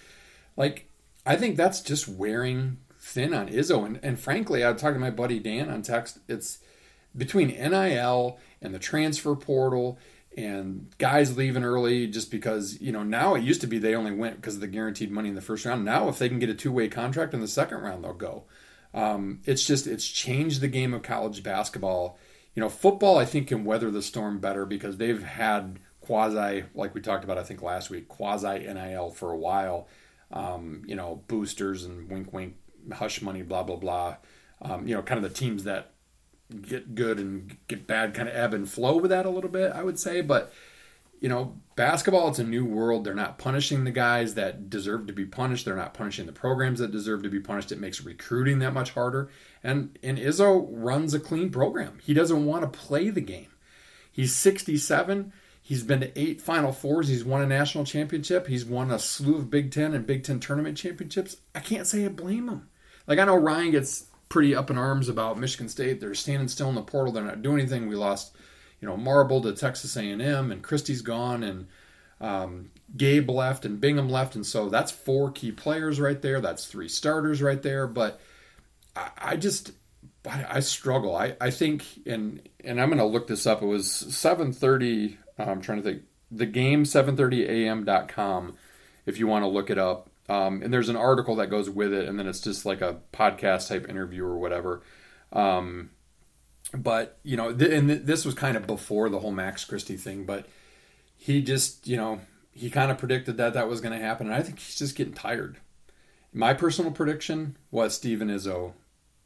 Like 0.57 0.89
I 1.25 1.37
think 1.37 1.57
that's 1.57 1.81
just 1.81 2.09
wearing 2.09 2.79
thin 2.99 3.33
on 3.35 3.49
Izzo. 3.49 3.87
And, 3.87 4.01
and 4.03 4.19
frankly, 4.19 4.65
I 4.65 4.73
was 4.73 4.81
talking 4.81 4.95
to 4.95 5.01
my 5.01 5.11
buddy 5.11 5.39
Dan 5.39 5.71
on 5.71 5.83
text. 5.83 6.19
It's 6.29 6.59
between 7.17 7.49
NIL 7.49 8.39
and 8.61 8.75
the 8.75 8.79
transfer 8.79 9.35
portal 9.37 9.99
and 10.37 10.89
guys 10.99 11.37
leaving 11.37 11.65
early 11.65 12.07
just 12.09 12.31
because 12.31 12.79
you 12.81 12.93
know 12.93 13.03
now 13.03 13.35
it 13.37 13.43
used 13.43 13.61
to 13.63 13.67
be 13.67 13.79
they 13.79 13.95
only 13.95 14.13
went 14.13 14.37
because 14.37 14.57
of 14.57 14.61
the 14.61 14.67
guaranteed 14.67 15.11
money 15.11 15.29
in 15.29 15.35
the 15.37 15.41
first 15.41 15.65
round. 15.65 15.85
Now 15.85 16.09
if 16.09 16.19
they 16.19 16.29
can 16.29 16.39
get 16.41 16.51
a 16.51 16.55
two 16.55 16.73
way 16.73 16.89
contract 16.89 17.33
in 17.33 17.41
the 17.41 17.49
second 17.49 17.79
round, 17.79 18.03
they'll 18.05 18.13
go. 18.13 18.45
Um, 18.97 19.41
it's 19.45 19.65
just 19.65 19.87
it's 19.87 20.07
changed 20.07 20.61
the 20.61 20.69
game 20.69 20.95
of 20.95 21.03
college 21.03 21.43
basketball. 21.43 22.19
You 22.55 22.61
know, 22.63 22.69
football 22.69 23.19
I 23.19 23.25
think 23.27 23.49
can 23.49 23.65
weather 23.65 23.91
the 23.91 24.03
storm 24.03 24.39
better 24.41 24.65
because 24.65 24.97
they've 24.97 25.23
had 25.23 25.79
quasi 26.01 26.65
like 26.75 26.95
we 26.95 27.01
talked 27.01 27.23
about 27.23 27.39
I 27.39 27.43
think 27.43 27.63
last 27.63 27.91
week 27.91 28.09
quasi 28.09 28.59
NIL 28.59 29.11
for 29.11 29.31
a 29.31 29.39
while. 29.39 29.87
Um, 30.33 30.83
you 30.87 30.97
know, 30.97 31.23
boosters 31.29 31.85
and 31.85 32.11
wink 32.11 32.33
wink 32.33 32.57
hush 32.93 33.23
money 33.23 33.43
blah 33.43 33.63
blah 33.63 33.77
blah. 33.77 34.17
Um, 34.63 34.89
you 34.89 34.95
know, 34.95 35.03
kind 35.03 35.23
of 35.23 35.31
the 35.31 35.39
teams 35.39 35.65
that 35.65 35.93
get 36.63 36.95
good 36.95 37.19
and 37.19 37.57
get 37.69 37.87
bad 37.87 38.15
kind 38.15 38.29
of 38.29 38.35
ebb 38.35 38.55
and 38.55 38.69
flow 38.69 38.97
with 38.97 39.11
that 39.11 39.27
a 39.27 39.31
little 39.31 39.51
bit, 39.51 39.73
I 39.73 39.83
would 39.83 39.99
say. 39.99 40.21
But, 40.21 40.53
you 41.21 41.29
know, 41.29 41.61
basketball, 41.77 42.29
it's 42.29 42.39
a 42.39 42.45
new 42.45 42.65
world. 42.65 43.05
They're 43.05 43.15
not 43.15 43.39
punishing 43.39 43.85
the 43.85 43.91
guys 43.91 44.35
that 44.35 44.69
deserve 44.69 45.07
to 45.07 45.13
be 45.13 45.25
punished. 45.25 45.65
They're 45.65 45.77
not 45.77 45.95
punishing 45.95 46.27
the 46.27 46.33
programs 46.33 46.79
that 46.79 46.93
deserve 46.93 47.23
to 47.23 47.29
be 47.29 47.41
punished. 47.41 47.73
It 47.73 47.81
makes 47.81 48.03
recruiting 48.03 48.59
that 48.61 48.75
much 48.75 48.91
harder. 48.91 49.31
And, 49.63 49.99
and 50.03 50.19
Izzo 50.19 50.67
runs 50.71 51.15
a 51.15 51.21
clean 51.21 51.51
program. 51.51 51.99
He 52.03 52.15
doesn't 52.15 52.45
want 52.45 52.63
to 52.63 52.79
play 52.79 53.11
the 53.11 53.21
game. 53.21 53.49
He's 54.11 54.35
67. 54.35 55.33
He's 55.63 55.83
been 55.83 56.01
to 56.01 56.17
eight 56.19 56.41
Final 56.41 56.71
Fours. 56.71 57.09
He's 57.09 57.25
won 57.25 57.43
a 57.43 57.47
national 57.47 57.85
championship. 57.85 58.47
He's 58.47 58.65
won 58.65 58.93
a 58.93 59.01
slew 59.01 59.37
of 59.37 59.51
Big 59.51 59.73
Ten 59.73 59.95
and 59.95 60.07
Big 60.07 60.23
Ten 60.23 60.39
tournament 60.39 60.79
championships. 60.79 61.39
I 61.57 61.61
can't 61.61 61.89
say 61.89 62.05
I 62.05 62.09
blame 62.09 62.49
him. 62.49 62.69
Like, 63.09 63.19
I 63.19 63.25
know 63.25 63.37
Ryan 63.37 63.73
gets 63.73 64.07
pretty 64.29 64.55
up 64.55 64.71
in 64.71 64.79
arms 64.79 65.09
about 65.09 65.41
Michigan 65.41 65.69
State. 65.69 66.01
They're 66.01 66.15
standing 66.15 66.47
still 66.47 66.69
in 66.69 66.77
the 66.77 66.83
portal. 66.83 67.13
They're 67.13 67.25
not 67.25 67.43
doing 67.43 67.59
anything. 67.59 67.89
We 67.89 67.97
lost, 67.97 68.36
you 68.81 68.89
know, 68.89 68.97
Marble 68.97 69.41
to 69.43 69.53
Texas 69.53 69.97
A&M, 69.97 70.51
and 70.51 70.63
Christie's 70.63 71.03
gone, 71.03 71.43
and 71.43 71.67
um, 72.21 72.71
Gabe 72.97 73.31
left, 73.31 73.65
and 73.65 73.81
Bingham 73.81 74.09
left, 74.09 74.35
and 74.35 74.45
so 74.45 74.69
that's 74.69 74.91
four 74.91 75.31
key 75.31 75.53
players 75.53 76.01
right 76.01 76.21
there. 76.21 76.41
That's 76.41 76.67
three 76.67 76.89
starters 76.89 77.43
right 77.43 77.63
there. 77.63 77.87
But 77.87 78.21
I, 78.95 79.11
I 79.19 79.37
just, 79.37 79.73
I, 80.29 80.47
I, 80.49 80.61
struggle. 80.61 81.17
I, 81.17 81.37
I 81.41 81.51
think, 81.51 81.85
and 82.07 82.47
and 82.65 82.81
I'm 82.81 82.89
going 82.89 82.99
to 82.99 83.05
look 83.05 83.27
this 83.27 83.47
up. 83.47 83.63
It 83.63 83.67
was 83.67 83.87
7:30. 83.89 85.17
I'm 85.39 85.61
trying 85.61 85.79
to 85.79 85.85
think. 85.85 86.03
The 86.31 86.47
game 86.47 86.85
7:30 86.85 87.49
a.m.com. 87.49 88.57
If 89.05 89.19
you 89.19 89.27
want 89.27 89.45
to 89.45 89.49
look 89.49 89.71
it 89.71 89.79
up, 89.79 90.11
um, 90.29 90.63
and 90.63 90.73
there's 90.73 90.89
an 90.89 90.97
article 90.97 91.37
that 91.37 91.49
goes 91.49 91.71
with 91.71 91.93
it, 91.93 92.09
and 92.09 92.19
then 92.19 92.27
it's 92.27 92.41
just 92.41 92.67
like 92.67 92.81
a 92.81 92.99
podcast 93.13 93.69
type 93.69 93.89
interview 93.89 94.25
or 94.25 94.39
whatever. 94.39 94.83
Um, 95.33 95.91
but 96.77 97.19
you 97.23 97.37
know, 97.37 97.53
th- 97.53 97.71
and 97.71 97.89
th- 97.89 98.03
this 98.03 98.25
was 98.25 98.35
kind 98.35 98.57
of 98.57 98.67
before 98.67 99.09
the 99.09 99.21
whole 99.21 99.33
Max 99.33 99.65
Christie 99.65 99.97
thing, 99.97 100.25
but 100.25 100.47
he 101.17 101.43
just, 101.43 101.87
you 101.87 101.97
know, 101.97 102.21
he 102.53 102.71
kind 102.71 102.91
of 102.91 102.99
predicted 102.99 103.37
that 103.37 103.55
that 103.55 103.69
was 103.69 103.81
going 103.81 103.99
to 103.99 104.05
happen, 104.05 104.27
and 104.27 104.35
I 104.35 104.43
think 104.43 104.59
he's 104.59 104.77
just 104.77 104.97
getting 104.97 105.15
tired. 105.15 105.59
My 106.33 106.55
personal 106.55 106.91
prediction 106.91 107.57
was 107.71 107.95
Steven 107.95 108.29
Izzo 108.29 108.73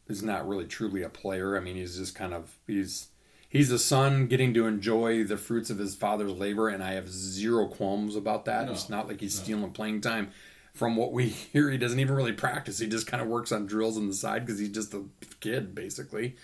is 0.08 0.22
not 0.22 0.48
really 0.48 0.66
truly 0.66 1.02
a 1.02 1.08
player. 1.08 1.56
I 1.56 1.60
mean, 1.60 1.76
he's 1.76 1.96
just 1.96 2.14
kind 2.14 2.34
of 2.34 2.56
he's 2.66 3.08
he's 3.48 3.70
a 3.70 3.78
son 3.78 4.26
getting 4.26 4.54
to 4.54 4.66
enjoy 4.66 5.24
the 5.24 5.36
fruits 5.36 5.70
of 5.70 5.78
his 5.78 5.94
father's 5.94 6.32
labor, 6.32 6.68
and 6.68 6.82
I 6.82 6.92
have 6.92 7.08
zero 7.08 7.66
qualms 7.66 8.16
about 8.16 8.44
that. 8.44 8.66
No, 8.66 8.72
it's 8.72 8.88
not 8.88 9.08
like 9.08 9.20
he's 9.20 9.36
no. 9.38 9.44
stealing 9.44 9.72
playing 9.72 10.00
time 10.00 10.30
from 10.74 10.96
what 10.96 11.12
we 11.12 11.28
hear, 11.52 11.70
he 11.70 11.78
doesn't 11.78 12.00
even 12.00 12.14
really 12.14 12.32
practice. 12.32 12.78
He 12.78 12.88
just 12.88 13.06
kind 13.06 13.22
of 13.22 13.28
works 13.28 13.52
on 13.52 13.66
drills 13.66 13.96
on 13.96 14.06
the 14.06 14.14
side 14.14 14.44
because 14.44 14.58
he's 14.58 14.70
just 14.70 14.94
a 14.94 15.04
kid, 15.40 15.74
basically. 15.74 16.36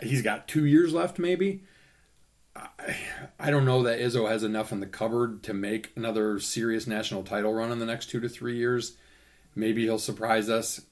He's 0.00 0.22
got 0.22 0.48
two 0.48 0.64
years 0.64 0.92
left, 0.92 1.18
maybe. 1.18 1.64
I, 2.54 2.96
I 3.38 3.50
don't 3.50 3.64
know 3.64 3.82
that 3.82 4.00
Izzo 4.00 4.28
has 4.28 4.42
enough 4.42 4.72
in 4.72 4.80
the 4.80 4.86
cupboard 4.86 5.42
to 5.44 5.54
make 5.54 5.92
another 5.96 6.38
serious 6.40 6.86
national 6.86 7.22
title 7.22 7.52
run 7.52 7.72
in 7.72 7.78
the 7.78 7.86
next 7.86 8.10
two 8.10 8.20
to 8.20 8.28
three 8.28 8.56
years. 8.56 8.96
Maybe 9.54 9.82
he'll 9.82 9.98
surprise 9.98 10.48
us. 10.48 10.82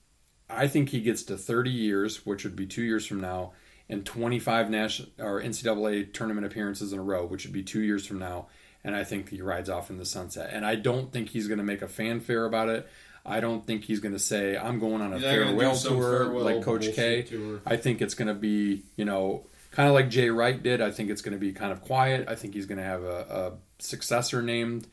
I 0.49 0.69
think 0.69 0.91
he 0.91 1.01
gets 1.01 1.23
to 1.25 1.37
30 1.37 1.71
years, 1.71 2.25
which 2.25 2.45
would 2.45 2.57
be 2.57 2.67
two 2.67 2.83
years 2.83 3.07
from 3.07 3.21
now, 3.21 3.53
and 3.89 4.07
25 4.07 4.71
national 4.71 5.09
or 5.19 5.43
NCAA 5.43 6.13
tournament 6.13 6.47
appearances 6.47 6.93
in 6.93 6.99
a 6.99 7.03
row, 7.03 7.25
which 7.27 7.45
would 7.45 7.53
be 7.53 7.63
two 7.63 7.83
years 7.83 8.07
from 8.07 8.19
now 8.19 8.47
and 8.87 8.95
I 8.95 9.03
think 9.03 9.31
he 9.31 9.43
rides 9.43 9.69
off 9.69 9.91
in 9.91 9.99
the 9.99 10.05
sunset. 10.05 10.51
And 10.53 10.65
I 10.65 10.77
don't 10.77 11.11
think 11.13 11.31
he's 11.31 11.49
going 11.49 11.59
to 11.59 11.65
make 11.65 11.83
a 11.83 11.89
fanfare 11.89 12.45
about 12.45 12.69
it. 12.69 12.89
I 13.27 13.41
don't 13.41 13.67
think 13.67 13.85
he's 13.85 14.01
going 14.01 14.13
to 14.15 14.19
say 14.19 14.57
I'm 14.57 14.79
going 14.79 15.03
on 15.03 15.13
a 15.13 15.21
farewell 15.21 15.77
tour 15.77 16.25
farewell 16.25 16.45
like 16.45 16.63
Coach 16.63 16.95
K. 16.95 17.23
Tour. 17.23 17.61
I 17.67 17.77
think 17.77 18.01
it's 18.01 18.15
going 18.15 18.29
to 18.29 18.35
be 18.35 18.85
you 18.97 19.05
know 19.05 19.45
kind 19.73 19.89
of 19.89 19.95
like 19.95 20.09
Jay 20.09 20.31
Wright 20.31 20.63
did. 20.63 20.81
I 20.81 20.91
think 20.91 21.11
it's 21.11 21.23
going 21.23 21.35
to 21.35 21.39
be 21.41 21.53
kind 21.53 21.73
of 21.73 21.83
quiet. 21.83 22.29
I 22.29 22.35
think 22.35 22.55
he's 22.55 22.67
going 22.67 22.79
to 22.79 22.85
have 22.85 23.03
a, 23.03 23.27
a 23.29 23.83
successor 23.83 24.43
named 24.43 24.87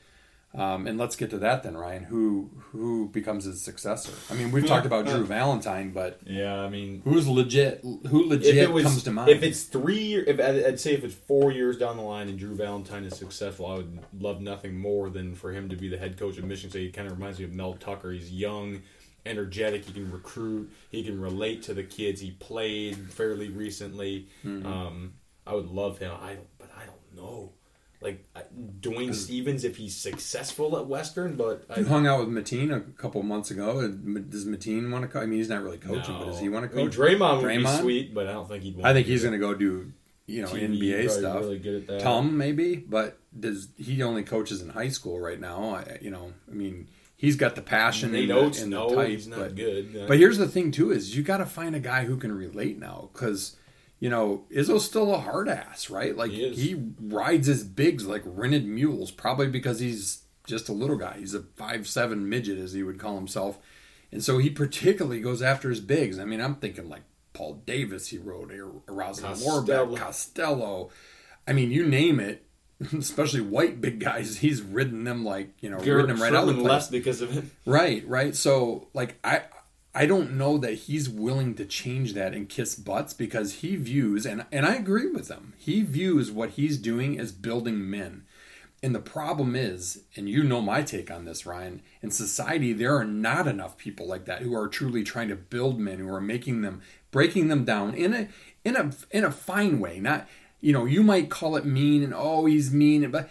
um, 0.55 0.85
and 0.85 0.99
let's 0.99 1.15
get 1.15 1.31
to 1.31 1.39
that 1.39 1.63
then, 1.63 1.75
Ryan. 1.75 2.03
Who 2.03 2.51
who 2.71 3.09
becomes 3.09 3.45
his 3.45 3.61
successor? 3.61 4.11
I 4.31 4.37
mean, 4.37 4.51
we've 4.51 4.67
talked 4.67 4.85
about 4.85 5.07
Drew 5.07 5.25
Valentine, 5.25 5.91
but 5.91 6.19
yeah, 6.25 6.59
I 6.59 6.69
mean, 6.69 7.01
who's 7.03 7.27
legit? 7.27 7.81
Who 7.81 8.27
legit 8.27 8.71
was, 8.71 8.83
comes 8.83 9.03
to 9.03 9.11
mind? 9.11 9.29
If 9.29 9.41
it's 9.41 9.63
three, 9.63 10.13
if 10.13 10.39
I'd 10.39 10.79
say 10.79 10.93
if 10.93 11.03
it's 11.03 11.15
four 11.15 11.51
years 11.51 11.77
down 11.77 11.97
the 11.97 12.03
line 12.03 12.29
and 12.29 12.37
Drew 12.37 12.55
Valentine 12.55 13.03
is 13.03 13.17
successful, 13.17 13.65
I 13.65 13.75
would 13.77 13.99
love 14.19 14.41
nothing 14.41 14.77
more 14.77 15.09
than 15.09 15.33
for 15.33 15.51
him 15.51 15.69
to 15.69 15.75
be 15.75 15.87
the 15.87 15.97
head 15.97 16.17
coach 16.17 16.37
of 16.37 16.43
Michigan 16.43 16.69
State. 16.69 16.85
He 16.85 16.91
kind 16.91 17.07
of 17.07 17.17
reminds 17.17 17.39
me 17.39 17.45
of 17.45 17.53
Mel 17.53 17.73
Tucker. 17.73 18.11
He's 18.11 18.31
young, 18.31 18.83
energetic. 19.25 19.85
He 19.85 19.93
can 19.93 20.11
recruit. 20.11 20.71
He 20.91 21.03
can 21.03 21.19
relate 21.19 21.63
to 21.63 21.73
the 21.73 21.83
kids. 21.83 22.21
He 22.21 22.29
played 22.29 23.11
fairly 23.11 23.49
recently. 23.49 24.27
Mm-hmm. 24.45 24.67
Um, 24.67 25.13
I 25.47 25.55
would 25.55 25.67
love 25.67 25.97
him. 25.97 26.11
I 26.11 26.37
but 26.59 26.69
I 26.77 26.85
don't 26.85 27.15
know 27.15 27.53
like 28.03 28.25
Dwayne 28.81 29.15
Stephens 29.15 29.63
if 29.63 29.77
he's 29.77 29.95
successful 29.95 30.77
at 30.77 30.87
Western. 30.87 31.35
But 31.35 31.65
I 31.69 31.81
hung 31.81 32.05
out 32.05 32.19
with 32.19 32.29
Mateen 32.29 32.75
a 32.75 32.81
couple 32.81 33.23
months 33.23 33.51
ago. 33.51 33.81
Does 33.81 34.45
Mateen 34.45 34.91
want 34.91 35.03
to? 35.03 35.07
Co- 35.07 35.21
I 35.21 35.25
mean, 35.25 35.39
he's 35.39 35.49
not 35.49 35.63
really 35.63 35.77
coaching, 35.77 36.13
no. 36.13 36.19
but 36.19 36.25
does 36.25 36.39
he 36.39 36.49
want 36.49 36.63
to 36.63 36.69
coach? 36.69 36.77
I 36.77 36.83
mean, 36.83 37.19
Draymond, 37.19 37.41
Draymond 37.41 37.63
would 37.63 37.77
be 37.77 37.81
sweet, 37.81 38.13
but 38.13 38.27
I 38.27 38.33
don't 38.33 38.47
think 38.47 38.63
he'd. 38.63 38.81
I 38.81 38.93
think 38.93 39.07
he's 39.07 39.23
going 39.23 39.33
to 39.33 39.39
go 39.39 39.53
do 39.53 39.91
you 40.25 40.41
know 40.41 40.49
TV, 40.49 40.79
NBA 40.79 41.09
stuff. 41.09 41.39
Really 41.39 41.59
good 41.59 41.75
at 41.75 41.87
that. 41.87 42.01
Tom 42.01 42.37
maybe, 42.37 42.75
but 42.75 43.17
does 43.37 43.69
he 43.77 44.03
only 44.03 44.23
coaches 44.23 44.61
in 44.61 44.69
high 44.69 44.89
school 44.89 45.19
right 45.19 45.39
now? 45.39 45.75
I, 45.75 45.97
you 46.01 46.11
know, 46.11 46.33
I 46.49 46.53
mean. 46.53 46.87
He's 47.15 47.37
got 47.37 47.55
the 47.55 47.61
passion 47.61 48.11
Nate 48.11 48.29
and 48.29 48.31
Oates, 48.33 48.57
the, 48.57 48.63
and 48.63 48.71
no, 48.71 48.89
the 48.89 48.95
type, 48.97 49.07
he's 49.07 49.27
not 49.27 49.39
but, 49.39 49.55
good. 49.55 50.07
But 50.09 50.17
here's 50.17 50.37
the 50.37 50.47
thing 50.47 50.71
too: 50.71 50.91
is 50.91 51.15
you 51.15 51.23
got 51.23 51.37
to 51.37 51.45
find 51.45 51.73
a 51.73 51.79
guy 51.79 52.03
who 52.03 52.17
can 52.17 52.33
relate 52.33 52.77
now 52.77 53.11
because 53.13 53.55
you 54.03 54.09
know, 54.09 54.43
Izzo's 54.51 54.83
still 54.83 55.15
a 55.15 55.17
hard 55.17 55.47
ass, 55.47 55.89
right? 55.89 56.13
Like 56.13 56.31
he, 56.31 56.49
he, 56.49 56.75
rides 56.99 57.47
his 57.47 57.63
bigs 57.63 58.05
like 58.05 58.21
rented 58.25 58.67
mules, 58.67 59.11
probably 59.11 59.47
because 59.47 59.79
he's 59.79 60.23
just 60.45 60.67
a 60.67 60.73
little 60.73 60.97
guy. 60.97 61.15
He's 61.19 61.33
a 61.33 61.43
five 61.55 61.87
seven 61.87 62.27
midget, 62.27 62.59
as 62.59 62.73
he 62.73 62.83
would 62.83 62.99
call 62.99 63.15
himself, 63.15 63.59
and 64.11 64.21
so 64.21 64.39
he 64.39 64.49
particularly 64.49 65.21
goes 65.21 65.41
after 65.41 65.69
his 65.69 65.79
bigs. 65.79 66.19
I 66.19 66.25
mean, 66.25 66.41
I'm 66.41 66.55
thinking 66.55 66.89
like 66.89 67.03
Paul 67.31 67.61
Davis, 67.65 68.09
he 68.09 68.17
rode 68.17 68.51
Rosin 68.87 69.39
Warbeck, 69.39 69.97
Costello. 69.97 70.89
I 71.47 71.53
mean, 71.53 71.71
you 71.71 71.87
name 71.87 72.19
it. 72.19 72.45
Especially 72.91 73.39
white 73.39 73.79
big 73.79 74.01
guys, 74.01 74.39
he's 74.39 74.61
ridden 74.61 75.05
them 75.05 75.23
like 75.23 75.53
you 75.61 75.69
know, 75.69 75.79
Garrett 75.79 76.07
ridden 76.07 76.17
them 76.17 76.23
right 76.23 76.35
out 76.35 76.49
of 76.49 76.57
the 76.57 76.61
place. 76.61 76.87
because 76.87 77.21
of 77.21 77.37
it. 77.37 77.45
Right, 77.65 78.05
right. 78.05 78.35
So 78.35 78.89
like 78.93 79.17
I, 79.23 79.43
I 79.95 80.07
don't 80.07 80.37
know 80.37 80.57
that 80.57 80.73
he's 80.73 81.07
willing 81.07 81.53
to 81.55 81.65
change 81.65 82.13
that 82.13 82.33
and 82.33 82.49
kiss 82.49 82.75
butts 82.75 83.13
because 83.13 83.55
he 83.55 83.75
views 83.75 84.25
and 84.25 84.45
and 84.51 84.65
I 84.65 84.75
agree 84.75 85.07
with 85.07 85.29
him. 85.29 85.53
He 85.57 85.83
views 85.83 86.31
what 86.31 86.51
he's 86.51 86.77
doing 86.77 87.19
as 87.19 87.31
building 87.31 87.89
men. 87.89 88.23
And 88.81 88.93
the 88.93 88.99
problem 88.99 89.55
is, 89.55 90.03
and 90.15 90.27
you 90.27 90.43
know 90.43 90.61
my 90.61 90.81
take 90.81 91.09
on 91.09 91.23
this, 91.23 91.45
Ryan, 91.45 91.81
in 92.01 92.09
society 92.09 92.73
there 92.73 92.97
are 92.97 93.05
not 93.05 93.47
enough 93.47 93.77
people 93.77 94.07
like 94.07 94.25
that 94.25 94.41
who 94.41 94.55
are 94.55 94.67
truly 94.67 95.03
trying 95.03 95.29
to 95.29 95.35
build 95.35 95.79
men 95.79 95.99
who 95.99 96.09
are 96.09 96.21
making 96.21 96.61
them 96.61 96.81
breaking 97.11 97.49
them 97.49 97.63
down 97.63 97.93
in 97.93 98.13
a 98.13 98.27
in 98.65 98.75
a 98.75 98.91
in 99.11 99.23
a 99.23 99.31
fine 99.31 99.79
way. 99.79 99.99
Not 99.99 100.27
you 100.59 100.73
know, 100.73 100.85
you 100.85 101.03
might 101.03 101.29
call 101.29 101.55
it 101.55 101.65
mean 101.65 102.03
and 102.03 102.13
oh 102.15 102.45
he's 102.45 102.73
mean 102.73 103.11
but 103.11 103.29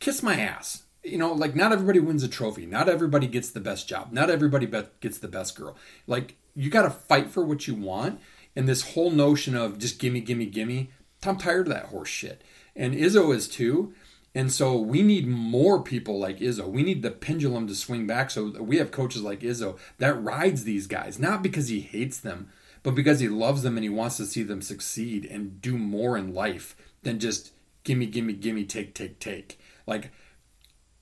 kiss 0.00 0.22
my 0.22 0.40
ass 0.40 0.84
you 1.04 1.18
know, 1.18 1.32
like 1.32 1.54
not 1.54 1.72
everybody 1.72 1.98
wins 1.98 2.22
a 2.22 2.28
trophy. 2.28 2.66
Not 2.66 2.88
everybody 2.88 3.26
gets 3.26 3.50
the 3.50 3.60
best 3.60 3.88
job. 3.88 4.12
Not 4.12 4.30
everybody 4.30 4.66
gets 5.00 5.18
the 5.18 5.28
best 5.28 5.56
girl. 5.56 5.76
Like 6.06 6.36
you 6.54 6.70
got 6.70 6.82
to 6.82 6.90
fight 6.90 7.30
for 7.30 7.44
what 7.44 7.66
you 7.66 7.74
want. 7.74 8.20
And 8.54 8.68
this 8.68 8.92
whole 8.92 9.10
notion 9.10 9.56
of 9.56 9.78
just 9.78 9.98
gimme, 9.98 10.20
gimme, 10.20 10.46
gimme, 10.46 10.90
I'm 11.24 11.38
tired 11.38 11.68
of 11.68 11.72
that 11.72 11.86
horse 11.86 12.08
shit. 12.08 12.42
And 12.76 12.94
Izzo 12.94 13.34
is 13.34 13.48
too. 13.48 13.94
And 14.34 14.52
so 14.52 14.76
we 14.76 15.02
need 15.02 15.26
more 15.26 15.82
people 15.82 16.18
like 16.18 16.38
Izzo. 16.38 16.68
We 16.68 16.82
need 16.82 17.02
the 17.02 17.10
pendulum 17.10 17.66
to 17.66 17.74
swing 17.74 18.06
back. 18.06 18.30
So 18.30 18.62
we 18.62 18.78
have 18.78 18.90
coaches 18.90 19.22
like 19.22 19.40
Izzo 19.40 19.78
that 19.98 20.22
rides 20.22 20.64
these 20.64 20.86
guys, 20.86 21.18
not 21.18 21.42
because 21.42 21.68
he 21.68 21.80
hates 21.80 22.18
them, 22.18 22.50
but 22.82 22.94
because 22.94 23.20
he 23.20 23.28
loves 23.28 23.62
them 23.62 23.76
and 23.76 23.84
he 23.84 23.90
wants 23.90 24.16
to 24.18 24.26
see 24.26 24.42
them 24.42 24.62
succeed 24.62 25.26
and 25.26 25.60
do 25.60 25.76
more 25.76 26.16
in 26.16 26.34
life 26.34 26.76
than 27.02 27.18
just 27.18 27.52
gimme, 27.84 28.06
gimme, 28.06 28.32
gimme, 28.32 28.64
take, 28.64 28.94
take, 28.94 29.18
take. 29.18 29.58
Like 29.86 30.12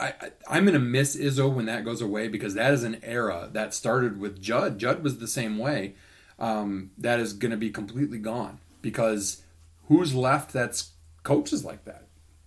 I, 0.00 0.14
I 0.48 0.58
am 0.58 0.64
gonna 0.64 0.78
miss 0.78 1.16
Izzo 1.16 1.52
when 1.52 1.66
that 1.66 1.84
goes 1.84 2.00
away 2.00 2.28
because 2.28 2.54
that 2.54 2.72
is 2.72 2.82
an 2.84 2.98
era 3.02 3.50
that 3.52 3.74
started 3.74 4.18
with 4.18 4.40
Jud. 4.40 4.78
Jud 4.78 5.02
was 5.04 5.18
the 5.18 5.28
same 5.28 5.58
way. 5.58 5.94
Um, 6.38 6.90
that 6.98 7.20
is 7.20 7.32
gonna 7.34 7.56
be 7.56 7.70
completely 7.70 8.18
gone 8.18 8.58
because 8.82 9.42
who's 9.88 10.14
left 10.14 10.52
that's 10.52 10.92
coaches 11.22 11.64
like 11.64 11.84
that? 11.84 12.06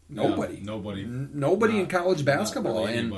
Nobody. 0.09 0.61
Nobody. 0.63 1.03
N- 1.03 1.29
nobody 1.33 1.79
in 1.79 1.87
college 1.87 2.23
basketball. 2.25 2.85
really 2.85 2.97
and 2.97 3.09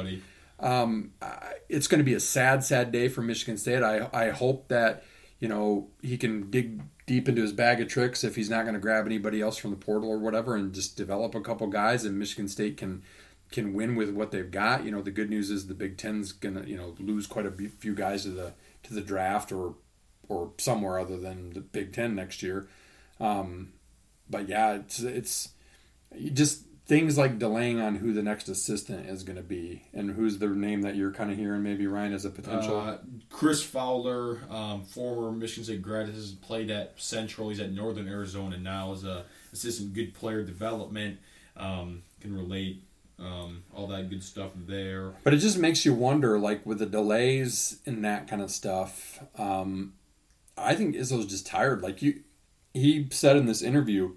um, 0.59 1.11
I- 1.21 1.53
it's 1.67 1.87
going 1.87 1.99
to 1.99 2.03
be 2.05 2.13
a 2.13 2.19
sad, 2.19 2.63
sad 2.63 2.91
day 2.91 3.07
for 3.07 3.21
Michigan 3.21 3.57
State. 3.57 3.83
I 3.83 4.07
I 4.13 4.29
hope 4.29 4.67
that 4.69 5.03
you 5.39 5.47
know 5.47 5.89
he 6.01 6.17
can 6.17 6.49
dig 6.49 6.81
deep 7.05 7.27
into 7.27 7.41
his 7.41 7.51
bag 7.51 7.81
of 7.81 7.87
tricks 7.87 8.23
if 8.23 8.35
he's 8.35 8.49
not 8.49 8.63
going 8.63 8.73
to 8.73 8.79
grab 8.79 9.05
anybody 9.05 9.41
else 9.41 9.57
from 9.57 9.71
the 9.71 9.77
portal 9.77 10.09
or 10.09 10.17
whatever, 10.17 10.55
and 10.55 10.73
just 10.73 10.95
develop 10.95 11.35
a 11.35 11.41
couple 11.41 11.67
guys, 11.67 12.05
and 12.05 12.17
Michigan 12.17 12.47
State 12.47 12.77
can 12.77 13.01
can 13.55 13.73
win 13.73 13.95
with 13.95 14.09
what 14.09 14.31
they've 14.31 14.51
got. 14.51 14.83
You 14.83 14.91
know, 14.91 15.01
the 15.01 15.11
good 15.11 15.29
news 15.29 15.49
is 15.49 15.67
the 15.67 15.73
Big 15.73 15.97
Ten's 15.97 16.33
to 16.33 16.63
you 16.67 16.75
know 16.75 16.93
lose 16.99 17.25
quite 17.25 17.45
a 17.45 17.51
few 17.51 17.95
guys 17.95 18.23
to 18.23 18.29
the 18.29 18.53
to 18.83 18.93
the 18.93 19.01
draft 19.01 19.51
or 19.51 19.75
or 20.27 20.51
somewhere 20.57 20.99
other 20.99 21.17
than 21.17 21.53
the 21.53 21.61
Big 21.61 21.93
Ten 21.93 22.15
next 22.15 22.43
year. 22.43 22.67
Um, 23.19 23.71
but 24.29 24.49
yeah, 24.49 24.73
it's 24.73 24.99
it's 24.99 25.49
just 26.33 26.65
things 26.85 27.17
like 27.17 27.39
delaying 27.39 27.79
on 27.79 27.95
who 27.95 28.11
the 28.11 28.21
next 28.21 28.49
assistant 28.49 29.09
is 29.09 29.23
going 29.23 29.37
to 29.37 29.43
be 29.43 29.85
and 29.91 30.11
who's 30.11 30.37
the 30.37 30.47
name 30.47 30.83
that 30.83 30.95
you're 30.95 31.11
kind 31.11 31.31
of 31.31 31.37
hearing 31.37 31.63
maybe 31.63 31.87
Ryan 31.87 32.13
as 32.13 32.25
a 32.25 32.29
potential. 32.29 32.79
Uh, 32.79 32.97
Chris 33.31 33.63
Fowler, 33.63 34.41
um, 34.51 34.83
former 34.83 35.31
Michigan 35.31 35.63
State 35.63 35.81
grad, 35.81 36.09
has 36.09 36.33
played 36.33 36.69
at 36.69 36.93
Central. 36.97 37.49
He's 37.49 37.59
at 37.61 37.71
Northern 37.71 38.07
Arizona 38.07 38.57
now 38.57 38.91
as 38.91 39.03
a 39.05 39.23
assistant 39.53 39.93
good 39.93 40.13
player 40.13 40.43
development. 40.43 41.19
Um, 41.57 42.03
can 42.19 42.35
relate 42.35 42.83
um, 43.19 43.63
all 43.73 43.87
that 43.87 44.09
good 44.09 44.23
stuff 44.23 44.51
there. 44.55 45.13
but 45.23 45.33
it 45.33 45.37
just 45.37 45.57
makes 45.57 45.85
you 45.85 45.93
wonder, 45.93 46.37
like 46.37 46.65
with 46.65 46.79
the 46.79 46.85
delays 46.85 47.79
and 47.85 48.03
that 48.03 48.27
kind 48.27 48.41
of 48.41 48.51
stuff. 48.51 49.19
Um, 49.37 49.93
I 50.57 50.75
think 50.75 50.95
Izzo's 50.95 51.25
just 51.25 51.47
tired. 51.47 51.81
Like 51.81 52.01
you, 52.01 52.21
he 52.73 53.07
said 53.11 53.37
in 53.37 53.45
this 53.45 53.61
interview, 53.61 54.15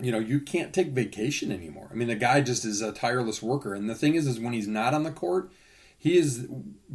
you 0.00 0.12
know, 0.12 0.18
you 0.18 0.40
can't 0.40 0.72
take 0.72 0.88
vacation 0.88 1.52
anymore. 1.52 1.88
I 1.90 1.94
mean, 1.94 2.08
the 2.08 2.14
guy 2.14 2.40
just 2.40 2.64
is 2.64 2.80
a 2.80 2.92
tireless 2.92 3.42
worker. 3.42 3.74
And 3.74 3.88
the 3.88 3.94
thing 3.94 4.14
is, 4.14 4.26
is 4.26 4.40
when 4.40 4.52
he's 4.52 4.68
not 4.68 4.94
on 4.94 5.02
the 5.02 5.10
court, 5.10 5.52
he 5.96 6.16
is 6.16 6.46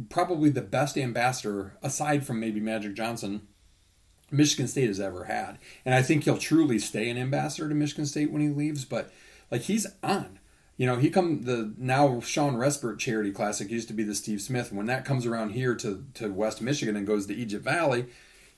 probably 0.08 0.50
the 0.50 0.62
best 0.62 0.98
ambassador, 0.98 1.76
aside 1.82 2.26
from 2.26 2.40
maybe 2.40 2.58
Magic 2.58 2.94
Johnson, 2.94 3.46
Michigan 4.30 4.66
State 4.66 4.88
has 4.88 4.98
ever 4.98 5.24
had. 5.24 5.58
And 5.84 5.94
I 5.94 6.02
think 6.02 6.24
he'll 6.24 6.38
truly 6.38 6.78
stay 6.80 7.08
an 7.08 7.16
ambassador 7.16 7.68
to 7.68 7.74
Michigan 7.74 8.06
State 8.06 8.32
when 8.32 8.42
he 8.42 8.48
leaves. 8.48 8.84
But 8.84 9.12
like 9.50 9.62
he's 9.62 9.86
on. 10.02 10.40
You 10.76 10.86
know, 10.86 10.96
he 10.96 11.08
come 11.08 11.42
the 11.42 11.72
now 11.78 12.20
Shawn 12.20 12.56
Respert 12.56 12.98
Charity 12.98 13.32
Classic 13.32 13.70
used 13.70 13.88
to 13.88 13.94
be 13.94 14.02
the 14.02 14.14
Steve 14.14 14.42
Smith. 14.42 14.72
When 14.72 14.86
that 14.86 15.04
comes 15.04 15.24
around 15.24 15.50
here 15.50 15.74
to 15.76 16.04
to 16.14 16.28
West 16.28 16.60
Michigan 16.60 16.96
and 16.96 17.06
goes 17.06 17.26
to 17.26 17.34
Egypt 17.34 17.64
Valley, 17.64 18.06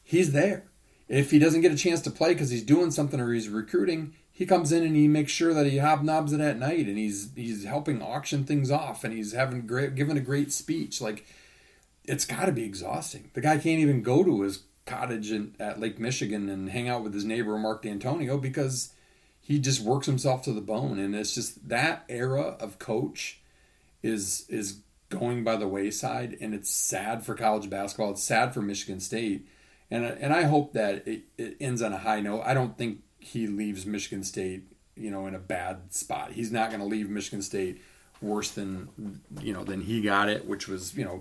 he's 0.02 0.32
there. 0.32 0.64
If 1.08 1.30
he 1.30 1.38
doesn't 1.38 1.62
get 1.62 1.72
a 1.72 1.76
chance 1.76 2.00
to 2.02 2.10
play 2.10 2.34
because 2.34 2.50
he's 2.50 2.62
doing 2.62 2.90
something 2.90 3.20
or 3.20 3.32
he's 3.32 3.48
recruiting, 3.48 4.14
he 4.30 4.46
comes 4.46 4.72
in 4.72 4.84
and 4.84 4.94
he 4.94 5.08
makes 5.08 5.32
sure 5.32 5.54
that 5.54 5.66
he 5.66 5.78
hobnobs 5.78 6.32
it 6.32 6.40
at 6.40 6.58
night 6.58 6.86
and 6.86 6.98
he's 6.98 7.30
he's 7.34 7.64
helping 7.64 8.02
auction 8.02 8.44
things 8.44 8.70
off 8.70 9.04
and 9.04 9.14
he's 9.14 9.32
having 9.32 9.66
great 9.66 9.94
giving 9.94 10.16
a 10.16 10.20
great 10.20 10.52
speech. 10.52 11.00
Like 11.00 11.24
it's 12.04 12.24
got 12.24 12.46
to 12.46 12.52
be 12.52 12.64
exhausting. 12.64 13.30
The 13.34 13.40
guy 13.40 13.58
can't 13.58 13.80
even 13.80 14.02
go 14.02 14.24
to 14.24 14.42
his 14.42 14.64
cottage 14.86 15.30
in, 15.30 15.54
at 15.60 15.78
Lake 15.78 15.98
Michigan 15.98 16.48
and 16.48 16.70
hang 16.70 16.88
out 16.88 17.04
with 17.04 17.14
his 17.14 17.24
neighbor 17.24 17.56
Mark 17.58 17.82
Dantonio 17.82 18.40
because 18.40 18.92
he 19.48 19.58
just 19.58 19.80
works 19.80 20.04
himself 20.04 20.42
to 20.42 20.52
the 20.52 20.60
bone. 20.60 20.98
And 20.98 21.14
it's 21.14 21.34
just 21.34 21.70
that 21.70 22.04
era 22.10 22.58
of 22.60 22.78
coach 22.78 23.40
is 24.02 24.44
is 24.50 24.80
going 25.08 25.42
by 25.42 25.56
the 25.56 25.66
wayside, 25.66 26.36
and 26.38 26.52
it's 26.52 26.68
sad 26.68 27.24
for 27.24 27.34
college 27.34 27.70
basketball. 27.70 28.10
It's 28.10 28.22
sad 28.22 28.52
for 28.52 28.60
Michigan 28.60 29.00
State, 29.00 29.48
and 29.90 30.04
and 30.04 30.34
I 30.34 30.42
hope 30.42 30.74
that 30.74 31.08
it, 31.08 31.22
it 31.38 31.56
ends 31.62 31.80
on 31.80 31.94
a 31.94 31.98
high 31.98 32.20
note. 32.20 32.42
I 32.44 32.52
don't 32.52 32.76
think 32.76 32.98
he 33.20 33.46
leaves 33.46 33.86
Michigan 33.86 34.22
State, 34.22 34.64
you 34.94 35.10
know, 35.10 35.26
in 35.26 35.34
a 35.34 35.38
bad 35.38 35.94
spot. 35.94 36.32
He's 36.32 36.52
not 36.52 36.68
going 36.68 36.80
to 36.80 36.86
leave 36.86 37.08
Michigan 37.08 37.40
State 37.40 37.80
worse 38.20 38.50
than 38.50 39.22
you 39.40 39.54
know 39.54 39.64
than 39.64 39.80
he 39.80 40.02
got 40.02 40.28
it, 40.28 40.46
which 40.46 40.68
was 40.68 40.94
you 40.94 41.06
know 41.06 41.20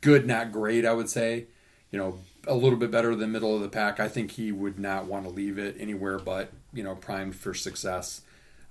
good, 0.00 0.26
not 0.26 0.50
great. 0.50 0.84
I 0.84 0.92
would 0.92 1.08
say, 1.08 1.46
you 1.92 2.00
know, 2.00 2.18
a 2.48 2.54
little 2.56 2.80
bit 2.80 2.90
better 2.90 3.14
than 3.14 3.30
middle 3.30 3.54
of 3.54 3.62
the 3.62 3.68
pack. 3.68 4.00
I 4.00 4.08
think 4.08 4.32
he 4.32 4.50
would 4.50 4.80
not 4.80 5.04
want 5.04 5.24
to 5.24 5.30
leave 5.30 5.56
it 5.56 5.76
anywhere 5.78 6.18
but 6.18 6.52
you 6.72 6.82
know 6.82 6.94
primed 6.94 7.34
for 7.36 7.54
success. 7.54 8.22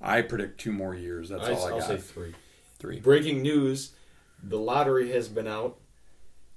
I 0.01 0.21
predict 0.21 0.59
two 0.59 0.71
more 0.71 0.93
years. 0.95 1.29
That's 1.29 1.47
I, 1.47 1.53
all 1.53 1.67
I 1.67 1.71
will 1.71 1.79
got. 1.79 1.87
say 1.87 1.97
three. 1.97 2.33
Three. 2.79 2.99
Breaking 2.99 3.41
news: 3.41 3.93
the 4.43 4.57
lottery 4.59 5.11
has 5.11 5.27
been 5.29 5.47
out. 5.47 5.77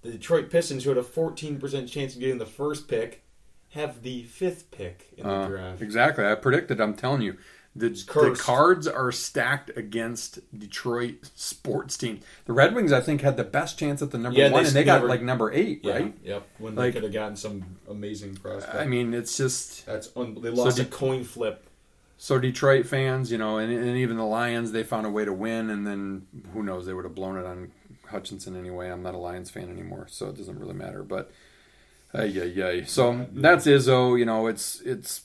The 0.03 0.11
Detroit 0.13 0.49
Pistons, 0.51 0.85
who 0.85 0.91
had 0.91 0.99
a 0.99 1.03
14% 1.03 1.87
chance 1.91 2.15
of 2.15 2.21
getting 2.21 2.39
the 2.39 2.47
first 2.47 2.89
pick, 2.89 3.23
have 3.71 4.03
the 4.03 4.23
fifth 4.25 4.71
pick 4.71 5.09
in 5.17 5.27
the 5.27 5.31
Uh, 5.33 5.47
draft. 5.49 5.83
exactly. 5.83 6.25
I 6.25 6.35
predicted. 6.37 6.81
I'm 6.81 6.95
telling 6.95 7.21
you, 7.23 7.37
the, 7.77 7.89
the 7.91 8.37
cards 8.39 8.89
are 8.89 9.13
stacked 9.13 9.71
against 9.77 10.41
Detroit 10.59 11.31
sports 11.37 11.97
teams. 11.97 12.25
The 12.47 12.53
Red 12.53 12.75
Wings, 12.75 12.93
I 12.93 13.01
think, 13.01 13.21
had 13.21 13.37
the 13.37 13.45
best 13.45 13.79
chance 13.79 14.03
at 14.03 14.11
the 14.11 14.19
number 14.19 14.39
Yeah, 14.39 14.49
they 14.49 14.55
one, 14.55 14.67
and 14.67 14.75
they 14.75 14.83
got 14.85 15.05
like 15.07 15.23
number 15.23 15.53
eight, 15.53 15.85
Yeah, 15.85 15.93
right? 15.93 16.15
Yep. 16.25 16.49
When 16.59 16.75
Like- 16.75 16.87
they 16.95 17.01
could 17.01 17.05
have 17.05 17.13
gotten 17.13 17.37
some 17.37 17.65
amazing 17.89 18.35
prospect. 18.37 18.75
I 18.77 18.87
mean, 18.87 19.15
it's 19.15 19.37
just 19.37 19.87
That's 19.87 20.11
un- 20.17 20.37
they 20.43 20.51
lost 20.51 20.79
So 20.79 20.83
a 20.83 20.87
coin 20.87 21.23
flip. 21.23 21.65
so 22.17 22.39
Detroit 22.41 22.87
fans, 22.87 23.31
you 23.31 23.39
know, 23.39 23.59
and, 23.59 23.73
and 23.73 23.97
even 23.97 24.17
the 24.17 24.25
Lions, 24.27 24.73
they 24.73 24.83
found 24.83 25.07
a 25.07 25.11
way 25.11 25.25
to 25.25 25.33
win, 25.33 25.71
and 25.71 25.87
then 25.87 26.27
who 26.53 26.63
knows, 26.65 26.87
they 26.87 26.93
would 26.93 27.05
have 27.05 27.15
blown 27.15 27.39
it 27.39 27.47
on 27.47 27.71
Hutchinson 28.09 28.57
anyway. 28.57 28.91
I'm 28.91 29.03
not 29.05 29.15
a 29.15 29.19
Lions 29.19 29.49
fan 29.51 29.71
anymore, 29.71 30.07
so 30.11 30.29
it 30.29 30.37
doesn't 30.37 30.59
really 30.59 30.75
matter. 30.75 31.05
But 31.05 31.31
yeah, 32.13 32.25
yeah. 32.25 32.81
So 32.87 33.29
that's 33.33 33.67
Izzo. 33.67 34.19
You 34.19 34.25
know, 34.25 34.49
it's 34.49 34.81
it's 34.81 35.23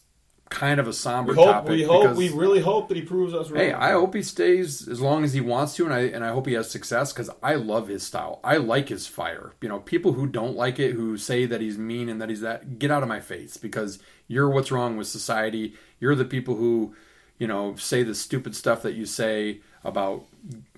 kind 0.49 0.79
of 0.79 0.87
a 0.87 0.93
somber 0.93 1.31
We 1.33 1.37
hope. 1.37 1.45
topic. 1.51 1.69
We 1.71 1.83
hope. 1.83 2.01
because- 2.03 2.17
We 2.17 2.29
really 2.29 2.61
hope 2.61 2.87
that 2.89 2.95
he 2.97 3.03
proves 3.03 3.33
us 3.33 3.49
wrong. 3.49 3.59
Hey, 3.59 3.73
I 3.73 3.91
hope 3.93 4.13
he 4.13 4.21
stays 4.21 4.87
as 4.87 5.01
long 5.01 5.23
as 5.23 5.33
he 5.33 5.41
wants 5.41 5.75
to, 5.75 5.85
and 5.85 5.93
I 5.93 6.01
and 6.01 6.23
I 6.23 6.29
hope 6.29 6.45
he 6.47 6.53
has 6.53 6.69
success 6.69 7.11
because 7.11 7.29
I 7.41 7.55
love 7.55 7.87
his 7.87 8.03
style. 8.03 8.39
I 8.43 8.57
like 8.57 8.89
his 8.89 9.07
fire. 9.07 9.53
You 9.61 9.69
know, 9.69 9.79
people 9.79 10.13
who 10.13 10.27
don't 10.27 10.55
like 10.55 10.79
it, 10.79 10.93
who 10.93 11.17
say 11.17 11.45
that 11.47 11.61
he's 11.61 11.77
mean 11.77 12.09
and 12.09 12.21
that 12.21 12.29
he's 12.29 12.41
that, 12.41 12.77
get 12.79 12.91
out 12.91 13.01
of 13.03 13.09
my 13.09 13.19
face 13.19 13.57
because 13.57 13.99
you're 14.27 14.49
what's 14.49 14.71
wrong 14.71 14.97
with 14.97 15.07
society. 15.07 15.73
You're 15.99 16.15
the 16.15 16.25
people 16.25 16.55
who, 16.55 16.95
you 17.39 17.47
know, 17.47 17.75
say 17.75 18.03
the 18.03 18.13
stupid 18.15 18.55
stuff 18.55 18.81
that 18.83 18.93
you 18.93 19.05
say 19.05 19.61
about, 19.83 20.25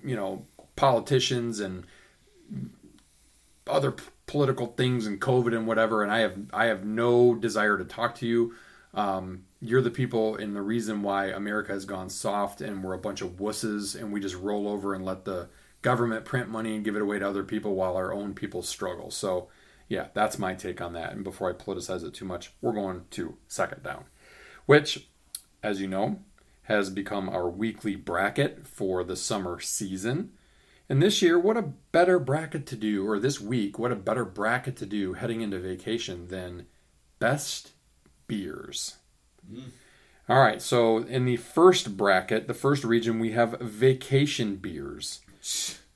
you 0.02 0.16
know, 0.16 0.44
politicians 0.76 1.60
and 1.60 1.84
other 3.66 3.92
p- 3.92 4.04
political 4.26 4.68
things 4.68 5.06
and 5.06 5.20
COVID 5.20 5.54
and 5.54 5.66
whatever. 5.66 6.02
And 6.02 6.10
I 6.10 6.20
have 6.20 6.36
I 6.52 6.66
have 6.66 6.84
no 6.84 7.34
desire 7.34 7.76
to 7.78 7.84
talk 7.84 8.14
to 8.16 8.26
you. 8.26 8.54
Um, 8.94 9.44
you're 9.60 9.82
the 9.82 9.90
people 9.90 10.36
and 10.36 10.54
the 10.54 10.62
reason 10.62 11.02
why 11.02 11.26
America 11.26 11.72
has 11.72 11.84
gone 11.84 12.08
soft 12.10 12.60
and 12.60 12.82
we're 12.82 12.94
a 12.94 12.98
bunch 12.98 13.20
of 13.20 13.38
wusses 13.38 13.98
and 13.98 14.12
we 14.12 14.20
just 14.20 14.36
roll 14.36 14.68
over 14.68 14.94
and 14.94 15.04
let 15.04 15.24
the 15.24 15.48
government 15.82 16.24
print 16.24 16.48
money 16.48 16.74
and 16.74 16.84
give 16.84 16.96
it 16.96 17.02
away 17.02 17.18
to 17.18 17.28
other 17.28 17.42
people 17.42 17.74
while 17.74 17.96
our 17.96 18.12
own 18.12 18.34
people 18.34 18.62
struggle. 18.62 19.10
So, 19.10 19.48
yeah, 19.88 20.08
that's 20.14 20.38
my 20.38 20.54
take 20.54 20.80
on 20.80 20.92
that. 20.92 21.12
And 21.12 21.24
before 21.24 21.50
I 21.50 21.54
politicize 21.54 22.04
it 22.04 22.14
too 22.14 22.24
much, 22.24 22.52
we're 22.60 22.72
going 22.72 23.02
to 23.10 23.36
second 23.48 23.82
down, 23.82 24.04
which, 24.66 25.08
as 25.62 25.80
you 25.80 25.88
know, 25.88 26.20
has 26.64 26.90
become 26.90 27.28
our 27.28 27.48
weekly 27.48 27.96
bracket 27.96 28.66
for 28.66 29.02
the 29.02 29.16
summer 29.16 29.58
season. 29.58 30.30
And 30.88 31.02
this 31.02 31.20
year, 31.20 31.38
what 31.38 31.56
a 31.56 31.72
better 31.92 32.18
bracket 32.18 32.66
to 32.66 32.76
do, 32.76 33.08
or 33.08 33.18
this 33.18 33.40
week, 33.40 33.78
what 33.78 33.92
a 33.92 33.96
better 33.96 34.24
bracket 34.24 34.76
to 34.76 34.86
do 34.86 35.14
heading 35.14 35.40
into 35.40 35.58
vacation 35.58 36.28
than 36.28 36.66
best 37.18 37.72
beers. 38.26 38.96
Mm-hmm. 39.50 39.68
All 40.28 40.40
right, 40.40 40.60
so 40.60 40.98
in 40.98 41.24
the 41.24 41.38
first 41.38 41.96
bracket, 41.96 42.48
the 42.48 42.54
first 42.54 42.84
region, 42.84 43.18
we 43.18 43.32
have 43.32 43.58
vacation 43.60 44.56
beers. 44.56 45.20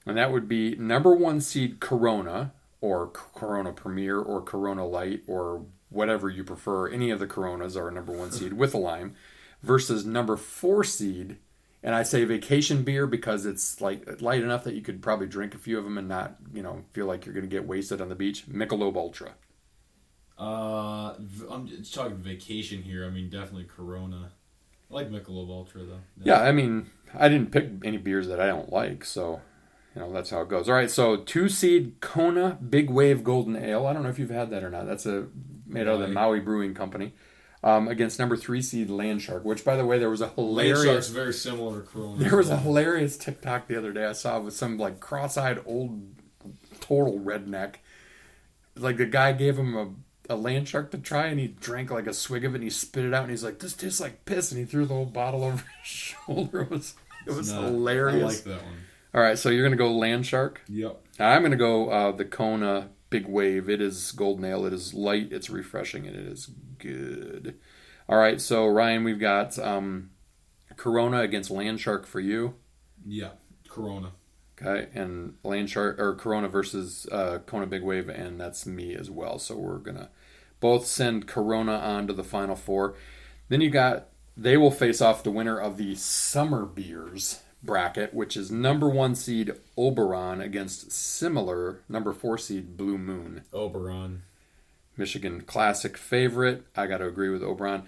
And 0.06 0.16
that 0.16 0.32
would 0.32 0.48
be 0.48 0.74
number 0.76 1.14
one 1.14 1.40
seed 1.40 1.80
Corona, 1.80 2.52
or 2.80 3.08
Corona 3.08 3.72
Premier, 3.72 4.18
or 4.18 4.40
Corona 4.40 4.86
Light, 4.86 5.22
or 5.26 5.66
whatever 5.90 6.30
you 6.30 6.44
prefer. 6.44 6.88
Any 6.88 7.10
of 7.10 7.18
the 7.18 7.26
Coronas 7.26 7.76
are 7.76 7.88
a 7.88 7.92
number 7.92 8.12
one 8.12 8.32
seed 8.32 8.54
with 8.54 8.72
a 8.72 8.78
lime, 8.78 9.14
versus 9.62 10.06
number 10.06 10.36
four 10.36 10.82
seed. 10.82 11.36
And 11.82 11.94
I 11.94 12.02
say 12.02 12.24
vacation 12.24 12.84
beer 12.84 13.06
because 13.06 13.44
it's 13.44 13.80
like 13.80 14.22
light 14.22 14.42
enough 14.42 14.64
that 14.64 14.74
you 14.74 14.82
could 14.82 15.02
probably 15.02 15.26
drink 15.26 15.54
a 15.54 15.58
few 15.58 15.76
of 15.78 15.84
them 15.84 15.98
and 15.98 16.08
not, 16.08 16.36
you 16.54 16.62
know, 16.62 16.84
feel 16.92 17.06
like 17.06 17.26
you're 17.26 17.34
going 17.34 17.48
to 17.48 17.54
get 17.54 17.66
wasted 17.66 18.00
on 18.00 18.08
the 18.08 18.14
beach. 18.14 18.46
Michelob 18.48 18.96
Ultra. 18.96 19.32
Uh, 20.42 21.14
I'm 21.50 21.68
just 21.68 21.94
talking 21.94 22.16
vacation 22.16 22.83
here. 22.83 23.07
I 23.07 23.11
mean, 23.11 23.31
definitely 23.31 23.64
Corona. 23.64 24.33
I 24.90 24.94
like 24.94 25.09
Michelob 25.09 25.48
Ultra 25.48 25.85
though. 25.85 26.00
Yeah, 26.22 26.40
I 26.40 26.50
mean, 26.50 26.90
I 27.14 27.28
didn't 27.28 27.52
pick 27.52 27.68
any 27.85 27.96
beers 27.96 28.26
that 28.26 28.40
I 28.40 28.46
don't 28.46 28.72
like, 28.72 29.05
so 29.05 29.40
you 29.94 30.00
know 30.00 30.12
that's 30.12 30.31
how 30.31 30.40
it 30.40 30.48
goes. 30.48 30.68
All 30.68 30.74
right, 30.74 30.90
so 30.90 31.16
two 31.16 31.48
seed 31.48 32.00
Kona 32.00 32.59
Big 32.68 32.90
Wave 32.90 33.22
Golden 33.22 33.55
Ale. 33.55 33.87
I 33.87 33.92
don't 33.92 34.02
know 34.02 34.09
if 34.09 34.18
you've 34.18 34.31
had 34.31 34.50
that 34.50 34.64
or 34.64 34.70
not. 34.70 34.87
That's 34.87 35.07
a 35.07 35.28
made 35.64 35.87
out 35.87 35.94
of 35.94 36.00
the 36.00 36.09
Maui 36.09 36.40
Brewing 36.40 36.74
Company. 36.74 37.12
Um, 37.64 37.87
against 37.87 38.18
number 38.18 38.37
three 38.37 38.61
seed 38.61 38.88
Landshark, 38.88 39.44
which 39.44 39.64
by 39.64 39.76
the 39.76 39.87
way, 39.87 40.00
there 40.00 40.11
was 40.11 40.20
a 40.20 40.26
Landshark's 40.31 40.83
hilarious 40.83 41.09
very 41.11 41.33
similar 41.33 41.83
to 41.83 41.87
Corona. 41.87 42.16
there 42.18 42.37
was 42.37 42.50
a 42.50 42.57
hilarious 42.57 43.16
TikTok 43.16 43.68
the 43.68 43.78
other 43.78 43.92
day 43.92 44.05
I 44.05 44.12
saw 44.12 44.40
with 44.40 44.55
some 44.55 44.76
like 44.76 44.98
cross-eyed 44.98 45.61
old 45.64 46.02
total 46.81 47.20
redneck. 47.20 47.76
Like 48.74 48.96
the 48.96 49.07
guy 49.07 49.33
gave 49.33 49.57
him 49.57 49.76
a, 49.76 49.90
a 50.28 50.37
land 50.37 50.68
shark 50.68 50.90
to 50.92 50.98
try 50.98 51.26
and 51.26 51.40
he 51.40 51.48
drank 51.48 51.90
like 51.90 52.06
a 52.06 52.14
swig 52.14 52.44
of 52.44 52.52
it 52.52 52.56
and 52.56 52.64
he 52.64 52.70
spit 52.70 53.04
it 53.04 53.14
out 53.14 53.22
and 53.22 53.30
he's 53.30 53.44
like, 53.44 53.58
This 53.58 53.74
tastes 53.74 54.00
like 54.00 54.24
piss 54.24 54.50
and 54.52 54.58
he 54.61 54.64
threw 54.64 54.87
the 54.87 54.94
whole 54.94 55.06
bottle 55.06 55.44
over 55.44 55.64
his 55.82 55.88
shoulder. 55.88 56.62
It 56.62 56.70
was 56.70 56.94
It 57.26 57.32
was 57.32 57.50
hilarious. 57.50 58.22
I 58.22 58.26
like 58.26 58.44
that 58.44 58.64
one. 58.64 58.78
All 59.14 59.20
right, 59.20 59.38
so 59.38 59.50
you're 59.50 59.64
gonna 59.64 59.76
go 59.76 59.92
land 59.92 60.26
shark. 60.26 60.62
Yep. 60.68 61.00
I'm 61.18 61.42
gonna 61.42 61.56
go 61.56 61.90
uh, 61.90 62.12
the 62.12 62.24
Kona 62.24 62.88
Big 63.11 63.26
Wave. 63.26 63.68
It 63.68 63.82
is 63.82 64.11
gold 64.12 64.40
nail. 64.40 64.64
It 64.64 64.72
is 64.72 64.94
light. 64.94 65.28
It's 65.32 65.50
refreshing, 65.50 66.06
and 66.06 66.16
it 66.16 66.26
is 66.26 66.50
good. 66.78 67.58
All 68.08 68.16
right, 68.16 68.40
so 68.40 68.66
Ryan, 68.66 69.04
we've 69.04 69.20
got 69.20 69.58
um, 69.58 70.11
Corona 70.76 71.20
against 71.20 71.50
Land 71.50 71.78
Shark 71.80 72.06
for 72.06 72.20
you. 72.20 72.54
Yeah. 73.06 73.32
Corona. 73.68 74.12
Okay, 74.64 74.88
and 74.94 75.35
Land 75.42 75.70
Shark 75.70 75.98
or 75.98 76.14
Corona 76.14 76.48
versus 76.48 77.07
uh, 77.11 77.38
Kona 77.46 77.66
Big 77.66 77.83
Wave, 77.83 78.09
and 78.09 78.40
that's 78.40 78.64
me 78.64 78.94
as 78.94 79.11
well. 79.11 79.38
So 79.38 79.57
we're 79.57 79.79
gonna 79.79 80.09
both 80.61 80.87
send 80.87 81.27
Corona 81.27 81.72
on 81.72 82.07
to 82.07 82.12
the 82.12 82.22
final 82.25 82.55
four. 82.55 82.94
Then 83.48 83.61
you 83.61 83.70
got 83.70 84.09
they 84.37 84.57
will 84.57 84.70
face 84.70 85.01
off 85.01 85.25
the 85.25 85.31
winner 85.31 85.59
of 85.59 85.77
the 85.77 85.94
Summer 85.94 86.64
Beers 86.64 87.42
bracket, 87.62 88.14
which 88.14 88.37
is 88.37 88.51
number 88.51 88.88
one 88.88 89.14
seed 89.14 89.53
Oberon 89.77 90.40
against 90.40 90.92
similar 90.92 91.81
number 91.88 92.12
four 92.12 92.38
seed 92.38 92.77
Blue 92.77 92.98
Moon. 92.98 93.42
Oberon. 93.53 94.22
Michigan 94.96 95.42
Classic 95.42 95.96
favorite. 95.96 96.64
I 96.77 96.87
got 96.87 96.98
to 96.98 97.07
agree 97.07 97.31
with 97.31 97.42
Oberon. 97.42 97.85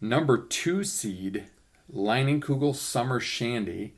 Number 0.00 0.38
two 0.38 0.84
seed, 0.84 1.44
Leinenkugel 1.92 2.74
Summer 2.74 3.20
Shandy. 3.20 3.94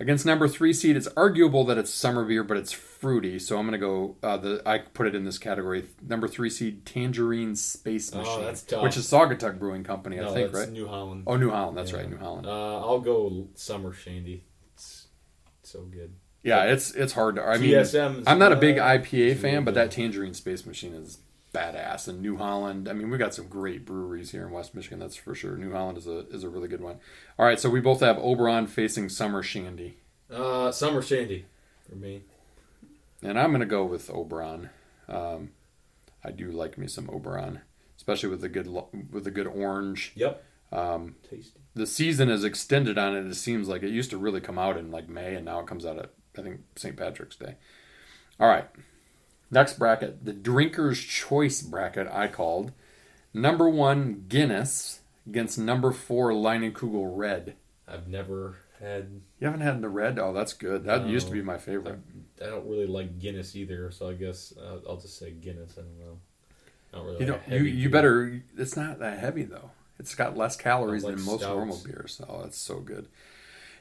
Against 0.00 0.26
number 0.26 0.48
three 0.48 0.72
seed, 0.72 0.96
it's 0.96 1.06
arguable 1.16 1.64
that 1.66 1.78
it's 1.78 1.92
summer 1.94 2.24
beer, 2.24 2.42
but 2.42 2.56
it's 2.56 2.72
fruity. 2.72 3.38
So 3.38 3.56
I'm 3.58 3.66
going 3.68 3.78
to 3.80 3.86
go. 3.86 4.16
Uh, 4.24 4.36
the 4.36 4.62
I 4.66 4.78
put 4.78 5.06
it 5.06 5.14
in 5.14 5.24
this 5.24 5.38
category. 5.38 5.84
Number 6.02 6.26
three 6.26 6.50
seed, 6.50 6.84
Tangerine 6.84 7.54
Space 7.54 8.12
Oh, 8.12 8.18
Machine, 8.18 8.42
that's 8.42 8.62
tough. 8.62 8.82
which 8.82 8.96
is 8.96 9.06
Saugatuck 9.06 9.58
Brewing 9.58 9.84
Company, 9.84 10.16
No, 10.16 10.30
I 10.30 10.34
think, 10.34 10.52
right? 10.52 10.68
New 10.68 10.88
Holland. 10.88 11.22
Oh, 11.28 11.36
New 11.36 11.50
Holland. 11.50 11.78
That's 11.78 11.92
Yeah. 11.92 11.98
right, 11.98 12.10
New 12.10 12.16
Holland. 12.18 12.46
Uh, 12.46 12.80
I'll 12.80 13.00
go 13.00 13.46
Summer 13.54 13.92
Shandy. 13.92 14.44
It's 14.74 15.06
so 15.62 15.82
good. 15.82 16.14
yeah, 16.42 16.64
it's 16.64 16.90
it's 16.92 17.12
hard 17.12 17.36
to. 17.36 17.42
I 17.44 17.58
mean, 17.58 17.70
TSM 17.70 18.22
's, 18.22 18.24
I'm 18.26 18.40
not 18.40 18.50
a 18.52 18.56
big 18.56 18.76
IPA 18.78 19.36
fan, 19.36 19.62
but 19.64 19.74
that 19.74 19.92
Tangerine 19.92 20.34
Space 20.34 20.66
Machine 20.66 20.94
is 20.94 21.18
badass. 21.54 22.06
And 22.08 22.20
New 22.20 22.36
Holland, 22.36 22.88
I 22.88 22.92
mean, 22.92 23.08
we 23.10 23.16
got 23.16 23.32
some 23.34 23.46
great 23.48 23.86
breweries 23.86 24.32
here 24.32 24.44
in 24.46 24.50
West 24.52 24.74
Michigan. 24.74 24.98
That's 24.98 25.16
for 25.16 25.34
sure. 25.34 25.56
New 25.56 25.72
Holland 25.72 25.96
is 25.96 26.06
a 26.06 26.28
is 26.28 26.44
a 26.44 26.48
really 26.50 26.68
good 26.68 26.82
one. 26.82 26.96
All 27.38 27.46
right, 27.46 27.58
so 27.58 27.70
we 27.70 27.80
both 27.80 28.00
have 28.00 28.18
Oberon 28.18 28.66
facing 28.66 29.08
Summer 29.08 29.42
Shandy, 29.42 29.96
Uh, 30.30 30.70
Summer 30.72 31.00
Shandy 31.00 31.46
for 31.88 31.94
me. 31.96 32.24
and 33.22 33.38
I'm 33.38 33.52
gonna 33.52 33.64
go 33.64 33.84
with 33.84 34.10
Oberon. 34.10 34.68
Um, 35.08 35.50
I 36.22 36.30
do 36.32 36.50
like 36.50 36.76
me 36.76 36.86
some 36.88 37.08
Oberon, 37.10 37.60
especially 37.96 38.28
with 38.30 38.40
the 38.40 38.48
good 38.48 38.66
with 39.12 39.24
the 39.24 39.30
good 39.30 39.46
orange. 39.46 40.12
Yep. 40.14 40.42
Um, 40.72 41.14
Tasty. 41.30 41.60
the 41.74 41.86
season 41.86 42.28
is 42.28 42.42
extended 42.42 42.98
on 42.98 43.14
it. 43.14 43.26
It 43.26 43.34
seems 43.36 43.68
like 43.68 43.82
it 43.84 43.90
used 43.90 44.10
to 44.10 44.16
really 44.18 44.40
come 44.40 44.58
out 44.58 44.76
in 44.76 44.90
like 44.90 45.08
May, 45.08 45.36
and 45.36 45.44
now 45.44 45.60
it 45.60 45.66
comes 45.68 45.86
out 45.86 45.98
at 45.98 46.10
I 46.36 46.42
think 46.42 46.62
St. 46.74 46.96
Patrick's 46.96 47.36
Day. 47.36 47.54
All 48.40 48.48
right, 48.48 48.68
next 49.50 49.78
bracket, 49.78 50.24
the 50.24 50.32
Drinker's 50.32 51.00
Choice 51.00 51.62
bracket. 51.62 52.08
I 52.10 52.28
called 52.28 52.72
number 53.32 53.68
one 53.68 54.24
Guinness 54.28 55.00
against 55.26 55.58
number 55.58 55.90
four 55.92 56.30
Leinenkugel 56.32 57.10
Red. 57.16 57.54
I've 57.88 58.08
never 58.08 58.56
had. 58.80 59.20
You 59.40 59.46
haven't 59.46 59.60
had 59.60 59.80
the 59.82 59.88
red? 59.88 60.18
Oh, 60.18 60.32
that's 60.32 60.52
good. 60.52 60.84
That 60.84 61.02
No. 61.04 61.08
used 61.08 61.26
to 61.28 61.32
be 61.32 61.42
my 61.42 61.58
favorite. 61.58 61.98
I 62.42 62.46
don't 62.46 62.66
really 62.68 62.86
like 62.86 63.18
Guinness 63.18 63.54
either, 63.56 63.90
so 63.90 64.08
I 64.08 64.14
guess 64.14 64.52
uh, 64.58 64.78
I'll 64.88 64.96
just 65.00 65.18
say 65.18 65.30
Guinness. 65.30 65.74
I 65.78 65.82
don't 65.82 65.98
know. 65.98 66.18
I 66.92 66.96
don't 66.96 67.06
really 67.06 67.24
You 67.26 67.32
like 67.32 67.48
don't. 67.48 67.58
You, 67.60 67.64
you 67.66 67.90
better. 67.90 68.42
It's 68.56 68.76
not 68.76 68.98
that 69.00 69.18
heavy 69.18 69.42
though. 69.44 69.70
It's 69.98 70.14
got 70.14 70.36
less 70.36 70.56
calories 70.56 71.04
like 71.04 71.16
than 71.16 71.24
most 71.24 71.40
stouts. 71.40 71.54
normal 71.54 71.80
beers. 71.84 72.20
Oh, 72.28 72.42
that's 72.42 72.58
so 72.58 72.80
good. 72.80 73.06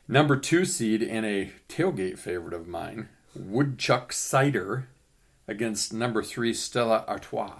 Number 0.07 0.35
two 0.37 0.63
seed 0.65 1.01
and 1.01 1.25
a 1.25 1.51
tailgate 1.69 2.19
favorite 2.19 2.53
of 2.53 2.67
mine, 2.67 3.09
Woodchuck 3.35 4.11
Cider, 4.13 4.87
against 5.47 5.93
number 5.93 6.23
three 6.23 6.53
Stella 6.53 7.03
Artois. 7.07 7.53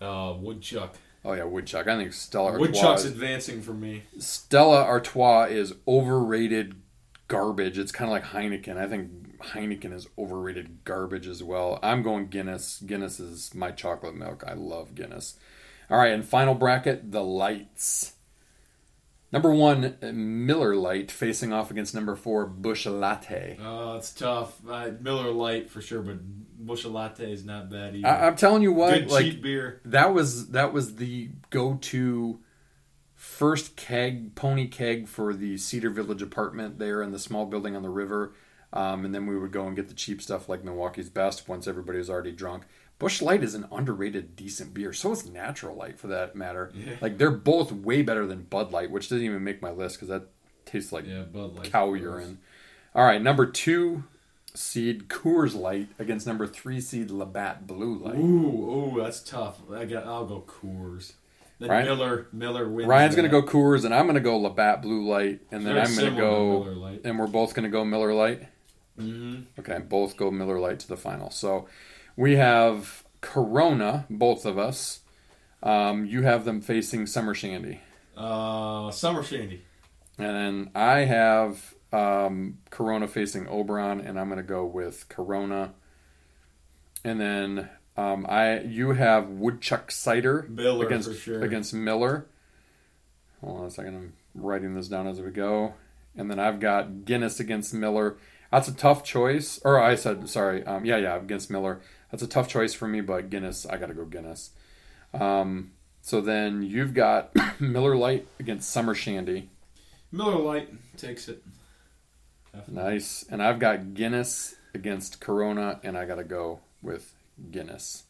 Uh, 0.00 0.34
Woodchuck. 0.38 0.96
Oh 1.24 1.32
yeah, 1.32 1.44
Woodchuck. 1.44 1.88
I 1.88 1.96
think 1.96 2.12
Stella 2.12 2.52
Artois. 2.52 2.60
Woodchuck's 2.66 3.04
is- 3.04 3.12
advancing 3.12 3.62
for 3.62 3.72
me. 3.72 4.02
Stella 4.18 4.82
Artois 4.84 5.44
is 5.50 5.74
overrated 5.88 6.74
garbage. 7.28 7.78
It's 7.78 7.92
kind 7.92 8.08
of 8.10 8.12
like 8.12 8.24
Heineken. 8.24 8.76
I 8.76 8.86
think 8.88 9.38
Heineken 9.38 9.92
is 9.92 10.06
overrated 10.18 10.84
garbage 10.84 11.26
as 11.26 11.42
well. 11.42 11.78
I'm 11.82 12.02
going 12.02 12.26
Guinness. 12.28 12.80
Guinness 12.84 13.18
is 13.20 13.54
my 13.54 13.70
chocolate 13.70 14.14
milk. 14.14 14.44
I 14.46 14.52
love 14.54 14.94
Guinness. 14.94 15.38
All 15.90 15.98
right, 15.98 16.12
and 16.12 16.24
final 16.24 16.54
bracket, 16.54 17.12
the 17.12 17.22
lights. 17.22 18.12
Number 19.34 19.52
one, 19.52 19.96
Miller 20.46 20.74
Lite 20.76 21.10
facing 21.10 21.52
off 21.52 21.70
against 21.70 21.94
number 21.94 22.14
four, 22.16 22.46
Busch 22.46 22.86
Latte. 22.86 23.58
Oh, 23.60 23.96
it's 23.96 24.12
tough. 24.12 24.54
Uh, 24.66 24.92
Miller 25.00 25.30
Lite 25.32 25.68
for 25.70 25.82
sure, 25.82 26.00
but 26.02 26.18
Busch 26.22 26.84
Latte 26.84 27.30
is 27.32 27.44
not 27.44 27.68
bad 27.68 27.96
either. 27.96 28.06
I, 28.06 28.28
I'm 28.28 28.36
telling 28.36 28.62
you 28.62 28.72
what, 28.72 28.94
Good 28.94 29.10
like 29.10 29.24
cheap 29.24 29.42
beer. 29.42 29.80
that 29.84 30.14
was 30.14 30.48
that 30.50 30.72
was 30.72 30.94
the 30.96 31.30
go-to 31.50 32.38
first 33.14 33.74
keg 33.76 34.34
pony 34.34 34.68
keg 34.68 35.08
for 35.08 35.34
the 35.34 35.56
Cedar 35.58 35.90
Village 35.90 36.22
apartment 36.22 36.78
there 36.78 37.02
in 37.02 37.10
the 37.10 37.18
small 37.18 37.44
building 37.44 37.74
on 37.74 37.82
the 37.82 37.90
river. 37.90 38.34
Um, 38.72 39.04
and 39.04 39.14
then 39.14 39.26
we 39.26 39.38
would 39.38 39.52
go 39.52 39.66
and 39.66 39.76
get 39.76 39.88
the 39.88 39.94
cheap 39.94 40.20
stuff 40.20 40.48
like 40.48 40.64
Milwaukee's 40.64 41.08
Best 41.08 41.48
once 41.48 41.68
everybody 41.68 41.98
was 41.98 42.10
already 42.10 42.32
drunk. 42.32 42.64
Busch 42.98 43.20
Light 43.20 43.42
is 43.42 43.54
an 43.54 43.66
underrated, 43.72 44.36
decent 44.36 44.72
beer. 44.72 44.92
So 44.92 45.12
is 45.12 45.26
Natural 45.28 45.76
Light, 45.76 45.98
for 45.98 46.06
that 46.08 46.36
matter. 46.36 46.72
Yeah. 46.74 46.94
Like 47.00 47.18
they're 47.18 47.30
both 47.30 47.72
way 47.72 48.02
better 48.02 48.26
than 48.26 48.42
Bud 48.44 48.72
Light, 48.72 48.90
which 48.90 49.08
doesn't 49.08 49.24
even 49.24 49.42
make 49.44 49.60
my 49.60 49.70
list 49.70 49.96
because 49.96 50.08
that 50.08 50.28
tastes 50.64 50.92
like 50.92 51.06
Yeah, 51.06 51.22
Bud 51.22 51.56
Light. 51.56 51.70
cow 51.72 51.92
urine. 51.94 52.38
All 52.94 53.04
right, 53.04 53.20
number 53.20 53.46
two 53.46 54.04
seed 54.54 55.08
Coors 55.08 55.54
Light 55.54 55.88
against 55.98 56.26
number 56.26 56.46
three 56.46 56.80
seed 56.80 57.10
Labatt 57.10 57.66
Blue 57.66 57.98
Light. 57.98 58.14
Ooh, 58.16 58.92
ooh, 58.96 59.02
that's 59.02 59.20
tough. 59.20 59.58
I 59.72 59.84
got. 59.84 60.06
I'll 60.06 60.26
go 60.26 60.44
Coors. 60.46 61.14
Then 61.58 61.70
Ryan- 61.70 61.86
Miller, 61.86 62.26
Miller 62.32 62.68
wins. 62.68 62.88
Ryan's 62.88 63.16
gonna 63.16 63.28
go 63.28 63.42
Coors, 63.42 63.84
and 63.84 63.92
I'm 63.94 64.06
gonna 64.06 64.20
go 64.20 64.36
Labatt 64.38 64.82
Blue 64.82 65.04
Light, 65.08 65.40
and 65.50 65.66
then 65.66 65.74
Very 65.74 65.86
I'm 65.86 65.94
gonna 65.96 66.16
go, 66.16 66.98
and 67.04 67.18
we're 67.18 67.26
both 67.26 67.54
gonna 67.54 67.68
go 67.68 67.84
Miller 67.84 68.14
Lite. 68.14 68.42
Mm-hmm. 68.98 69.60
Okay, 69.60 69.78
both 69.80 70.16
go 70.16 70.30
Miller 70.30 70.58
Lite 70.60 70.78
to 70.80 70.88
the 70.88 70.96
final. 70.96 71.30
So 71.30 71.66
we 72.16 72.36
have 72.36 73.04
Corona, 73.20 74.06
both 74.10 74.44
of 74.44 74.58
us. 74.58 75.00
Um, 75.62 76.04
you 76.06 76.22
have 76.22 76.44
them 76.44 76.60
facing 76.60 77.06
Summer 77.06 77.34
Shandy, 77.34 77.80
Uh, 78.16 78.90
Summer 78.90 79.22
Shandy. 79.22 79.62
and 80.18 80.36
then 80.36 80.70
I 80.74 81.00
have 81.00 81.74
um, 81.92 82.58
Corona 82.70 83.08
facing 83.08 83.48
Oberon, 83.48 84.00
and 84.00 84.18
I'm 84.20 84.28
gonna 84.28 84.42
go 84.42 84.64
with 84.66 85.08
Corona. 85.08 85.72
And 87.04 87.18
then 87.20 87.68
um, 87.96 88.26
I 88.28 88.60
you 88.60 88.90
have 88.92 89.28
Woodchuck 89.28 89.90
Cider 89.90 90.46
Miller 90.50 90.86
against 90.86 91.08
for 91.08 91.14
sure. 91.14 91.42
against 91.42 91.72
Miller. 91.72 92.26
Hold 93.40 93.60
on 93.60 93.66
a 93.66 93.70
second, 93.70 93.94
I'm 93.96 94.12
writing 94.34 94.74
this 94.74 94.88
down 94.88 95.06
as 95.06 95.20
we 95.20 95.30
go. 95.30 95.74
And 96.16 96.30
then 96.30 96.38
I've 96.38 96.60
got 96.60 97.04
Guinness 97.06 97.40
against 97.40 97.72
Miller. 97.74 98.16
That's 98.52 98.68
a 98.68 98.74
tough 98.74 99.02
choice. 99.02 99.58
Or 99.64 99.80
I 99.80 99.94
said 99.96 100.28
sorry. 100.28 100.62
Um, 100.64 100.84
yeah, 100.84 100.96
yeah, 100.98 101.16
against 101.16 101.50
Miller. 101.50 101.80
That's 102.14 102.22
a 102.22 102.28
tough 102.28 102.46
choice 102.46 102.72
for 102.72 102.86
me, 102.86 103.00
but 103.00 103.28
Guinness, 103.28 103.66
I 103.66 103.76
got 103.76 103.86
to 103.86 103.92
go 103.92 104.04
Guinness. 104.04 104.50
Um, 105.12 105.72
so 106.00 106.20
then 106.20 106.62
you've 106.62 106.94
got 106.94 107.34
Miller 107.60 107.96
Lite 107.96 108.28
against 108.38 108.70
Summer 108.70 108.94
Shandy. 108.94 109.50
Miller 110.12 110.38
Lite 110.38 110.68
takes 110.96 111.28
it. 111.28 111.42
Nice. 112.68 113.24
And 113.28 113.42
I've 113.42 113.58
got 113.58 113.94
Guinness 113.94 114.54
against 114.74 115.18
Corona, 115.18 115.80
and 115.82 115.98
I 115.98 116.04
got 116.04 116.14
to 116.14 116.22
go 116.22 116.60
with 116.82 117.16
Guinness. 117.50 118.04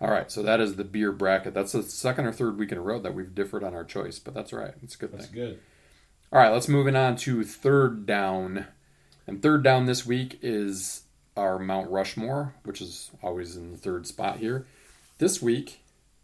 All 0.00 0.12
right, 0.12 0.30
so 0.30 0.44
that 0.44 0.60
is 0.60 0.76
the 0.76 0.84
beer 0.84 1.10
bracket. 1.10 1.54
That's 1.54 1.72
the 1.72 1.82
second 1.82 2.26
or 2.26 2.32
third 2.32 2.58
week 2.58 2.70
in 2.70 2.78
a 2.78 2.80
row 2.80 3.00
that 3.00 3.12
we've 3.12 3.34
differed 3.34 3.64
on 3.64 3.74
our 3.74 3.82
choice, 3.82 4.20
but 4.20 4.34
that's 4.34 4.52
all 4.52 4.60
right. 4.60 4.74
It's 4.84 4.94
a 4.94 4.98
good 4.98 5.10
thing. 5.10 5.18
That's 5.18 5.32
thing. 5.32 5.40
good. 5.40 5.60
All 6.32 6.38
right, 6.38 6.52
let's 6.52 6.68
moving 6.68 6.94
on 6.94 7.16
to 7.16 7.42
third 7.42 8.06
down. 8.06 8.66
And 9.26 9.42
third 9.42 9.64
down 9.64 9.86
this 9.86 10.06
week 10.06 10.38
is 10.42 11.02
our 11.38 11.58
Mount 11.58 11.90
Rushmore, 11.90 12.54
which 12.64 12.80
is 12.80 13.10
always 13.22 13.56
in 13.56 13.70
the 13.70 13.78
third 13.78 14.06
spot 14.06 14.38
here. 14.38 14.66
This 15.18 15.40
week, 15.40 15.80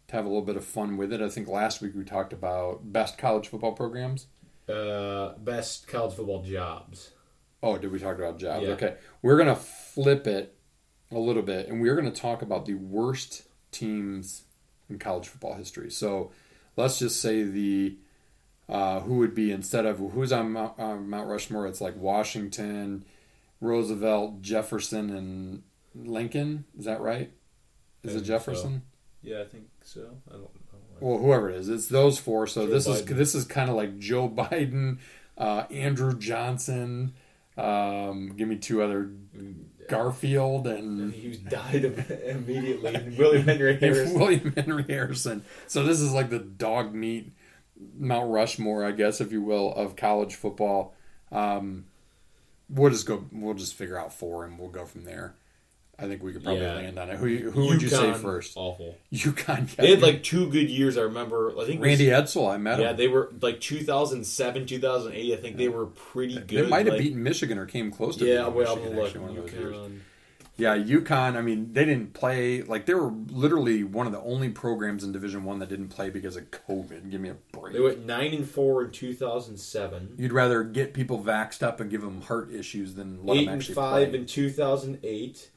to 0.07 0.15
have 0.15 0.25
a 0.25 0.27
little 0.27 0.43
bit 0.43 0.57
of 0.57 0.65
fun 0.65 0.97
with 0.97 1.13
it, 1.13 1.21
I 1.21 1.29
think 1.29 1.47
last 1.47 1.81
week 1.81 1.93
we 1.95 2.03
talked 2.03 2.33
about 2.33 2.91
best 2.91 3.17
college 3.17 3.47
football 3.47 3.71
programs. 3.71 4.27
Uh, 4.67 5.33
best 5.37 5.87
college 5.87 6.15
football 6.15 6.43
jobs. 6.43 7.11
Oh, 7.63 7.77
did 7.77 7.91
we 7.91 7.99
talk 7.99 8.17
about 8.17 8.37
jobs? 8.37 8.65
Yeah. 8.65 8.73
Okay. 8.73 8.95
We're 9.21 9.37
going 9.37 9.47
to 9.47 9.55
flip 9.55 10.27
it 10.27 10.55
a 11.11 11.17
little 11.17 11.43
bit 11.43 11.67
and 11.67 11.81
we're 11.81 11.95
going 11.95 12.11
to 12.11 12.21
talk 12.21 12.41
about 12.41 12.65
the 12.65 12.73
worst 12.73 13.43
teams 13.71 14.43
in 14.89 14.99
college 14.99 15.27
football 15.27 15.53
history. 15.53 15.89
So 15.89 16.31
let's 16.75 16.99
just 16.99 17.21
say 17.21 17.43
the 17.43 17.97
uh, 18.67 18.99
who 19.01 19.19
would 19.19 19.35
be 19.35 19.51
instead 19.51 19.85
of 19.85 19.99
who's 19.99 20.33
on 20.33 20.51
Mount, 20.51 20.79
on 20.79 21.09
Mount 21.09 21.29
Rushmore, 21.29 21.67
it's 21.67 21.81
like 21.81 21.95
Washington, 21.95 23.05
Roosevelt, 23.65 24.41
Jefferson, 24.41 25.09
and 25.09 25.63
Lincoln. 25.93 26.65
Is 26.77 26.85
that 26.85 27.01
right? 27.01 27.31
Is 28.03 28.15
it 28.15 28.21
Jefferson? 28.21 28.83
Yeah, 29.21 29.41
I 29.41 29.45
think 29.45 29.65
so. 29.83 30.17
I 30.29 30.33
don't 30.33 30.41
know. 30.43 30.49
Well, 30.99 31.17
whoever 31.17 31.49
it 31.49 31.57
is, 31.57 31.67
it's 31.67 31.87
those 31.87 32.17
four. 32.19 32.47
So 32.47 32.65
Joe 32.65 32.71
this 32.71 32.87
is 32.87 33.03
this 33.05 33.35
is 33.35 33.45
kind 33.45 33.69
of 33.69 33.75
like 33.75 33.97
Joe 33.97 34.29
Biden, 34.35 34.99
uh, 35.37 35.63
Andrew 35.71 36.17
Johnson. 36.17 37.13
Um, 37.57 38.33
give 38.35 38.47
me 38.47 38.57
two 38.57 38.81
other 38.81 39.11
Garfield 39.87 40.67
and 40.67 41.13
He 41.13 41.37
died 41.37 41.85
immediately. 42.25 43.15
William 43.17 43.45
Henry 43.45 43.77
Harris. 43.79 44.11
William 44.11 44.53
Henry 44.55 44.85
Harrison. 44.87 45.43
So 45.67 45.83
this 45.83 46.01
is 46.01 46.11
like 46.13 46.29
the 46.29 46.39
dog 46.39 46.93
meat 46.93 47.31
Mount 47.97 48.31
Rushmore, 48.31 48.85
I 48.85 48.91
guess, 48.91 49.21
if 49.21 49.31
you 49.31 49.41
will, 49.41 49.73
of 49.73 49.95
college 49.95 50.35
football. 50.35 50.93
Um, 51.31 51.85
we'll 52.69 52.91
just 52.91 53.05
go. 53.05 53.25
We'll 53.31 53.53
just 53.53 53.73
figure 53.75 53.97
out 53.99 54.13
four, 54.13 54.45
and 54.45 54.57
we'll 54.59 54.69
go 54.69 54.85
from 54.85 55.03
there. 55.03 55.35
I 55.97 56.07
think 56.07 56.21
we 56.23 56.33
could 56.33 56.43
probably 56.43 56.61
Yeah. 56.61 56.75
land 56.75 56.99
on 56.99 57.09
it. 57.09 57.15
Who 57.19 57.25
you- 57.27 57.51
who 57.51 57.67
would 57.67 57.81
you 57.81 57.87
say 57.87 58.11
first? 58.15 58.51
Awful. 58.57 58.97
UConn. 59.13 59.73
They 59.77 59.91
had 59.91 60.01
like 60.01 60.23
two 60.23 60.49
good 60.49 60.69
years. 60.69 60.97
I 60.97 61.03
remember. 61.03 61.51
I 61.51 61.63
think 61.65 61.75
it 61.75 61.79
was- 61.79 61.87
Randy 61.87 62.05
Edsall. 62.07 62.51
I 62.51 62.57
met 62.57 62.79
him. 62.79 62.81
Yeah, 62.83 62.89
him. 62.91 62.97
they 62.97 63.07
were 63.07 63.31
like 63.41 63.61
2007, 63.61 64.65
2008. 64.65 65.33
I 65.33 65.37
think 65.37 65.55
they 65.55 65.69
were 65.69 65.85
pretty 65.85 66.35
good. 66.35 66.65
They, 66.65 66.67
might 66.67 66.85
have 66.85 66.95
like- 66.95 67.01
beaten 67.03 67.23
Michigan 67.23 67.57
or 67.57 67.65
came 67.65 67.91
close 67.91 68.17
to 68.17 68.25
Yeah, 68.25 68.39
beating 68.41 68.53
well, 68.55 68.73
I'm 68.73 68.79
Michigan. 68.79 69.05
actually, 69.05 69.19
one 69.21 69.29
of 69.29 69.35
look. 69.37 69.45
those 69.51 69.53
years. 69.61 70.01
Yeah, 70.57 70.77
UConn. 70.77 71.35
I 71.35 71.41
mean, 71.41 71.73
they 71.73 71.83
didn't 71.83 72.13
play. 72.13 72.61
Like 72.61 72.85
they 72.85 72.93
were 72.93 73.11
literally 73.29 73.83
one 73.83 74.07
of 74.07 74.13
the 74.13 74.21
only 74.21 74.49
programs 74.49 75.03
in 75.03 75.11
Division 75.11 75.43
One 75.43 75.59
that 75.59 75.67
didn't 75.67 75.89
play 75.89 76.09
because 76.09 76.37
of 76.37 76.49
COVID. 76.51 77.11
Give 77.11 77.19
me 77.19 77.29
a 77.29 77.35
break. 77.51 77.73
They 77.73 77.81
went 77.81 78.05
nine 78.05 78.33
and 78.33 78.49
four 78.49 78.83
in 78.85 78.91
2007. 78.91 80.15
You'd 80.17 80.31
rather 80.31 80.63
get 80.63 80.93
people 80.93 81.21
vaxxed 81.21 81.61
up 81.61 81.81
and 81.81 81.89
give 81.91 82.01
them 82.01 82.21
heart 82.21 82.51
issues 82.53 82.93
than 82.95 83.25
let 83.25 83.37
Eight 83.37 83.45
them 83.45 83.53
and 83.55 83.65
five 83.65 84.09
play. 84.11 84.19
in 84.19 84.25
2008. 84.25 85.51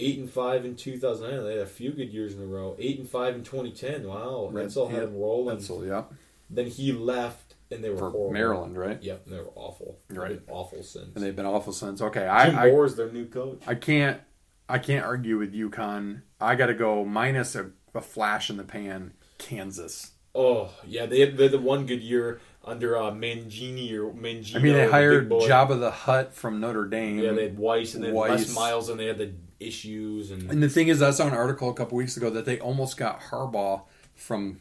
Eight 0.00 0.18
and 0.18 0.30
five 0.30 0.64
in 0.64 0.76
2009. 0.76 1.44
They 1.44 1.52
had 1.54 1.60
a 1.62 1.66
few 1.66 1.90
good 1.92 2.10
years 2.12 2.32
in 2.34 2.40
a 2.40 2.46
row. 2.46 2.76
Eight 2.78 2.98
and 3.00 3.08
five 3.08 3.34
in 3.34 3.42
2010. 3.42 4.06
Wow, 4.06 4.48
Red- 4.52 4.68
Edsall 4.68 4.90
had 4.90 5.02
them 5.02 5.16
rolling. 5.16 5.58
Edsall, 5.58 5.86
yeah, 5.86 6.04
Then 6.48 6.68
he 6.68 6.92
left, 6.92 7.47
and 7.70 7.82
they 7.84 7.90
were 7.90 7.96
for 7.96 8.10
horrible. 8.10 8.32
Maryland, 8.32 8.76
right? 8.78 9.02
Yep, 9.02 9.26
and 9.26 9.34
they 9.34 9.38
were 9.38 9.50
awful. 9.54 9.98
They've 10.08 10.18
Right. 10.18 10.46
been 10.46 10.54
awful 10.54 10.82
since. 10.82 11.14
And 11.14 11.24
they've 11.24 11.36
been 11.36 11.46
awful 11.46 11.72
since. 11.72 12.00
Okay, 12.00 12.20
Jim 12.20 12.30
I, 12.56 12.66
I 12.66 12.70
Mora's 12.70 12.96
their 12.96 13.10
new 13.12 13.26
coach. 13.26 13.62
I 13.66 13.74
can't 13.74 14.20
I 14.68 14.78
can't 14.78 15.04
argue 15.04 15.38
with 15.38 15.54
UConn. 15.54 16.22
I 16.40 16.54
got 16.54 16.66
to 16.66 16.74
go 16.74 17.04
minus 17.04 17.54
a, 17.54 17.70
a 17.94 18.00
flash 18.00 18.50
in 18.50 18.56
the 18.58 18.64
pan. 18.64 19.12
Kansas. 19.38 20.12
Oh 20.34 20.70
yeah, 20.86 21.06
they 21.06 21.20
had, 21.20 21.36
they 21.36 21.44
had 21.44 21.52
the 21.52 21.58
one 21.58 21.86
good 21.86 22.02
year 22.02 22.40
under 22.64 22.96
uh, 22.98 23.10
Mangini 23.10 23.92
or 23.94 24.12
Mangino. 24.12 24.56
I 24.56 24.58
mean, 24.58 24.74
they 24.74 24.86
hired 24.88 25.28
big 25.28 25.38
boy. 25.38 25.48
Jabba 25.48 25.80
the 25.80 25.90
Hutt 25.90 26.34
from 26.34 26.60
Notre 26.60 26.84
Dame. 26.86 27.18
Yeah, 27.18 27.32
they 27.32 27.44
had 27.44 27.56
Weis 27.56 27.94
and 27.94 28.04
they 28.04 28.08
had 28.08 28.16
Weis. 28.16 28.28
Les 28.30 28.54
Miles, 28.54 28.88
and 28.90 29.00
they 29.00 29.06
had 29.06 29.18
the 29.18 29.32
issues 29.58 30.30
and 30.30 30.50
And 30.50 30.62
the 30.62 30.68
thing 30.68 30.88
is, 30.88 31.00
I 31.02 31.10
saw 31.10 31.26
an 31.26 31.32
article 31.34 31.70
a 31.70 31.74
couple 31.74 31.96
weeks 31.96 32.16
ago 32.16 32.30
that 32.30 32.44
they 32.44 32.60
almost 32.60 32.96
got 32.96 33.20
Harbaugh 33.20 33.82
from 34.14 34.60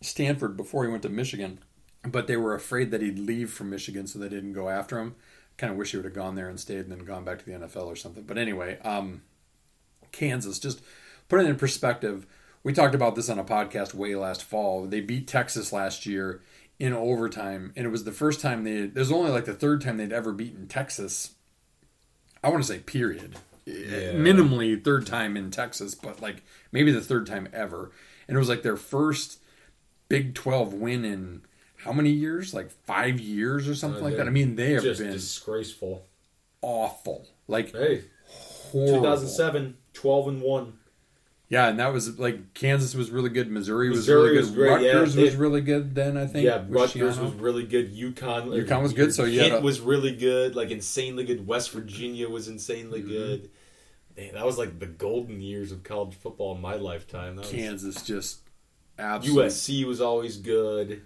Stanford 0.00 0.56
before 0.56 0.84
he 0.84 0.90
went 0.90 1.02
to 1.04 1.08
Michigan, 1.08 1.60
but 2.06 2.26
they 2.26 2.36
were 2.36 2.54
afraid 2.54 2.90
that 2.90 3.02
he'd 3.02 3.18
leave 3.18 3.50
from 3.50 3.70
Michigan, 3.70 4.06
so 4.06 4.18
they 4.18 4.28
didn't 4.28 4.52
go 4.52 4.68
after 4.68 4.98
him. 4.98 5.14
Kind 5.56 5.72
of 5.72 5.78
wish 5.78 5.90
he 5.90 5.96
would 5.96 6.04
have 6.04 6.14
gone 6.14 6.34
there 6.34 6.48
and 6.48 6.60
stayed 6.60 6.80
and 6.80 6.90
then 6.90 7.04
gone 7.04 7.24
back 7.24 7.38
to 7.38 7.44
the 7.44 7.52
NFL 7.52 7.86
or 7.86 7.96
something. 7.96 8.24
But 8.24 8.38
anyway, 8.38 8.78
um, 8.80 9.22
Kansas, 10.12 10.58
just 10.58 10.82
put 11.28 11.40
it 11.40 11.46
in 11.46 11.56
perspective. 11.56 12.26
We 12.62 12.72
talked 12.72 12.94
about 12.94 13.14
this 13.14 13.30
on 13.30 13.38
a 13.38 13.44
podcast 13.44 13.94
way 13.94 14.14
last 14.14 14.42
fall. 14.42 14.86
They 14.86 15.00
beat 15.00 15.28
Texas 15.28 15.72
last 15.72 16.04
year 16.04 16.42
in 16.78 16.92
overtime, 16.92 17.72
and 17.76 17.86
it 17.86 17.90
was 17.90 18.04
the 18.04 18.12
first 18.12 18.40
time 18.40 18.64
they. 18.64 18.76
It 18.76 18.94
was 18.94 19.12
only 19.12 19.30
like 19.30 19.46
the 19.46 19.54
third 19.54 19.80
time 19.80 19.96
they'd 19.96 20.12
ever 20.12 20.32
beaten 20.32 20.66
Texas. 20.66 21.34
I 22.44 22.50
want 22.50 22.62
to 22.62 22.68
say 22.68 22.80
period. 22.80 23.36
Minimally 23.66 24.82
third 24.84 25.06
time 25.06 25.36
in 25.36 25.50
Texas, 25.50 25.94
but 25.94 26.20
like 26.20 26.42
maybe 26.70 26.92
the 26.92 27.00
third 27.00 27.26
time 27.26 27.48
ever. 27.52 27.90
And 28.28 28.36
it 28.36 28.38
was 28.38 28.48
like 28.48 28.62
their 28.62 28.76
first 28.76 29.40
Big 30.08 30.34
12 30.34 30.74
win 30.74 31.04
in 31.04 31.42
how 31.86 31.92
many 31.92 32.10
years? 32.10 32.52
Like 32.52 32.70
five 32.86 33.18
years 33.20 33.68
or 33.68 33.74
something 33.74 34.02
like 34.02 34.16
that. 34.16 34.26
I 34.26 34.30
mean, 34.30 34.56
they 34.56 34.72
have 34.72 34.82
just 34.82 35.00
been 35.00 35.12
disgraceful. 35.12 36.02
awful. 36.62 37.26
Like 37.48 37.72
Hey, 37.72 38.02
horrible. 38.72 38.98
2007, 39.02 39.76
12 39.94 40.28
and 40.28 40.42
one. 40.42 40.78
Yeah, 41.48 41.68
and 41.68 41.78
that 41.78 41.92
was 41.92 42.18
like 42.18 42.54
Kansas 42.54 42.92
was 42.96 43.10
really 43.10 43.28
good. 43.30 43.48
Missouri, 43.48 43.88
was 43.88 44.08
really 44.08 44.30
good. 44.30 44.36
was 44.40 44.50
great. 44.50 44.68
Rutgers 44.70 45.14
They- 45.14 45.22
was 45.22 45.36
really 45.36 45.60
good 45.60 45.94
then, 45.94 46.16
I 46.16 46.26
think. 46.26 46.44
Yeah, 46.44 46.64
Rutgers 46.68 47.16
Schiano. 47.18 47.22
was 47.22 47.32
really 47.34 47.62
good. 47.64 47.94
UConn, 47.96 48.48
UConn 48.66 48.82
was 48.82 48.92
good, 48.92 49.14
so 49.14 49.22
you 49.24 49.40
Kent 49.40 49.54
a- 49.54 49.60
was 49.60 49.80
really 49.80 50.16
good, 50.16 50.56
like 50.56 50.72
insanely 50.72 51.22
good. 51.24 51.46
West 51.46 51.70
Virginia 51.70 52.28
was 52.28 52.48
insanely 52.48 52.98
Mm-hmm. 53.00 53.08
good. 53.10 53.50
Man, 54.16 54.34
that 54.34 54.44
was 54.44 54.58
like 54.58 54.80
the 54.80 54.86
golden 54.86 55.40
years 55.40 55.70
of 55.70 55.84
college 55.84 56.14
football 56.16 56.54
in 56.56 56.60
my 56.60 56.74
lifetime. 56.74 57.36
That 57.36 57.42
was, 57.42 57.50
Kansas 57.52 58.02
just 58.02 58.40
absolutely 58.98 59.44
USC 59.50 59.84
was 59.84 60.00
always 60.00 60.38
good. 60.38 61.02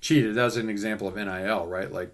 Cheated. 0.00 0.34
That 0.34 0.44
was 0.44 0.56
an 0.56 0.68
example 0.68 1.08
of 1.08 1.16
NIL, 1.16 1.66
right? 1.66 1.90
Like 1.90 2.12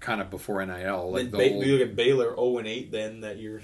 kind 0.00 0.20
of 0.20 0.30
before 0.30 0.64
NIL, 0.64 1.10
like 1.12 1.30
then 1.30 1.30
the 1.30 1.36
ba- 1.38 1.66
you 1.66 1.76
look 1.78 1.88
at 1.88 1.96
Baylor, 1.96 2.34
zero 2.34 2.58
and 2.58 2.66
eight 2.66 2.90
then 2.90 3.20
that 3.20 3.38
year, 3.38 3.62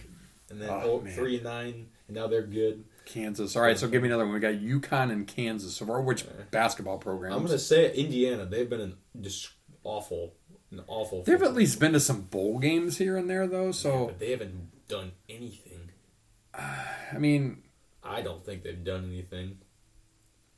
and 0.50 0.60
then 0.60 0.68
Oh, 0.68 1.02
oh, 1.04 1.10
three 1.10 1.36
and 1.36 1.44
nine, 1.44 1.88
and 2.08 2.16
now 2.16 2.26
they're 2.26 2.42
good. 2.42 2.84
Kansas. 3.06 3.54
All 3.56 3.62
right, 3.62 3.78
so 3.78 3.86
give 3.88 4.02
me 4.02 4.08
another 4.08 4.24
one. 4.24 4.34
We 4.34 4.40
got 4.40 4.54
UConn 4.54 5.12
and 5.12 5.26
Kansas. 5.26 5.76
So, 5.76 5.84
which 6.00 6.24
basketball 6.50 6.98
program? 6.98 7.32
I'm 7.32 7.44
gonna 7.44 7.58
say 7.58 7.94
Indiana. 7.94 8.44
They've 8.46 8.68
been 8.68 8.80
an 8.80 8.96
just 9.20 9.50
awful, 9.84 10.34
an 10.70 10.82
awful. 10.88 11.22
They've 11.22 11.42
at 11.42 11.54
least 11.54 11.78
been 11.78 11.92
to 11.92 12.00
some 12.00 12.22
bowl 12.22 12.58
games 12.58 12.98
here 12.98 13.16
and 13.16 13.30
there, 13.30 13.46
though. 13.46 13.70
So, 13.72 14.06
but 14.06 14.18
they 14.18 14.32
haven't 14.32 14.88
done 14.88 15.12
anything. 15.28 15.90
I 16.54 17.18
mean, 17.18 17.62
I 18.02 18.22
don't 18.22 18.44
think 18.44 18.62
they've 18.62 18.84
done 18.84 19.04
anything. 19.04 19.58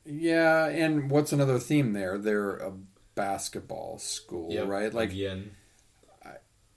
Yeah. 0.09 0.67
And 0.67 1.09
what's 1.09 1.31
another 1.31 1.59
theme 1.59 1.93
there? 1.93 2.17
They're 2.17 2.57
a 2.57 2.73
basketball 3.15 3.97
school, 3.99 4.51
Yep, 4.51 4.67
right? 4.67 4.93
Like, 4.93 5.11
again, 5.11 5.51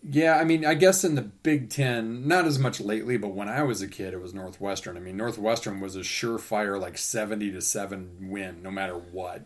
Yeah, 0.02 0.36
I 0.36 0.44
mean, 0.44 0.64
I 0.66 0.74
guess 0.74 1.04
in 1.04 1.14
the 1.14 1.22
Big 1.22 1.70
Ten, 1.70 2.26
not 2.26 2.44
as 2.44 2.58
much 2.58 2.80
lately, 2.80 3.16
but 3.16 3.28
when 3.28 3.48
I 3.48 3.62
was 3.62 3.80
a 3.82 3.88
kid, 3.88 4.12
it 4.14 4.20
was 4.20 4.34
Northwestern. 4.34 4.96
I 4.96 5.00
mean, 5.00 5.16
Northwestern 5.16 5.80
was 5.80 5.94
a 5.94 6.00
surefire 6.00 6.80
like 6.80 6.98
seventy 6.98 7.52
to 7.52 7.60
seven 7.60 8.28
win, 8.28 8.62
no 8.62 8.70
matter 8.70 8.94
what. 8.94 9.42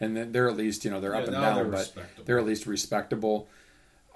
And 0.00 0.34
they're 0.34 0.48
at 0.48 0.56
least, 0.56 0.84
you 0.84 0.90
know, 0.90 1.00
they're 1.00 1.14
up 1.14 1.24
and 1.24 1.32
down, 1.32 1.54
they're 1.54 1.64
but 1.64 1.94
they're 2.24 2.38
at 2.38 2.44
least 2.44 2.66
respectable. 2.66 3.48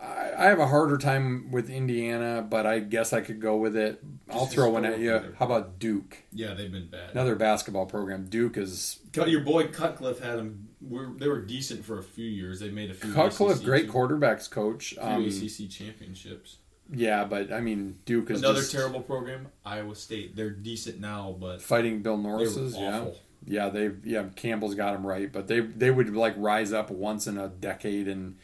I, 0.03 0.33
I 0.37 0.45
have 0.47 0.59
a 0.59 0.67
harder 0.67 0.99
time 0.99 1.53
with 1.53 1.71
Indiana, 1.71 2.43
but 2.43 2.67
I 2.67 2.81
guess 2.81 3.13
I 3.13 3.21
could 3.21 3.41
go 3.41 3.57
with 3.57 3.77
it. 3.77 4.03
I'll 4.29 4.41
Just 4.41 4.55
throw 4.55 4.71
one 4.71 4.85
at 4.85 4.99
you. 4.99 5.35
How 5.39 5.47
about 5.47 5.79
Duke? 5.79 6.25
Yeah, 6.33 6.55
they've 6.55 6.73
been 6.73 6.89
bad. 6.89 7.11
Another 7.13 7.37
basketball 7.37 7.87
program. 7.87 8.27
Duke 8.29 8.57
is 8.57 8.99
Cut- 9.17 9.31
Your 9.31 9.41
boy 9.41 9.69
Cutcliffe 9.69 10.21
had 10.21 10.39
them. 10.39 10.69
Were, 10.81 11.13
they 11.17 11.27
were 11.29 11.41
decent 11.41 11.85
for 11.85 11.99
a 11.99 12.03
few 12.03 12.27
years. 12.27 12.61
They 12.61 12.71
made 12.71 12.91
a 12.91 12.95
few. 12.95 13.13
Cutcliffe, 13.13 13.59
ACC 13.59 13.65
great 13.65 13.89
quarterbacks 13.89 14.49
coach. 14.51 14.91
Few 14.95 15.03
Um, 15.03 15.25
ACC 15.25 15.69
championships. 15.71 16.59
yeah, 16.93 17.25
but 17.25 17.53
I 17.53 17.61
mean, 17.61 17.99
Duke 18.05 18.31
is 18.31 18.41
Another 18.41 18.63
terrible 18.65 19.01
program, 19.01 19.49
Iowa 19.65 19.95
State. 19.97 20.37
They're 20.37 20.51
decent 20.51 21.01
now, 21.01 21.37
but 21.39 21.61
fighting 21.63 22.03
Bill 22.03 22.17
Norris's. 22.19 22.77
Yeah. 22.77 23.07
Yeah, 23.49 23.69
they 23.69 23.91
yeah 24.05 24.25
Campbell's 24.35 24.75
got 24.75 24.93
them 24.93 25.07
right, 25.07 25.33
but 25.33 25.47
they 25.47 25.61
they 25.61 25.91
would 25.91 26.15
like 26.15 26.35
rise 26.37 26.73
up 26.73 26.91
once 26.91 27.27
in 27.27 27.39
a 27.39 27.49
decade 27.49 28.09
and 28.09 28.37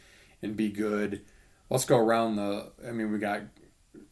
and 0.42 0.56
be 0.56 0.70
good. 0.70 1.22
Let's 1.70 1.84
go 1.84 1.98
around 1.98 2.36
the. 2.36 2.70
I 2.86 2.92
mean, 2.92 3.10
we 3.12 3.18
got 3.18 3.42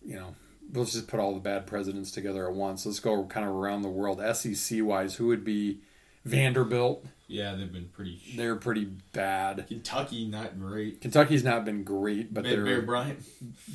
you 0.04 0.16
know. 0.16 0.34
Let's 0.72 0.92
just 0.92 1.08
put 1.08 1.18
all 1.18 1.34
the 1.34 1.40
bad 1.40 1.66
presidents 1.66 2.12
together 2.12 2.48
at 2.48 2.54
once. 2.54 2.86
Let's 2.86 3.00
go 3.00 3.24
kind 3.24 3.44
of 3.44 3.52
around 3.54 3.82
the 3.82 3.88
world. 3.88 4.20
SEC 4.36 4.78
wise, 4.82 5.16
who 5.16 5.26
would 5.26 5.42
be 5.44 5.80
Vanderbilt? 6.24 7.04
Yeah, 7.28 7.54
they've 7.54 7.72
been 7.72 7.88
pretty. 7.92 8.20
They're 8.36 8.56
pretty 8.56 8.86
bad. 9.12 9.66
Kentucky, 9.68 10.26
not 10.26 10.58
great. 10.58 11.00
Kentucky's 11.00 11.44
not 11.44 11.64
been 11.64 11.84
great, 11.84 12.34
but 12.34 12.42
Bear, 12.44 12.56
they're 12.56 12.64
Bear 12.64 12.82
Bryant. 12.82 13.20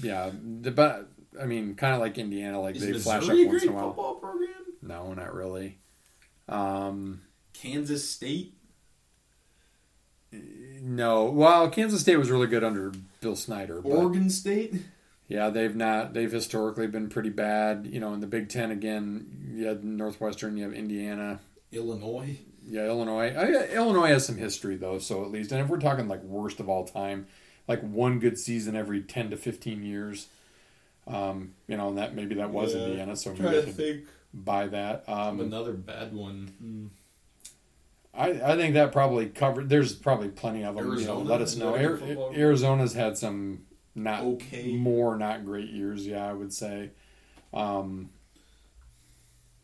yeah. 0.02 0.30
The 0.62 0.72
but 0.72 1.08
I 1.42 1.46
mean, 1.46 1.76
kind 1.76 1.94
of 1.94 2.02
like 2.02 2.18
Indiana, 2.18 2.60
like 2.62 2.76
Is 2.76 2.82
they 2.86 2.92
Missouri 2.92 3.20
flash 3.20 3.30
up 3.30 3.48
once 3.48 3.64
in 3.64 3.70
a 3.70 3.72
while. 3.72 3.88
football 3.88 4.16
program? 4.16 4.50
No, 4.82 5.14
not 5.14 5.34
really. 5.34 5.78
Um, 6.50 7.22
Kansas 7.54 8.08
State. 8.10 8.54
no. 10.32 11.26
Well, 11.26 11.70
Kansas 11.70 12.02
State 12.02 12.18
was 12.18 12.30
really 12.30 12.48
good 12.48 12.64
under 12.64 12.92
Bill 13.22 13.36
Snyder. 13.36 13.82
But 13.82 13.90
Oregon 13.90 14.30
State. 14.30 14.76
Yeah, 15.28 15.50
they've 15.50 15.76
not. 15.76 16.14
They've 16.14 16.32
historically 16.32 16.88
been 16.88 17.10
pretty 17.10 17.30
bad. 17.32 17.88
You 17.90 18.00
know, 18.00 18.14
in 18.14 18.20
the 18.20 18.28
Big 18.28 18.50
Ten 18.50 18.70
again, 18.72 19.54
you 19.56 19.66
have 19.66 19.84
Northwestern, 19.84 20.58
you 20.58 20.64
have 20.64 20.74
Indiana, 20.74 21.40
Illinois. 21.76 22.38
yeah, 22.68 22.86
Illinois. 22.86 23.34
I, 23.36 23.68
Illinois 23.76 24.08
has 24.08 24.26
some 24.26 24.38
history 24.38 24.76
though, 24.76 24.98
so 25.00 25.24
at 25.24 25.32
least. 25.32 25.52
And 25.52 25.62
if 25.62 25.68
we're 25.68 25.80
talking 25.80 26.08
like 26.08 26.24
worst 26.24 26.60
of 26.60 26.70
all 26.70 26.86
time, 26.86 27.28
like 27.68 27.82
one 27.82 28.20
good 28.20 28.38
season 28.40 28.76
every 28.76 29.02
ten 29.02 29.30
to 29.32 29.38
fifteen 29.38 29.84
years, 29.84 30.28
um, 31.08 31.54
you 31.68 31.78
know, 31.78 31.90
and 31.90 31.98
that 31.98 32.16
maybe 32.16 32.36
that 32.36 32.50
was 32.52 32.74
Yeah, 32.74 32.82
Indiana, 32.86 33.16
so 33.16 33.34
maybe 33.34 33.48
I 33.48 33.62
could 33.62 33.76
think 33.76 34.06
buy 34.34 34.68
that. 34.68 35.04
Um, 35.08 35.40
another 35.40 35.74
bad 35.74 36.14
one. 36.14 36.48
Hmm. 36.60 36.86
I, 38.18 38.54
I 38.54 38.56
think 38.56 38.76
that 38.76 38.94
probably 38.94 39.28
covered. 39.28 39.68
There's 39.68 39.94
probably 39.94 40.30
plenty 40.30 40.64
of 40.64 40.76
them. 40.76 40.98
you 40.98 41.06
know, 41.06 41.20
let 41.20 41.42
us 41.42 41.58
know. 41.58 41.76
Arizona's 41.76 42.94
had 42.94 43.18
some 43.18 43.66
not 43.94 44.24
Okay. 44.24 44.74
more 44.76 45.18
not 45.18 45.44
great 45.46 45.70
years. 45.70 46.08
Yeah, 46.08 46.26
I 46.30 46.34
would 46.34 46.54
say. 46.54 46.92
Um, 47.54 48.10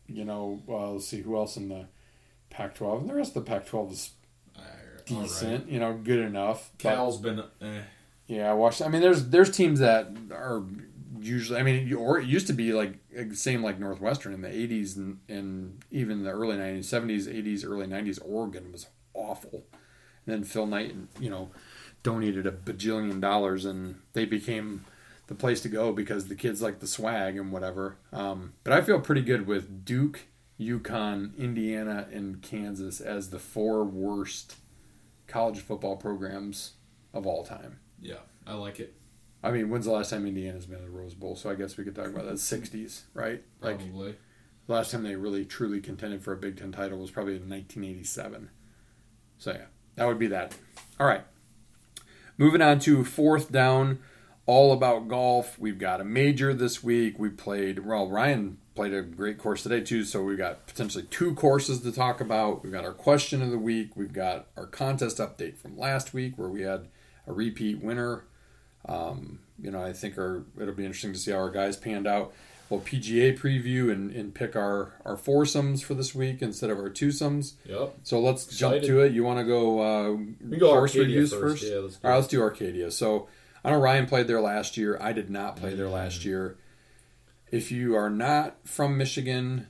you 0.06 0.24
know, 0.26 0.60
well, 0.66 0.94
let's 0.94 1.06
see 1.08 1.22
who 1.22 1.36
else 1.36 1.56
in 1.56 1.70
the 1.70 1.86
Pac-12. 2.52 3.00
And 3.00 3.10
the 3.10 3.14
rest 3.14 3.36
of 3.36 3.44
the 3.44 3.50
Pac-12 3.50 3.92
is 3.92 4.10
I, 4.56 4.60
decent, 5.06 5.68
you 5.68 5.80
know, 5.80 5.94
good 5.94 6.20
enough. 6.20 6.70
But- 6.82 6.82
Cal's 6.94 7.18
been. 7.18 7.42
Eh. 7.60 7.80
Yeah, 8.26 8.50
I 8.50 8.54
watched. 8.54 8.80
I 8.82 8.88
mean, 8.88 9.00
there's 9.02 9.28
there's 9.28 9.50
teams 9.50 9.80
that 9.80 10.08
are 10.30 10.62
usually. 11.20 11.58
I 11.58 11.62
mean, 11.62 11.92
or 11.94 12.18
it 12.20 12.26
used 12.26 12.46
to 12.46 12.52
be 12.52 12.72
like 12.72 12.94
same 13.34 13.62
like 13.62 13.78
Northwestern 13.78 14.32
in 14.32 14.40
the 14.42 14.48
'80s 14.48 14.96
and, 14.96 15.18
and 15.28 15.82
even 15.90 16.22
the 16.22 16.30
early 16.30 16.56
'90s, 16.56 16.84
'70s, 16.84 17.26
'80s, 17.26 17.66
early 17.66 17.86
'90s. 17.86 18.20
Oregon 18.24 18.70
was 18.72 18.86
awful, 19.12 19.64
and 20.24 20.34
then 20.34 20.44
Phil 20.44 20.66
Knight, 20.66 20.94
you 21.20 21.28
know, 21.28 21.50
donated 22.02 22.46
a 22.46 22.52
bajillion 22.52 23.20
dollars, 23.20 23.64
and 23.64 23.96
they 24.12 24.24
became 24.24 24.84
the 25.26 25.34
place 25.34 25.60
to 25.62 25.68
go 25.68 25.92
because 25.92 26.28
the 26.28 26.34
kids 26.36 26.62
like 26.62 26.78
the 26.78 26.86
swag 26.86 27.36
and 27.36 27.52
whatever. 27.52 27.96
Um, 28.12 28.52
but 28.64 28.72
I 28.72 28.80
feel 28.82 29.00
pretty 29.00 29.22
good 29.22 29.46
with 29.46 29.84
Duke, 29.84 30.20
UConn, 30.60 31.36
Indiana, 31.36 32.06
and 32.12 32.42
Kansas 32.42 33.00
as 33.00 33.30
the 33.30 33.38
four 33.38 33.84
worst 33.84 34.56
college 35.26 35.60
football 35.60 35.96
programs 35.96 36.72
of 37.12 37.26
all 37.26 37.44
time. 37.44 37.80
Yeah, 38.00 38.20
I 38.46 38.54
like 38.54 38.80
it. 38.80 38.94
I 39.42 39.50
mean, 39.50 39.70
when's 39.70 39.86
the 39.86 39.92
last 39.92 40.10
time 40.10 40.26
Indiana's 40.26 40.66
been 40.66 40.78
in 40.78 40.84
the 40.84 40.90
Rose 40.90 41.14
Bowl? 41.14 41.34
So 41.34 41.50
I 41.50 41.54
guess 41.54 41.76
we 41.76 41.84
could 41.84 41.94
talk 41.96 42.06
about 42.06 42.26
that. 42.26 42.38
Sixties, 42.38 43.04
right? 43.14 43.42
Like 43.60 43.78
Probably. 43.78 44.16
the 44.66 44.72
last 44.72 44.92
time 44.92 45.02
they 45.02 45.16
really 45.16 45.44
truly 45.44 45.80
contended 45.80 46.22
for 46.22 46.32
a 46.32 46.36
Big 46.36 46.58
Ten 46.58 46.70
title 46.70 46.98
was 46.98 47.10
probably 47.10 47.36
in 47.36 47.48
1987. 47.48 48.50
So 49.38 49.52
yeah, 49.52 49.64
that 49.96 50.06
would 50.06 50.18
be 50.18 50.28
that. 50.28 50.54
All 51.00 51.06
right, 51.06 51.22
moving 52.38 52.62
on 52.62 52.78
to 52.80 53.04
fourth 53.04 53.50
down. 53.50 53.98
All 54.44 54.72
about 54.72 55.06
golf. 55.06 55.56
We've 55.58 55.78
got 55.78 56.00
a 56.00 56.04
major 56.04 56.52
this 56.52 56.82
week. 56.82 57.16
We 57.18 57.28
played. 57.28 57.80
Well, 57.86 58.08
Ryan 58.08 58.58
played 58.74 58.94
a 58.94 59.02
great 59.02 59.38
course 59.38 59.62
today 59.62 59.80
too. 59.80 60.04
So 60.04 60.22
we've 60.22 60.38
got 60.38 60.66
potentially 60.66 61.04
two 61.10 61.34
courses 61.34 61.80
to 61.82 61.92
talk 61.92 62.20
about. 62.20 62.62
We've 62.62 62.72
got 62.72 62.84
our 62.84 62.92
question 62.92 63.42
of 63.42 63.50
the 63.50 63.58
week. 63.58 63.96
We've 63.96 64.12
got 64.12 64.46
our 64.56 64.66
contest 64.66 65.18
update 65.18 65.56
from 65.58 65.76
last 65.78 66.14
week 66.14 66.38
where 66.38 66.48
we 66.48 66.62
had 66.62 66.88
a 67.26 67.32
repeat 67.32 67.82
winner. 67.82 68.24
Um, 68.88 69.40
you 69.60 69.70
know, 69.70 69.82
I 69.82 69.92
think 69.92 70.18
our 70.18 70.44
it'll 70.60 70.74
be 70.74 70.84
interesting 70.84 71.12
to 71.12 71.18
see 71.18 71.30
how 71.30 71.38
our 71.38 71.50
guys 71.50 71.76
panned 71.76 72.06
out. 72.06 72.32
We'll 72.70 72.80
PGA 72.80 73.38
preview 73.38 73.92
and, 73.92 74.10
and 74.12 74.34
pick 74.34 74.56
our, 74.56 74.94
our 75.04 75.18
foursomes 75.18 75.82
for 75.82 75.92
this 75.92 76.14
week 76.14 76.40
instead 76.40 76.70
of 76.70 76.78
our 76.78 76.88
twosomes. 76.88 77.52
Yep. 77.66 77.96
So 78.02 78.18
let's 78.18 78.46
jump 78.46 78.82
to 78.84 79.00
it. 79.00 79.12
You 79.12 79.24
want 79.24 79.40
to 79.40 79.44
go, 79.44 79.80
uh, 79.80 80.12
We 80.48 80.56
go 80.56 80.70
course 80.70 80.92
Arcadia 80.92 81.02
reviews 81.18 81.32
first. 81.34 81.60
first? 81.62 81.70
Yeah, 81.70 81.78
let's 81.80 81.96
do 81.96 82.00
All 82.04 82.10
right, 82.10 82.16
let's 82.16 82.28
do 82.28 82.40
Arcadia. 82.40 82.90
So 82.90 83.28
I 83.62 83.70
know 83.70 83.78
Ryan 83.78 84.06
played 84.06 84.26
there 84.26 84.40
last 84.40 84.78
year. 84.78 84.96
I 85.02 85.12
did 85.12 85.28
not 85.28 85.56
play 85.56 85.74
there 85.74 85.86
Mm. 85.88 85.92
last 85.92 86.24
year. 86.24 86.56
If 87.52 87.70
you 87.70 87.94
are 87.94 88.10
not 88.10 88.56
from 88.64 88.96
Michigan, 88.96 89.68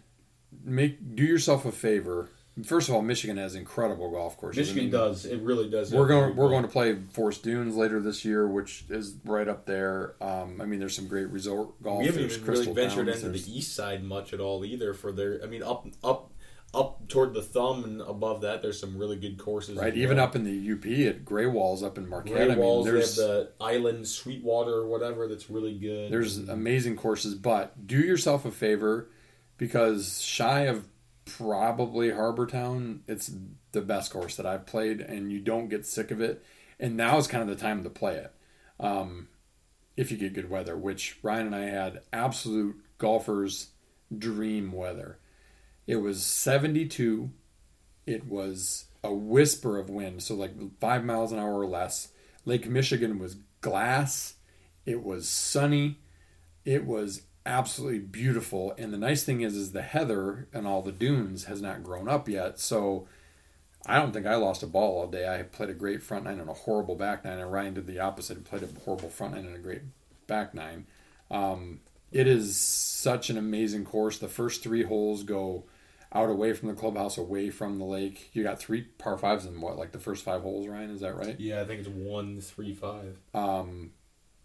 make 0.64 1.16
do 1.16 1.24
yourself 1.24 1.66
a 1.66 1.72
favor. 1.72 2.30
First 2.64 2.90
of 2.90 2.94
all, 2.94 3.02
Michigan 3.02 3.38
has 3.38 3.54
incredible 3.54 4.10
golf 4.10 4.36
courses. 4.36 4.58
I 4.58 4.60
Michigan 4.60 4.82
mean, 4.84 4.90
does. 4.92 5.24
It 5.24 5.40
really 5.40 5.70
does. 5.70 5.90
we're 5.90 6.06
going. 6.06 6.36
We're 6.36 6.50
going 6.50 6.62
to 6.64 6.68
play 6.68 6.96
Forest 7.10 7.42
Dunes 7.42 7.74
later 7.74 7.98
this 7.98 8.26
year, 8.26 8.46
which 8.46 8.84
is 8.90 9.16
right 9.24 9.48
up 9.48 9.64
there. 9.64 10.14
Um, 10.20 10.60
I 10.60 10.66
mean, 10.66 10.78
there's 10.78 10.94
some 10.94 11.08
great 11.08 11.28
resort 11.30 11.82
golf. 11.82 12.00
We 12.00 12.06
haven't 12.06 12.30
even 12.30 12.44
really 12.44 12.72
ventured 12.72 13.06
Downs, 13.06 13.24
into 13.24 13.38
the 13.38 13.58
east 13.58 13.74
side 13.74 14.04
much 14.04 14.34
at 14.34 14.40
all 14.40 14.64
either. 14.64 14.92
For 14.92 15.12
their, 15.12 15.40
I 15.42 15.46
mean, 15.46 15.62
up 15.62 15.86
up 16.04 16.31
up 16.74 17.06
toward 17.08 17.34
the 17.34 17.42
thumb 17.42 17.84
and 17.84 18.00
above 18.00 18.40
that, 18.42 18.62
there's 18.62 18.80
some 18.80 18.96
really 18.96 19.16
good 19.16 19.38
courses. 19.38 19.76
right, 19.76 19.96
even 19.96 20.18
up 20.18 20.34
in 20.34 20.44
the 20.44 20.72
UP 20.72 20.84
at 20.84 21.24
Greywalls 21.24 21.82
up 21.82 21.98
in 21.98 22.08
Marquette. 22.08 22.34
Gray 22.34 22.44
I 22.44 22.48
mean, 22.48 22.58
Walls. 22.58 22.86
They 22.86 22.92
have 22.92 22.98
there's 23.00 23.16
the 23.16 23.50
Island 23.60 24.08
Sweetwater 24.08 24.72
or 24.72 24.86
whatever 24.86 25.28
that's 25.28 25.50
really 25.50 25.78
good. 25.78 26.10
there's 26.10 26.38
amazing 26.38 26.96
courses, 26.96 27.34
but 27.34 27.86
do 27.86 27.98
yourself 27.98 28.44
a 28.44 28.50
favor 28.50 29.10
because 29.58 30.20
shy 30.20 30.62
of 30.62 30.86
probably 31.24 32.10
Harbour 32.10 32.46
Town, 32.46 33.02
it's 33.06 33.30
the 33.72 33.82
best 33.82 34.10
course 34.10 34.36
that 34.36 34.46
I've 34.46 34.66
played, 34.66 35.00
and 35.00 35.30
you 35.30 35.40
don't 35.40 35.68
get 35.68 35.86
sick 35.86 36.10
of 36.10 36.20
it. 36.20 36.44
And 36.80 36.96
now 36.96 37.18
is 37.18 37.26
kind 37.26 37.42
of 37.42 37.48
the 37.48 37.62
time 37.62 37.84
to 37.84 37.90
play 37.90 38.16
it. 38.16 38.34
Um, 38.80 39.28
if 39.96 40.10
you 40.10 40.16
get 40.16 40.32
good 40.32 40.50
weather, 40.50 40.76
which 40.76 41.18
Ryan 41.22 41.46
and 41.46 41.54
I 41.54 41.66
had 41.66 42.00
absolute 42.12 42.76
golfers' 42.98 43.68
dream 44.16 44.72
weather. 44.72 45.18
It 45.86 45.96
was 45.96 46.24
72. 46.24 47.30
It 48.06 48.26
was 48.26 48.86
a 49.04 49.12
whisper 49.12 49.78
of 49.78 49.90
wind, 49.90 50.22
so 50.22 50.34
like 50.34 50.52
five 50.80 51.04
miles 51.04 51.32
an 51.32 51.38
hour 51.38 51.58
or 51.58 51.66
less. 51.66 52.08
Lake 52.44 52.68
Michigan 52.68 53.18
was 53.18 53.36
glass. 53.60 54.34
It 54.86 55.02
was 55.02 55.28
sunny. 55.28 55.98
It 56.64 56.86
was 56.86 57.22
absolutely 57.44 57.98
beautiful. 57.98 58.74
And 58.78 58.92
the 58.92 58.98
nice 58.98 59.24
thing 59.24 59.40
is, 59.40 59.56
is 59.56 59.72
the 59.72 59.82
heather 59.82 60.48
and 60.52 60.66
all 60.66 60.82
the 60.82 60.92
dunes 60.92 61.44
has 61.44 61.60
not 61.60 61.82
grown 61.82 62.08
up 62.08 62.28
yet. 62.28 62.58
So 62.58 63.06
I 63.86 63.98
don't 63.98 64.12
think 64.12 64.26
I 64.26 64.36
lost 64.36 64.62
a 64.62 64.66
ball 64.66 65.00
all 65.00 65.06
day. 65.08 65.28
I 65.28 65.42
played 65.42 65.70
a 65.70 65.74
great 65.74 66.02
front 66.02 66.24
nine 66.24 66.38
and 66.38 66.50
a 66.50 66.54
horrible 66.54 66.94
back 66.94 67.24
nine, 67.24 67.38
and 67.38 67.52
Ryan 67.52 67.74
did 67.74 67.86
the 67.86 67.98
opposite. 67.98 68.36
and 68.36 68.46
played 68.46 68.62
a 68.62 68.80
horrible 68.84 69.08
front 69.08 69.34
nine 69.34 69.46
and 69.46 69.56
a 69.56 69.60
great 69.60 69.82
back 70.26 70.54
nine. 70.54 70.86
Um, 71.30 71.80
it 72.12 72.26
is 72.26 72.56
such 72.56 73.30
an 73.30 73.38
amazing 73.38 73.84
course. 73.84 74.18
The 74.18 74.28
first 74.28 74.62
three 74.62 74.84
holes 74.84 75.22
go 75.22 75.64
out 76.12 76.28
away 76.28 76.52
from 76.52 76.68
the 76.68 76.74
clubhouse, 76.74 77.16
away 77.16 77.50
from 77.50 77.78
the 77.78 77.84
lake. 77.84 78.30
You 78.32 78.42
got 78.42 78.58
three 78.58 78.82
par 78.82 79.16
fives 79.16 79.46
in 79.46 79.60
what, 79.60 79.78
like 79.78 79.92
the 79.92 79.98
first 79.98 80.24
five 80.24 80.42
holes, 80.42 80.68
Ryan? 80.68 80.90
Is 80.90 81.00
that 81.00 81.16
right? 81.16 81.38
yeah, 81.40 81.62
I 81.62 81.64
think 81.64 81.80
it's 81.80 81.88
one 81.88 82.40
three 82.40 82.74
five. 82.74 83.18
Um, 83.34 83.92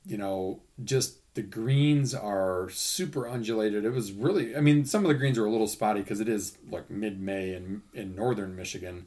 you 0.06 0.18
know, 0.18 0.62
just 0.84 1.18
the 1.36 1.42
greens 1.42 2.16
are 2.16 2.70
super 2.70 3.28
undulated. 3.28 3.86
It 3.86 3.92
was 3.92 4.12
really, 4.12 4.56
I 4.56 4.62
mean, 4.62 4.86
some 4.86 5.04
of 5.04 5.10
the 5.10 5.16
greens 5.16 5.38
are 5.38 5.46
a 5.46 5.52
little 5.52 5.68
spotty 5.68 6.00
because 6.00 6.22
it 6.22 6.30
is 6.30 6.58
like 6.72 6.90
mid 6.90 7.20
May 7.20 7.54
in, 7.54 7.84
in 7.94 8.16
northern 8.16 8.56
Michigan, 8.56 9.06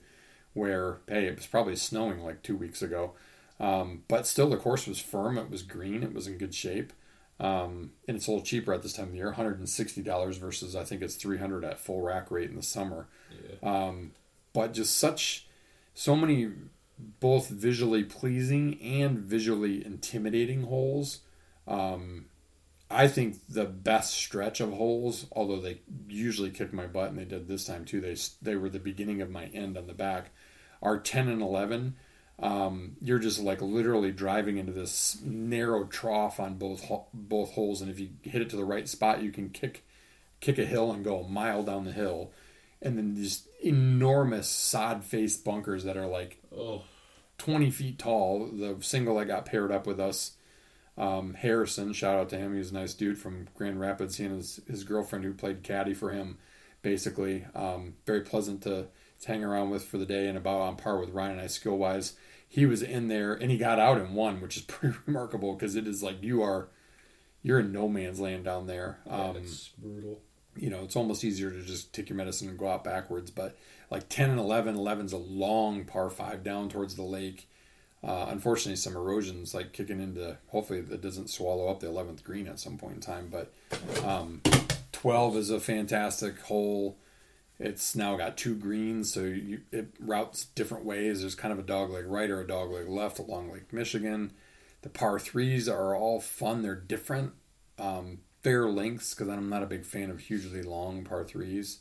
where, 0.52 0.98
hey, 1.08 1.26
it 1.26 1.36
was 1.36 1.46
probably 1.46 1.76
snowing 1.76 2.20
like 2.20 2.42
two 2.42 2.56
weeks 2.56 2.82
ago. 2.82 3.14
Um, 3.58 4.04
but 4.08 4.26
still, 4.26 4.50
the 4.50 4.56
course 4.56 4.86
was 4.86 5.00
firm. 5.00 5.38
It 5.38 5.50
was 5.50 5.62
green. 5.62 6.02
It 6.02 6.14
was 6.14 6.26
in 6.26 6.38
good 6.38 6.54
shape. 6.54 6.92
Um, 7.40 7.92
and 8.06 8.18
it's 8.18 8.26
a 8.26 8.30
little 8.30 8.44
cheaper 8.44 8.74
at 8.74 8.82
this 8.82 8.92
time 8.92 9.06
of 9.06 9.12
the 9.12 9.16
year 9.16 9.32
$160 9.32 10.38
versus 10.38 10.76
I 10.76 10.84
think 10.84 11.00
it's 11.00 11.14
300 11.14 11.64
at 11.64 11.80
full 11.80 12.02
rack 12.02 12.30
rate 12.30 12.50
in 12.50 12.56
the 12.56 12.62
summer. 12.62 13.08
Yeah. 13.62 13.86
Um, 13.86 14.12
but 14.52 14.74
just 14.74 14.96
such, 14.96 15.46
so 15.94 16.14
many 16.14 16.50
both 17.18 17.48
visually 17.48 18.04
pleasing 18.04 18.78
and 18.82 19.18
visually 19.18 19.84
intimidating 19.84 20.64
holes. 20.64 21.20
Um, 21.66 22.26
I 22.90 23.06
think 23.08 23.38
the 23.48 23.64
best 23.64 24.14
stretch 24.14 24.60
of 24.60 24.72
holes, 24.72 25.26
although 25.32 25.60
they 25.60 25.80
usually 26.08 26.50
kick 26.50 26.72
my 26.72 26.86
butt 26.86 27.10
and 27.10 27.18
they 27.18 27.24
did 27.24 27.46
this 27.46 27.64
time 27.64 27.84
too. 27.84 28.00
They 28.00 28.16
they 28.42 28.56
were 28.56 28.68
the 28.68 28.80
beginning 28.80 29.22
of 29.22 29.30
my 29.30 29.46
end 29.46 29.78
on 29.78 29.86
the 29.86 29.94
back. 29.94 30.30
Are 30.82 30.98
ten 30.98 31.28
and 31.28 31.40
eleven. 31.40 31.94
Um, 32.40 32.96
you're 33.02 33.18
just 33.18 33.38
like 33.40 33.60
literally 33.60 34.12
driving 34.12 34.56
into 34.56 34.72
this 34.72 35.18
narrow 35.22 35.84
trough 35.84 36.40
on 36.40 36.54
both 36.54 36.84
ho- 36.84 37.06
both 37.12 37.52
holes, 37.52 37.82
and 37.82 37.90
if 37.90 38.00
you 38.00 38.10
hit 38.22 38.40
it 38.40 38.50
to 38.50 38.56
the 38.56 38.64
right 38.64 38.88
spot, 38.88 39.22
you 39.22 39.30
can 39.30 39.50
kick 39.50 39.84
kick 40.40 40.58
a 40.58 40.64
hill 40.64 40.90
and 40.90 41.04
go 41.04 41.20
a 41.20 41.28
mile 41.28 41.62
down 41.62 41.84
the 41.84 41.92
hill, 41.92 42.32
and 42.80 42.96
then 42.96 43.14
these 43.14 43.46
enormous 43.62 44.48
sod 44.48 45.04
faced 45.04 45.44
bunkers 45.44 45.84
that 45.84 45.98
are 45.98 46.06
like 46.06 46.38
Oh, 46.56 46.82
20 47.38 47.70
feet 47.70 47.98
tall. 47.98 48.46
The 48.46 48.76
single 48.80 49.16
that 49.18 49.26
got 49.26 49.46
paired 49.46 49.70
up 49.72 49.86
with 49.86 50.00
us, 50.00 50.32
um, 50.96 51.34
Harrison, 51.34 51.92
shout 51.92 52.18
out 52.18 52.28
to 52.30 52.38
him. 52.38 52.52
He 52.52 52.58
was 52.58 52.70
a 52.70 52.74
nice 52.74 52.94
dude 52.94 53.18
from 53.18 53.48
Grand 53.54 53.80
Rapids. 53.80 54.16
He 54.16 54.24
and 54.24 54.36
his, 54.36 54.60
his 54.66 54.84
girlfriend 54.84 55.24
who 55.24 55.32
played 55.34 55.62
caddy 55.62 55.94
for 55.94 56.10
him, 56.10 56.38
basically. 56.82 57.46
Um, 57.54 57.94
very 58.06 58.20
pleasant 58.20 58.62
to, 58.62 58.86
to 59.20 59.28
hang 59.28 59.44
around 59.44 59.70
with 59.70 59.84
for 59.84 59.98
the 59.98 60.06
day 60.06 60.26
and 60.26 60.36
about 60.36 60.60
on 60.60 60.76
par 60.76 60.98
with 60.98 61.10
Ryan 61.10 61.32
and 61.32 61.40
I 61.42 61.46
skill 61.46 61.78
wise. 61.78 62.14
He 62.52 62.66
was 62.66 62.82
in 62.82 63.06
there 63.06 63.32
and 63.32 63.48
he 63.50 63.56
got 63.56 63.78
out 63.78 63.96
and 63.98 64.14
won, 64.14 64.40
which 64.40 64.56
is 64.56 64.62
pretty 64.66 64.96
remarkable 65.06 65.54
because 65.54 65.76
it 65.76 65.86
is 65.86 66.02
like 66.02 66.20
you 66.22 66.42
are, 66.42 66.68
you're 67.42 67.60
in 67.60 67.72
no 67.72 67.88
man's 67.88 68.18
land 68.20 68.44
down 68.44 68.66
there. 68.66 68.98
yeah, 69.06 69.28
Um, 69.28 69.36
it's 69.36 69.68
brutal. 69.78 70.20
you 70.56 70.68
know, 70.68 70.82
it's 70.82 70.96
almost 70.96 71.22
easier 71.24 71.50
to 71.52 71.62
just 71.62 71.92
take 71.94 72.08
your 72.08 72.16
medicine 72.16 72.48
and 72.48 72.58
go 72.58 72.66
out 72.68 72.82
backwards. 72.82 73.30
But 73.30 73.56
like 73.88 74.08
10 74.08 74.30
and 74.30 74.40
11, 74.40 74.74
11's 74.76 75.12
a 75.12 75.16
long 75.16 75.84
par 75.84 76.10
five 76.10 76.42
down 76.42 76.68
towards 76.68 76.96
the 76.96 77.02
lake. 77.02 77.48
Uh, 78.02 78.26
unfortunately, 78.30 78.76
some 78.76 78.96
erosions 78.96 79.54
like 79.54 79.72
kicking 79.72 80.00
into, 80.00 80.36
hopefully, 80.48 80.80
it 80.80 81.00
doesn't 81.02 81.30
swallow 81.30 81.68
up 81.68 81.78
the 81.80 81.86
11th 81.86 82.24
green 82.24 82.48
at 82.48 82.58
some 82.58 82.76
point 82.78 82.94
in 82.96 83.00
time. 83.00 83.28
But 83.30 83.52
um, 84.04 84.40
12 84.92 85.36
is 85.36 85.50
a 85.50 85.60
fantastic 85.60 86.40
hole. 86.40 86.96
It's 87.62 87.94
now 87.94 88.16
got 88.16 88.38
two 88.38 88.54
greens, 88.56 89.12
so 89.12 89.20
you, 89.20 89.60
it 89.70 89.88
routes 90.00 90.46
different 90.46 90.86
ways. 90.86 91.20
There's 91.20 91.34
kind 91.34 91.52
of 91.52 91.58
a 91.58 91.62
dog 91.62 91.90
leg 91.90 92.06
right 92.06 92.30
or 92.30 92.40
a 92.40 92.46
dog 92.46 92.70
leg 92.70 92.88
left 92.88 93.18
along 93.18 93.52
Lake 93.52 93.70
Michigan. 93.72 94.32
The 94.80 94.88
par 94.88 95.18
threes 95.18 95.68
are 95.68 95.94
all 95.94 96.20
fun. 96.20 96.62
They're 96.62 96.74
different, 96.74 97.32
um, 97.78 98.20
fair 98.42 98.66
lengths 98.66 99.12
because 99.14 99.28
I'm 99.28 99.50
not 99.50 99.62
a 99.62 99.66
big 99.66 99.84
fan 99.84 100.08
of 100.10 100.20
hugely 100.20 100.62
long 100.62 101.04
par 101.04 101.22
threes. 101.22 101.80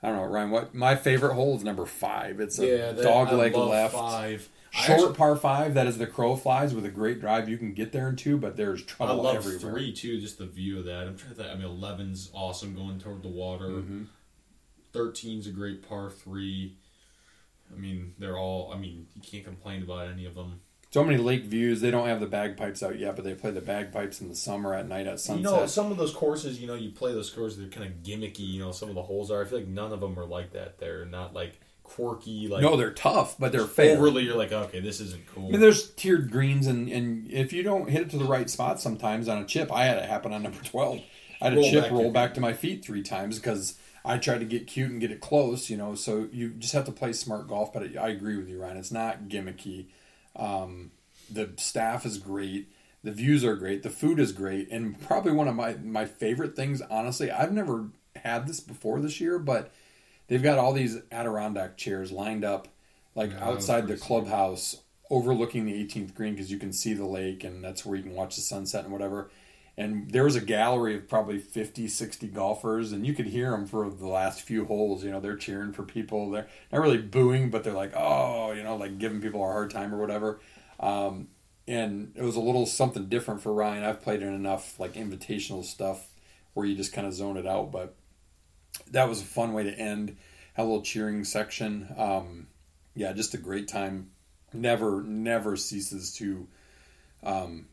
I 0.00 0.08
don't 0.10 0.16
know, 0.16 0.24
Ryan. 0.26 0.50
What 0.52 0.74
my 0.76 0.94
favorite 0.94 1.34
hole 1.34 1.56
is 1.56 1.64
number 1.64 1.86
five. 1.86 2.38
It's 2.38 2.58
a 2.60 2.66
Yeah, 2.66 2.92
that- 2.92 3.02
dog 3.02 3.32
leg 3.32 3.54
left, 3.56 3.94
Five. 3.94 4.48
Short 4.70 5.00
actually- 5.00 5.14
par 5.16 5.34
five. 5.34 5.74
That 5.74 5.88
is 5.88 5.98
the 5.98 6.06
crow 6.06 6.36
flies 6.36 6.72
with 6.72 6.84
a 6.86 6.90
great 6.90 7.20
drive. 7.20 7.48
You 7.48 7.58
can 7.58 7.74
get 7.74 7.90
there 7.90 8.08
in 8.08 8.14
two, 8.14 8.38
but 8.38 8.56
there's 8.56 8.84
trouble 8.84 9.20
I 9.20 9.24
love 9.24 9.36
everywhere. 9.38 9.72
three 9.72 9.92
too. 9.92 10.20
Just 10.20 10.38
the 10.38 10.46
view 10.46 10.78
of 10.78 10.84
that. 10.84 11.08
I'm 11.08 11.16
trying 11.18 11.34
to 11.34 11.42
think. 11.42 11.50
I 11.50 11.56
mean, 11.56 11.66
11's 11.66 12.30
awesome 12.32 12.76
going 12.76 13.00
toward 13.00 13.22
the 13.24 13.28
water. 13.28 13.66
Mhm. 13.66 14.06
13's 14.92 15.46
a 15.46 15.50
great 15.50 15.86
par 15.86 16.10
three. 16.10 16.76
I 17.72 17.78
mean, 17.78 18.14
they're 18.18 18.38
all. 18.38 18.72
I 18.72 18.78
mean, 18.78 19.06
you 19.14 19.22
can't 19.22 19.44
complain 19.44 19.82
about 19.82 20.08
any 20.08 20.26
of 20.26 20.34
them. 20.34 20.60
So 20.92 21.04
many 21.04 21.18
lake 21.18 21.44
views. 21.44 21.80
They 21.80 21.92
don't 21.92 22.08
have 22.08 22.18
the 22.18 22.26
bagpipes 22.26 22.82
out 22.82 22.98
yet, 22.98 23.14
but 23.14 23.24
they 23.24 23.34
play 23.34 23.52
the 23.52 23.60
bagpipes 23.60 24.20
in 24.20 24.28
the 24.28 24.34
summer 24.34 24.74
at 24.74 24.88
night 24.88 25.06
at 25.06 25.20
sunset. 25.20 25.52
You 25.52 25.58
know, 25.58 25.66
some 25.66 25.92
of 25.92 25.98
those 25.98 26.12
courses, 26.12 26.60
you 26.60 26.66
know, 26.66 26.74
you 26.74 26.90
play 26.90 27.12
those 27.12 27.30
courses, 27.30 27.58
they're 27.58 27.68
kind 27.68 27.86
of 27.86 28.02
gimmicky. 28.02 28.40
You 28.40 28.60
know, 28.60 28.72
some 28.72 28.88
of 28.88 28.96
the 28.96 29.02
holes 29.02 29.30
are. 29.30 29.40
I 29.40 29.44
feel 29.44 29.58
like 29.58 29.68
none 29.68 29.92
of 29.92 30.00
them 30.00 30.18
are 30.18 30.26
like 30.26 30.52
that. 30.52 30.78
They're 30.78 31.04
not 31.04 31.32
like 31.32 31.60
quirky, 31.84 32.48
like 32.48 32.62
no, 32.62 32.76
they're 32.76 32.92
tough, 32.92 33.36
but 33.38 33.52
they're 33.52 33.66
fair. 33.66 33.96
overly. 33.96 34.24
You're 34.24 34.36
like, 34.36 34.52
okay, 34.52 34.80
this 34.80 35.00
isn't 35.00 35.26
cool. 35.32 35.48
I 35.48 35.50
mean, 35.52 35.60
there's 35.60 35.90
tiered 35.90 36.30
greens, 36.30 36.66
and, 36.66 36.88
and 36.88 37.30
if 37.30 37.52
you 37.52 37.62
don't 37.62 37.88
hit 37.88 38.02
it 38.02 38.10
to 38.10 38.18
the 38.18 38.24
right 38.24 38.48
spot, 38.48 38.80
sometimes 38.80 39.28
on 39.28 39.38
a 39.38 39.44
chip, 39.44 39.72
I 39.72 39.84
had 39.84 39.98
it 39.98 40.08
happen 40.08 40.32
on 40.32 40.42
number 40.42 40.62
twelve. 40.62 41.00
I 41.40 41.46
had 41.46 41.52
a 41.54 41.56
Roll 41.56 41.70
chip 41.70 41.82
back 41.84 41.92
roll 41.92 42.10
back 42.12 42.34
to 42.34 42.40
my 42.40 42.52
feet 42.52 42.84
three 42.84 43.02
times 43.02 43.38
because 43.38 43.78
I 44.04 44.18
tried 44.18 44.38
to 44.38 44.46
get 44.46 44.66
cute 44.66 44.90
and 44.90 45.00
get 45.00 45.10
it 45.10 45.20
close, 45.20 45.68
you 45.70 45.76
know. 45.76 45.94
So 45.94 46.28
you 46.32 46.50
just 46.50 46.72
have 46.72 46.86
to 46.86 46.92
play 46.92 47.12
smart 47.12 47.48
golf. 47.48 47.72
But 47.72 47.96
I 47.96 48.08
agree 48.08 48.36
with 48.36 48.48
you, 48.48 48.60
Ryan. 48.60 48.76
It's 48.78 48.92
not 48.92 49.24
gimmicky. 49.28 49.86
Um, 50.36 50.92
the 51.30 51.50
staff 51.56 52.06
is 52.06 52.18
great. 52.18 52.68
The 53.02 53.12
views 53.12 53.44
are 53.44 53.56
great. 53.56 53.82
The 53.82 53.90
food 53.90 54.18
is 54.20 54.32
great, 54.32 54.70
and 54.70 55.00
probably 55.00 55.32
one 55.32 55.48
of 55.48 55.54
my 55.54 55.74
my 55.74 56.04
favorite 56.06 56.54
things. 56.56 56.82
Honestly, 56.82 57.30
I've 57.30 57.52
never 57.52 57.86
had 58.16 58.46
this 58.46 58.60
before 58.60 59.00
this 59.00 59.20
year, 59.20 59.38
but 59.38 59.72
they've 60.28 60.42
got 60.42 60.58
all 60.58 60.72
these 60.72 60.98
Adirondack 61.10 61.76
chairs 61.76 62.12
lined 62.12 62.44
up 62.44 62.68
like 63.14 63.32
Yeah, 63.32 63.40
outside 63.40 63.88
the 63.88 63.96
clubhouse, 63.96 64.76
overlooking 65.10 65.64
the 65.66 65.74
18th 65.74 66.14
green 66.14 66.34
because 66.34 66.50
you 66.50 66.58
can 66.58 66.72
see 66.72 66.94
the 66.94 67.06
lake, 67.06 67.44
and 67.44 67.64
that's 67.64 67.84
where 67.84 67.96
you 67.96 68.02
can 68.02 68.14
watch 68.14 68.36
the 68.36 68.42
sunset 68.42 68.84
and 68.84 68.92
whatever. 68.92 69.30
And 69.76 70.10
there 70.10 70.24
was 70.24 70.36
a 70.36 70.40
gallery 70.40 70.96
of 70.96 71.08
probably 71.08 71.38
50, 71.38 71.88
60 71.88 72.28
golfers, 72.28 72.92
and 72.92 73.06
you 73.06 73.14
could 73.14 73.26
hear 73.26 73.50
them 73.52 73.66
for 73.66 73.88
the 73.88 74.06
last 74.06 74.42
few 74.42 74.66
holes. 74.66 75.02
You 75.04 75.10
know, 75.10 75.20
they're 75.20 75.36
cheering 75.36 75.72
for 75.72 75.84
people. 75.84 76.30
They're 76.30 76.48
not 76.70 76.82
really 76.82 76.98
booing, 76.98 77.50
but 77.50 77.64
they're 77.64 77.72
like, 77.72 77.92
oh, 77.96 78.52
you 78.52 78.62
know, 78.62 78.76
like 78.76 78.98
giving 78.98 79.20
people 79.20 79.42
a 79.42 79.46
hard 79.46 79.70
time 79.70 79.94
or 79.94 79.98
whatever. 79.98 80.40
Um, 80.78 81.28
and 81.66 82.12
it 82.16 82.22
was 82.22 82.36
a 82.36 82.40
little 82.40 82.66
something 82.66 83.06
different 83.06 83.42
for 83.42 83.52
Ryan. 83.52 83.84
I've 83.84 84.02
played 84.02 84.22
in 84.22 84.34
enough 84.34 84.78
like 84.80 84.94
invitational 84.94 85.64
stuff 85.64 86.08
where 86.52 86.66
you 86.66 86.76
just 86.76 86.92
kind 86.92 87.06
of 87.06 87.14
zone 87.14 87.36
it 87.36 87.46
out, 87.46 87.70
but 87.70 87.94
that 88.90 89.08
was 89.08 89.20
a 89.20 89.24
fun 89.24 89.52
way 89.52 89.62
to 89.64 89.72
end. 89.72 90.16
A 90.56 90.64
little 90.64 90.82
cheering 90.82 91.24
section. 91.24 91.88
Um, 91.96 92.48
yeah, 92.94 93.12
just 93.12 93.34
a 93.34 93.38
great 93.38 93.68
time. 93.68 94.10
Never, 94.52 95.00
never 95.02 95.56
ceases 95.56 96.12
to 96.16 96.48
um, 97.22 97.66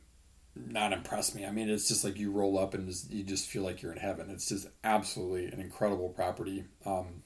not 0.67 0.93
impress 0.93 1.35
me. 1.35 1.45
I 1.45 1.51
mean, 1.51 1.69
it's 1.69 1.87
just 1.87 2.03
like 2.03 2.17
you 2.17 2.31
roll 2.31 2.57
up 2.57 2.73
and 2.73 2.87
just, 2.87 3.11
you 3.11 3.23
just 3.23 3.47
feel 3.47 3.63
like 3.63 3.81
you're 3.81 3.91
in 3.91 3.99
heaven. 3.99 4.29
It's 4.29 4.49
just 4.49 4.67
absolutely 4.83 5.45
an 5.45 5.59
incredible 5.59 6.09
property. 6.09 6.65
Um, 6.85 7.23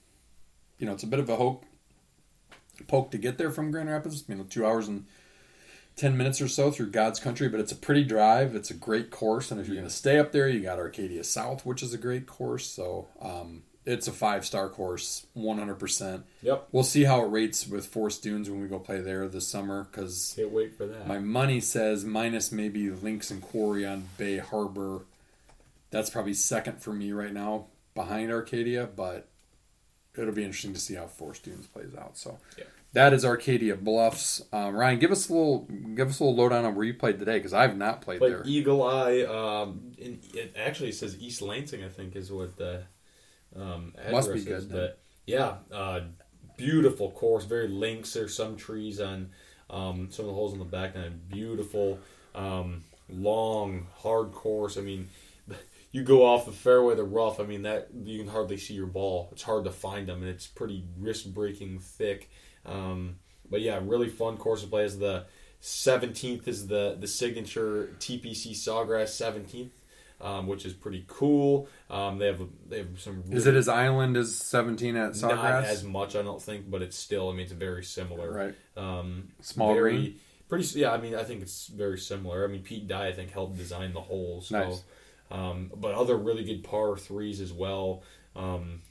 you 0.78 0.86
know, 0.86 0.94
it's 0.94 1.04
a 1.04 1.08
bit 1.08 1.20
of 1.20 1.30
a 1.30 1.36
hope 1.36 1.66
poke 2.88 3.12
to 3.12 3.18
get 3.18 3.38
there 3.38 3.52
from 3.52 3.72
Grand 3.72 3.90
Rapids. 3.90 4.24
You 4.28 4.36
know, 4.36 4.44
two 4.44 4.66
hours 4.66 4.88
and 4.88 5.06
ten 5.96 6.18
minutes 6.18 6.42
or 6.42 6.48
so 6.48 6.72
through 6.72 6.92
God's 6.92 7.20
country, 7.20 7.48
but 7.50 7.60
it's 7.60 7.72
a 7.72 7.76
pretty 7.76 8.04
drive. 8.04 8.56
It's 8.56 8.72
a 8.72 8.76
great 8.76 9.12
course, 9.12 9.52
and 9.52 9.60
if 9.60 9.68
you're 9.68 9.76
going 9.76 9.88
to 9.88 9.94
stay 9.94 10.18
up 10.18 10.32
there, 10.32 10.48
you 10.48 10.62
got 10.62 10.80
Arcadia 10.80 11.24
South, 11.24 11.66
which 11.66 11.84
is 11.84 11.94
a 11.94 11.98
great 11.98 12.26
course. 12.26 12.66
So 12.66 13.08
um, 13.22 13.64
it's 13.86 14.08
a 14.08 14.12
five 14.12 14.46
star 14.46 14.70
course, 14.70 15.26
100. 15.34 15.76
percent 15.76 16.24
Yep. 16.44 16.68
We'll 16.72 16.84
see 16.84 17.04
how 17.04 17.24
it 17.24 17.30
rates 17.30 17.68
with 17.68 17.86
Forest 17.88 18.22
Dunes 18.24 18.50
when 18.50 18.62
we 18.62 18.68
go 18.68 18.80
play 18.80 19.02
there 19.02 19.28
this 19.28 19.48
summer, 19.48 19.88
because 19.92 20.34
Can't 20.36 20.52
wait 20.52 20.78
for 20.78 20.86
that. 20.86 21.08
my 21.08 21.20
money 21.20 21.60
says 21.60 22.06
minus 22.06 22.52
maybe 22.52 22.90
Links 22.90 23.32
and 23.32 23.42
Quarry 23.42 23.86
on 23.86 24.10
Bay 24.18 24.38
Harbor. 24.38 25.02
That's 25.90 26.10
probably 26.10 26.34
second 26.34 26.82
for 26.82 26.94
me 26.94 27.12
right 27.12 27.34
now 27.34 27.66
behind 27.96 28.32
Arcadia, 28.32 28.88
but 28.96 29.28
it'll 30.18 30.34
be 30.34 30.44
interesting 30.44 30.74
to 30.74 30.80
see 30.80 30.96
how 30.96 31.08
Forest 31.08 31.44
Dunes 31.44 31.68
plays 31.68 31.94
out. 31.96 32.18
So 32.18 32.38
Yeah. 32.58 32.64
that 32.94 33.14
is 33.14 33.26
Arcadia 33.26 33.76
Bluffs. 33.76 34.42
Um, 34.54 34.76
Ryan, 34.76 35.00
give 35.00 35.12
us 35.12 35.28
a 35.30 35.34
little 35.34 35.68
give 35.96 36.10
us 36.10 36.20
a 36.20 36.24
little 36.24 36.38
lowdown 36.42 36.66
on 36.66 36.76
where 36.76 36.86
you 36.86 36.94
played 36.94 37.20
today 37.20 37.40
because 37.40 37.54
I've 37.54 37.76
not 37.78 38.02
played 38.02 38.22
Like 38.22 38.30
there. 38.32 38.44
Eagle 38.46 38.84
Eye, 38.84 39.22
um, 39.24 39.92
in, 39.98 40.20
it 40.34 40.54
actually 40.58 40.92
says 40.94 41.18
East 41.20 41.42
Lansing. 41.42 41.84
I 41.84 41.90
think 41.90 42.16
is 42.16 42.32
what 42.32 42.56
the 42.58 42.84
um, 43.56 43.94
Must 44.12 44.34
be 44.34 44.42
good, 44.42 44.70
then. 44.70 44.78
But 44.78 45.00
yeah, 45.26 45.56
uh, 45.72 46.02
beautiful 46.58 47.12
course. 47.12 47.46
Very 47.46 47.68
links. 47.68 48.14
There's 48.14 48.36
some 48.36 48.56
trees 48.56 49.00
on 49.00 49.30
um, 49.70 50.10
some 50.12 50.26
of 50.26 50.28
the 50.32 50.36
holes 50.36 50.54
in 50.54 50.60
the 50.60 50.66
back. 50.66 50.96
And 50.96 51.28
beautiful, 51.30 52.00
um, 52.36 52.84
long, 53.10 53.88
hard 53.98 54.32
course. 54.32 54.78
I 54.78 54.82
mean, 54.82 55.10
you 55.92 56.04
go 56.04 56.26
off 56.26 56.46
the 56.46 56.52
fairway, 56.52 56.96
the 56.96 57.04
rough. 57.04 57.40
I 57.40 57.44
mean 57.44 57.64
that 57.64 57.90
you 58.04 58.20
can 58.20 58.28
hardly 58.28 58.58
see 58.58 58.74
your 58.74 58.88
ball. 58.88 59.30
It's 59.32 59.44
hard 59.44 59.64
to 59.66 59.72
find 59.72 60.08
them, 60.08 60.22
and 60.22 60.30
it's 60.30 60.48
pretty 60.48 60.86
risk 61.00 61.26
breaking 61.26 61.80
thick. 61.80 62.30
Um, 62.66 63.18
but 63.50 63.62
yeah, 63.62 63.80
really 63.82 64.10
fun 64.10 64.38
course 64.38 64.62
to 64.62 64.68
play. 64.68 64.84
Is 64.84 65.00
the 65.00 65.26
17th 65.62 66.48
is 66.48 66.68
the 66.68 66.98
the 67.00 67.08
signature 67.08 67.96
TPC 68.00 68.52
Sawgrass 68.52 69.10
17th, 69.10 69.72
um, 70.22 70.48
which 70.48 70.66
is 70.66 70.74
pretty 70.74 71.04
cool. 71.08 71.68
Um, 71.90 72.20
they 72.20 72.28
have 72.28 72.42
they 72.68 72.80
have 72.80 73.00
some. 73.00 73.24
is 73.32 73.48
it 73.48 73.56
as 73.56 73.68
island 73.68 74.18
as 74.18 74.36
17 74.36 74.96
at 74.96 75.12
Sawgrass? 75.14 75.36
not 75.36 75.64
as 75.66 75.84
much, 75.84 76.16
I 76.16 76.22
don't 76.22 76.42
think, 76.42 76.70
but 76.70 76.82
it's 76.82 76.98
still. 76.98 77.30
I 77.30 77.32
mean, 77.34 77.42
it's 77.42 77.52
very 77.52 77.84
similar. 77.84 78.32
right. 78.32 78.56
Um, 78.78 79.30
Small 79.42 79.74
very, 79.74 79.92
green? 79.92 80.16
Pretty. 80.48 80.80
Yeah, 80.80 80.92
I 80.92 80.98
mean, 80.98 81.16
I 81.16 81.24
think 81.24 81.42
it's 81.42 81.68
very 81.68 81.98
similar. 81.98 82.44
I 82.44 82.48
mean, 82.48 82.62
Pete 82.62 82.88
Dye, 82.88 83.08
I 83.08 83.14
think, 83.14 83.32
helped 83.32 83.58
design 83.58 83.94
the 83.94 84.02
holes. 84.02 84.48
So, 84.48 84.60
Nice. 84.60 84.84
um, 85.32 85.72
but 85.76 85.96
other 85.96 86.18
really 86.18 86.44
good 86.44 86.64
par 86.64 86.98
threes 86.98 87.42
as 87.42 87.52
well. 87.52 88.04
Um, 88.36 88.82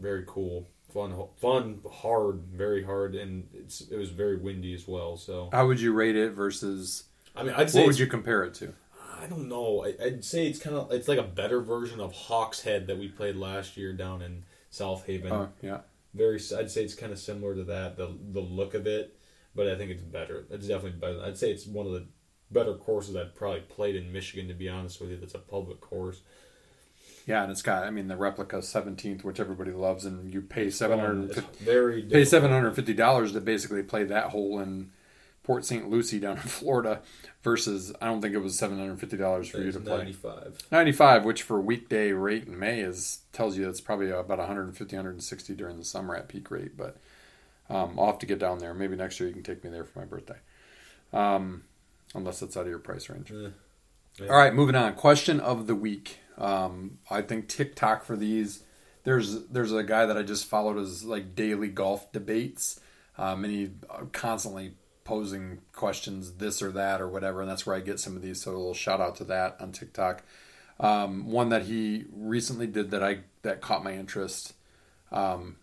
very 0.00 0.24
cool, 0.26 0.68
fun, 0.92 1.14
fun, 1.36 1.80
hard, 1.90 2.42
very 2.52 2.84
hard, 2.84 3.14
and 3.14 3.48
it's 3.52 3.80
it 3.82 3.96
was 3.96 4.10
very 4.10 4.36
windy 4.36 4.74
as 4.74 4.86
well. 4.88 5.16
So 5.16 5.50
How 5.52 5.66
would 5.66 5.80
you 5.80 5.92
rate 5.92 6.16
it 6.16 6.32
versus 6.32 7.04
I 7.36 7.42
mean, 7.44 7.54
I'd 7.56 7.70
say 7.70 7.80
what 7.80 7.88
would 7.88 7.98
you 7.98 8.06
compare 8.06 8.42
it 8.44 8.54
to? 8.54 8.74
I 9.20 9.26
don't 9.26 9.48
know. 9.48 9.84
I, 9.84 10.04
I'd 10.04 10.24
say 10.24 10.46
it's 10.46 10.58
kind 10.58 10.76
of 10.76 10.92
it's 10.92 11.08
like 11.08 11.18
a 11.18 11.22
better 11.22 11.60
version 11.60 12.00
of 12.00 12.12
Hawkshead 12.12 12.86
that 12.86 12.98
we 12.98 13.08
played 13.08 13.36
last 13.36 13.76
year 13.76 13.92
down 13.92 14.22
in 14.22 14.44
South 14.70 15.06
Haven. 15.06 15.32
Oh, 15.32 15.48
yeah. 15.62 15.80
Very, 16.14 16.40
I'd 16.56 16.70
say 16.70 16.84
it's 16.84 16.94
kind 16.94 17.12
of 17.12 17.18
similar 17.18 17.54
to 17.54 17.64
that. 17.64 17.96
The 17.96 18.16
the 18.32 18.40
look 18.40 18.74
of 18.74 18.86
it, 18.86 19.18
but 19.54 19.68
I 19.68 19.76
think 19.76 19.90
it's 19.90 20.02
better. 20.02 20.46
It's 20.50 20.66
definitely 20.66 20.98
better. 20.98 21.22
I'd 21.22 21.38
say 21.38 21.50
it's 21.50 21.66
one 21.66 21.86
of 21.86 21.92
the 21.92 22.06
better 22.50 22.74
courses 22.74 23.14
I've 23.14 23.34
probably 23.34 23.60
played 23.60 23.96
in 23.96 24.12
Michigan. 24.12 24.48
To 24.48 24.54
be 24.54 24.68
honest 24.68 25.00
with 25.00 25.10
you, 25.10 25.16
that's 25.16 25.34
a 25.34 25.38
public 25.38 25.80
course. 25.80 26.22
Yeah, 27.26 27.42
and 27.42 27.52
it's 27.52 27.62
got 27.62 27.84
I 27.84 27.90
mean 27.90 28.08
the 28.08 28.16
replica 28.16 28.56
17th, 28.56 29.22
which 29.22 29.38
everybody 29.38 29.70
loves, 29.70 30.06
and 30.06 30.32
you 30.32 30.40
pay 30.40 30.70
750 30.70 31.62
very 31.62 32.02
pay 32.02 32.24
seven 32.24 32.50
hundred 32.50 32.74
fifty 32.74 32.94
dollars 32.94 33.32
to 33.32 33.40
basically 33.40 33.82
play 33.82 34.04
that 34.04 34.30
hole 34.30 34.60
in 34.60 34.90
Port 35.48 35.64
St. 35.64 35.88
Lucie 35.88 36.20
down 36.20 36.36
in 36.36 36.42
Florida, 36.42 37.00
versus 37.42 37.90
I 38.02 38.04
don't 38.04 38.20
think 38.20 38.34
it 38.34 38.40
was 38.40 38.58
seven 38.58 38.78
hundred 38.78 39.00
fifty 39.00 39.16
dollars 39.16 39.48
for 39.48 39.56
you 39.62 39.72
to 39.72 39.80
play 39.80 39.96
95. 39.96 40.58
ninety 40.70 40.92
five, 40.92 41.24
which 41.24 41.42
for 41.42 41.58
weekday 41.58 42.12
rate 42.12 42.46
in 42.46 42.58
May 42.58 42.80
is 42.80 43.20
tells 43.32 43.56
you 43.56 43.64
that's 43.64 43.80
probably 43.80 44.10
about 44.10 44.36
150, 44.36 44.94
160 44.94 45.54
during 45.54 45.78
the 45.78 45.86
summer 45.86 46.14
at 46.14 46.28
peak 46.28 46.50
rate. 46.50 46.76
But 46.76 46.98
um, 47.70 47.98
I'll 47.98 48.08
have 48.08 48.18
to 48.18 48.26
get 48.26 48.38
down 48.38 48.58
there. 48.58 48.74
Maybe 48.74 48.94
next 48.94 49.18
year 49.20 49.26
you 49.30 49.34
can 49.34 49.42
take 49.42 49.64
me 49.64 49.70
there 49.70 49.84
for 49.84 50.00
my 50.00 50.04
birthday, 50.04 50.36
um, 51.14 51.64
unless 52.14 52.42
it's 52.42 52.54
out 52.54 52.64
of 52.64 52.68
your 52.68 52.78
price 52.78 53.08
range. 53.08 53.32
Eh. 53.32 53.48
Yeah. 54.20 54.28
All 54.28 54.36
right, 54.36 54.52
moving 54.52 54.74
on. 54.74 54.92
Question 54.96 55.40
of 55.40 55.66
the 55.66 55.74
week. 55.74 56.18
Um, 56.36 56.98
I 57.10 57.22
think 57.22 57.48
TikTok 57.48 58.04
for 58.04 58.18
these. 58.18 58.64
There's 59.04 59.46
there's 59.46 59.72
a 59.72 59.82
guy 59.82 60.04
that 60.04 60.18
I 60.18 60.24
just 60.24 60.44
followed 60.44 60.76
as 60.76 61.04
like 61.04 61.34
daily 61.34 61.68
golf 61.68 62.12
debates, 62.12 62.80
um, 63.16 63.44
and 63.44 63.52
he 63.54 63.70
uh, 63.88 64.04
constantly 64.12 64.72
posing 65.08 65.60
questions, 65.72 66.34
this 66.34 66.60
or 66.60 66.70
that 66.70 67.00
or 67.00 67.08
whatever, 67.08 67.40
and 67.40 67.50
that's 67.50 67.64
where 67.64 67.74
I 67.74 67.80
get 67.80 67.98
some 67.98 68.14
of 68.14 68.20
these. 68.20 68.42
So 68.42 68.50
a 68.50 68.52
little 68.52 68.74
shout 68.74 69.00
out 69.00 69.16
to 69.16 69.24
that 69.24 69.56
on 69.58 69.72
TikTok. 69.72 70.22
Um, 70.78 71.30
one 71.30 71.48
that 71.48 71.62
he 71.62 72.04
recently 72.12 72.66
did 72.66 72.90
that 72.90 73.02
I 73.02 73.20
that 73.40 73.62
caught 73.62 73.82
my 73.82 73.94
interest. 73.94 74.52
Um, 75.10 75.56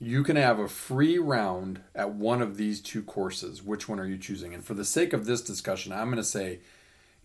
you 0.00 0.24
can 0.24 0.36
have 0.36 0.58
a 0.58 0.68
free 0.68 1.18
round 1.18 1.82
at 1.94 2.14
one 2.14 2.40
of 2.40 2.56
these 2.56 2.80
two 2.80 3.02
courses. 3.02 3.62
Which 3.62 3.88
one 3.88 4.00
are 4.00 4.06
you 4.06 4.16
choosing? 4.16 4.54
And 4.54 4.64
for 4.64 4.74
the 4.74 4.86
sake 4.86 5.12
of 5.12 5.26
this 5.26 5.42
discussion, 5.42 5.92
I'm 5.92 6.06
going 6.06 6.16
to 6.16 6.24
say 6.24 6.60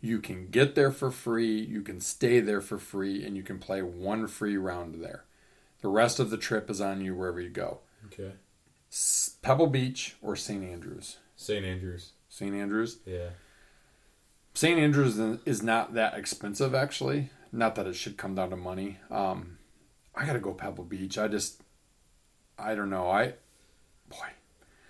you 0.02 0.20
can 0.20 0.50
get 0.50 0.76
there 0.76 0.92
for 0.92 1.10
free, 1.10 1.60
you 1.60 1.82
can 1.82 2.02
stay 2.02 2.40
there 2.42 2.62
for 2.62 2.78
free, 2.78 3.26
and 3.26 3.36
you 3.36 3.42
can 3.42 3.58
play 3.58 3.82
one 3.82 4.28
free 4.28 4.58
round 4.58 5.02
there. 5.02 5.24
The 5.82 5.88
rest 5.88 6.20
of 6.20 6.30
the 6.30 6.38
trip 6.38 6.70
is 6.70 6.82
on 6.82 7.02
you 7.02 7.16
wherever 7.16 7.40
you 7.40 7.50
go. 7.50 7.80
Okay. 8.08 8.34
Pebble 9.42 9.68
Beach 9.68 10.16
or 10.22 10.36
St. 10.36 10.64
Andrews? 10.64 11.18
St. 11.36 11.64
Andrews. 11.64 12.12
St. 12.30 12.54
Andrews. 12.54 12.98
Yeah. 13.06 13.30
St. 14.54 14.80
Andrews 14.80 15.18
is 15.46 15.62
not 15.62 15.94
that 15.94 16.16
expensive, 16.16 16.74
actually. 16.74 17.30
Not 17.52 17.76
that 17.76 17.88
it 17.88 17.96
should 17.96 18.18
come 18.18 18.36
down 18.36 18.50
to 18.50 18.58
money. 18.58 18.98
Um, 19.10 19.58
I 20.16 20.26
gotta 20.26 20.40
go 20.40 20.54
Pebble 20.54 20.84
Beach. 20.84 21.18
I 21.18 21.28
just, 21.28 21.62
I 22.58 22.76
don't 22.76 22.90
know. 22.90 23.10
I, 23.10 23.34
boy, 24.10 24.28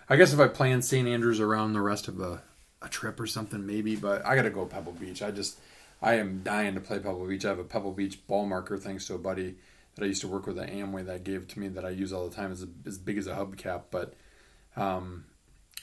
I 0.10 0.16
guess 0.16 0.34
if 0.34 0.40
I 0.40 0.48
plan 0.48 0.82
St. 0.82 1.08
Andrews 1.08 1.40
around 1.40 1.74
the 1.74 1.82
rest 1.82 2.08
of 2.08 2.20
a, 2.20 2.42
a 2.82 2.88
trip 2.88 3.20
or 3.20 3.28
something, 3.28 3.66
maybe. 3.66 3.96
But 3.96 4.26
I 4.26 4.36
gotta 4.36 4.50
go 4.50 4.66
Pebble 4.66 4.94
Beach. 4.94 5.22
I 5.22 5.32
just, 5.32 5.60
I 6.02 6.16
am 6.16 6.42
dying 6.44 6.76
to 6.76 6.82
play 6.82 7.00
Pebble 7.00 7.28
Beach. 7.28 7.46
I 7.46 7.50
have 7.50 7.60
a 7.60 7.64
Pebble 7.64 7.92
Beach 7.92 8.26
ball 8.26 8.46
marker 8.46 8.78
thanks 8.78 9.06
to 9.08 9.16
a 9.16 9.20
buddy 9.20 9.56
that 9.98 10.06
I 10.06 10.08
used 10.08 10.22
to 10.22 10.28
work 10.28 10.48
with 10.48 10.58
at 10.60 10.70
Amway 10.72 11.06
that 11.08 11.24
gave 11.24 11.48
to 11.50 11.60
me 11.60 11.68
that 11.70 11.84
I 11.84 11.90
use 11.90 12.14
all 12.14 12.30
the 12.30 12.36
time. 12.36 12.52
is 12.52 12.66
as 12.86 12.98
big 12.98 13.18
as 13.18 13.28
a 13.28 13.34
hubcap, 13.34 13.84
but 13.92 14.14
Um, 14.76 15.26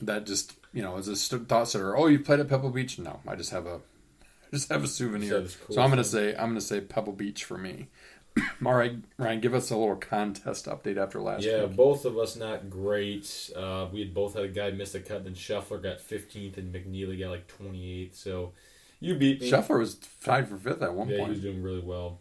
that 0.01 0.25
just 0.27 0.55
you 0.73 0.83
know 0.83 0.97
is 0.97 1.09
a 1.09 1.17
st- 1.17 1.49
thought 1.49 1.69
starter. 1.69 1.97
Oh, 1.97 2.07
you 2.07 2.21
played 2.21 2.41
at 2.41 2.49
Pebble 2.49 2.71
Beach? 2.71 2.99
No, 2.99 3.21
I 3.27 3.35
just 3.35 3.51
have 3.51 3.67
a 3.67 3.75
I 3.77 4.51
just 4.53 4.69
have 4.71 4.85
a 4.85 4.89
souvenir. 4.89 5.47
So 5.49 5.57
cool 5.67 5.77
so 5.77 5.83
I'm 5.83 5.91
gonna 5.91 6.05
say 6.05 6.31
I'm 6.35 6.49
gonna 6.51 6.61
say 6.61 6.81
Pebble 6.81 7.13
Beach 7.13 7.45
for 7.45 7.59
me. 7.59 7.89
All 8.67 8.75
right, 8.75 8.97
Ryan, 9.17 9.41
give 9.41 9.55
us 9.55 9.71
a 9.71 9.77
little 9.77 9.95
contest 9.97 10.67
update 10.67 10.97
after 10.97 11.21
last 11.21 11.45
Yeah, 11.45 11.67
week. 11.67 11.77
both 11.77 12.05
of 12.05 12.19
us 12.19 12.35
not 12.35 12.69
great. 12.69 13.51
Uh, 13.55 13.87
we 13.93 14.01
had 14.01 14.13
both 14.13 14.35
had 14.35 14.43
a 14.45 14.49
guy 14.49 14.71
miss 14.73 14.95
a 14.97 15.01
cut, 15.01 15.23
then 15.23 15.35
Scheffler 15.35 15.81
got 15.81 15.99
15th, 16.01 16.57
and 16.57 16.75
McNealy 16.75 17.19
got 17.21 17.31
like 17.31 17.47
28th. 17.47 18.15
So 18.17 18.53
you 18.99 19.15
beat 19.15 19.41
me. 19.41 19.49
Scheffler 19.51 19.79
was 19.79 19.95
tied 20.25 20.49
for 20.49 20.57
fifth 20.57 20.83
at 20.83 20.95
one 20.95 21.07
point. 21.07 21.19
yeah, 21.19 21.25
he 21.27 21.31
was 21.31 21.41
doing 21.43 21.63
really 21.63 21.81
well. 21.83 22.19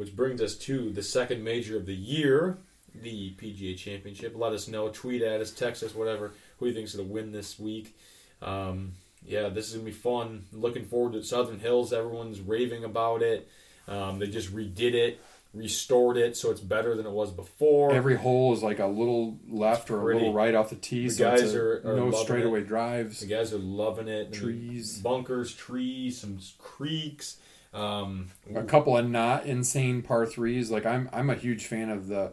Which 0.00 0.16
brings 0.16 0.40
us 0.40 0.54
to 0.60 0.88
the 0.92 1.02
second 1.02 1.44
major 1.44 1.76
of 1.76 1.84
the 1.84 1.94
year, 1.94 2.56
the 2.94 3.34
PGA 3.36 3.76
Championship. 3.76 4.32
Let 4.34 4.52
us 4.54 4.66
know, 4.66 4.88
tweet 4.88 5.20
at 5.20 5.42
us, 5.42 5.50
text 5.50 5.82
us, 5.82 5.94
whatever. 5.94 6.32
Who 6.58 6.68
you 6.68 6.72
think's 6.72 6.94
going 6.94 7.06
to 7.06 7.12
win 7.12 7.32
this 7.32 7.58
week? 7.58 7.94
Um, 8.40 8.92
yeah, 9.26 9.50
this 9.50 9.66
is 9.66 9.74
going 9.74 9.84
to 9.84 9.90
be 9.92 9.94
fun. 9.94 10.46
Looking 10.54 10.86
forward 10.86 11.12
to 11.12 11.22
Southern 11.22 11.60
Hills. 11.60 11.92
Everyone's 11.92 12.40
raving 12.40 12.82
about 12.82 13.20
it. 13.20 13.46
Um, 13.86 14.18
they 14.18 14.28
just 14.28 14.54
redid 14.56 14.94
it, 14.94 15.20
restored 15.52 16.16
it, 16.16 16.34
so 16.34 16.50
it's 16.50 16.62
better 16.62 16.96
than 16.96 17.04
it 17.04 17.12
was 17.12 17.30
before. 17.30 17.92
Every 17.92 18.16
hole 18.16 18.54
is 18.54 18.62
like 18.62 18.78
a 18.78 18.86
little 18.86 19.38
left 19.50 19.90
or 19.90 20.12
a 20.12 20.14
little 20.14 20.32
right 20.32 20.54
off 20.54 20.70
the 20.70 20.76
tee. 20.76 21.08
The 21.08 21.10
so 21.10 21.24
guys 21.30 21.54
are- 21.54 21.82
are 21.84 21.96
no 21.96 22.10
straightaway 22.12 22.60
it. 22.60 22.68
drives. 22.68 23.20
The 23.20 23.26
guys 23.26 23.52
are 23.52 23.58
loving 23.58 24.08
it. 24.08 24.28
I 24.28 24.30
mean, 24.30 24.32
Trees. 24.32 24.98
bunkers, 25.02 25.54
trees, 25.54 26.22
some 26.22 26.38
creeks. 26.58 27.36
Um, 27.72 28.30
a 28.54 28.64
couple 28.64 28.96
of 28.96 29.08
not 29.08 29.46
insane 29.46 30.02
par 30.02 30.26
threes. 30.26 30.70
Like 30.70 30.86
I'm 30.86 31.08
I'm 31.12 31.30
a 31.30 31.34
huge 31.34 31.66
fan 31.66 31.90
of 31.90 32.08
the 32.08 32.32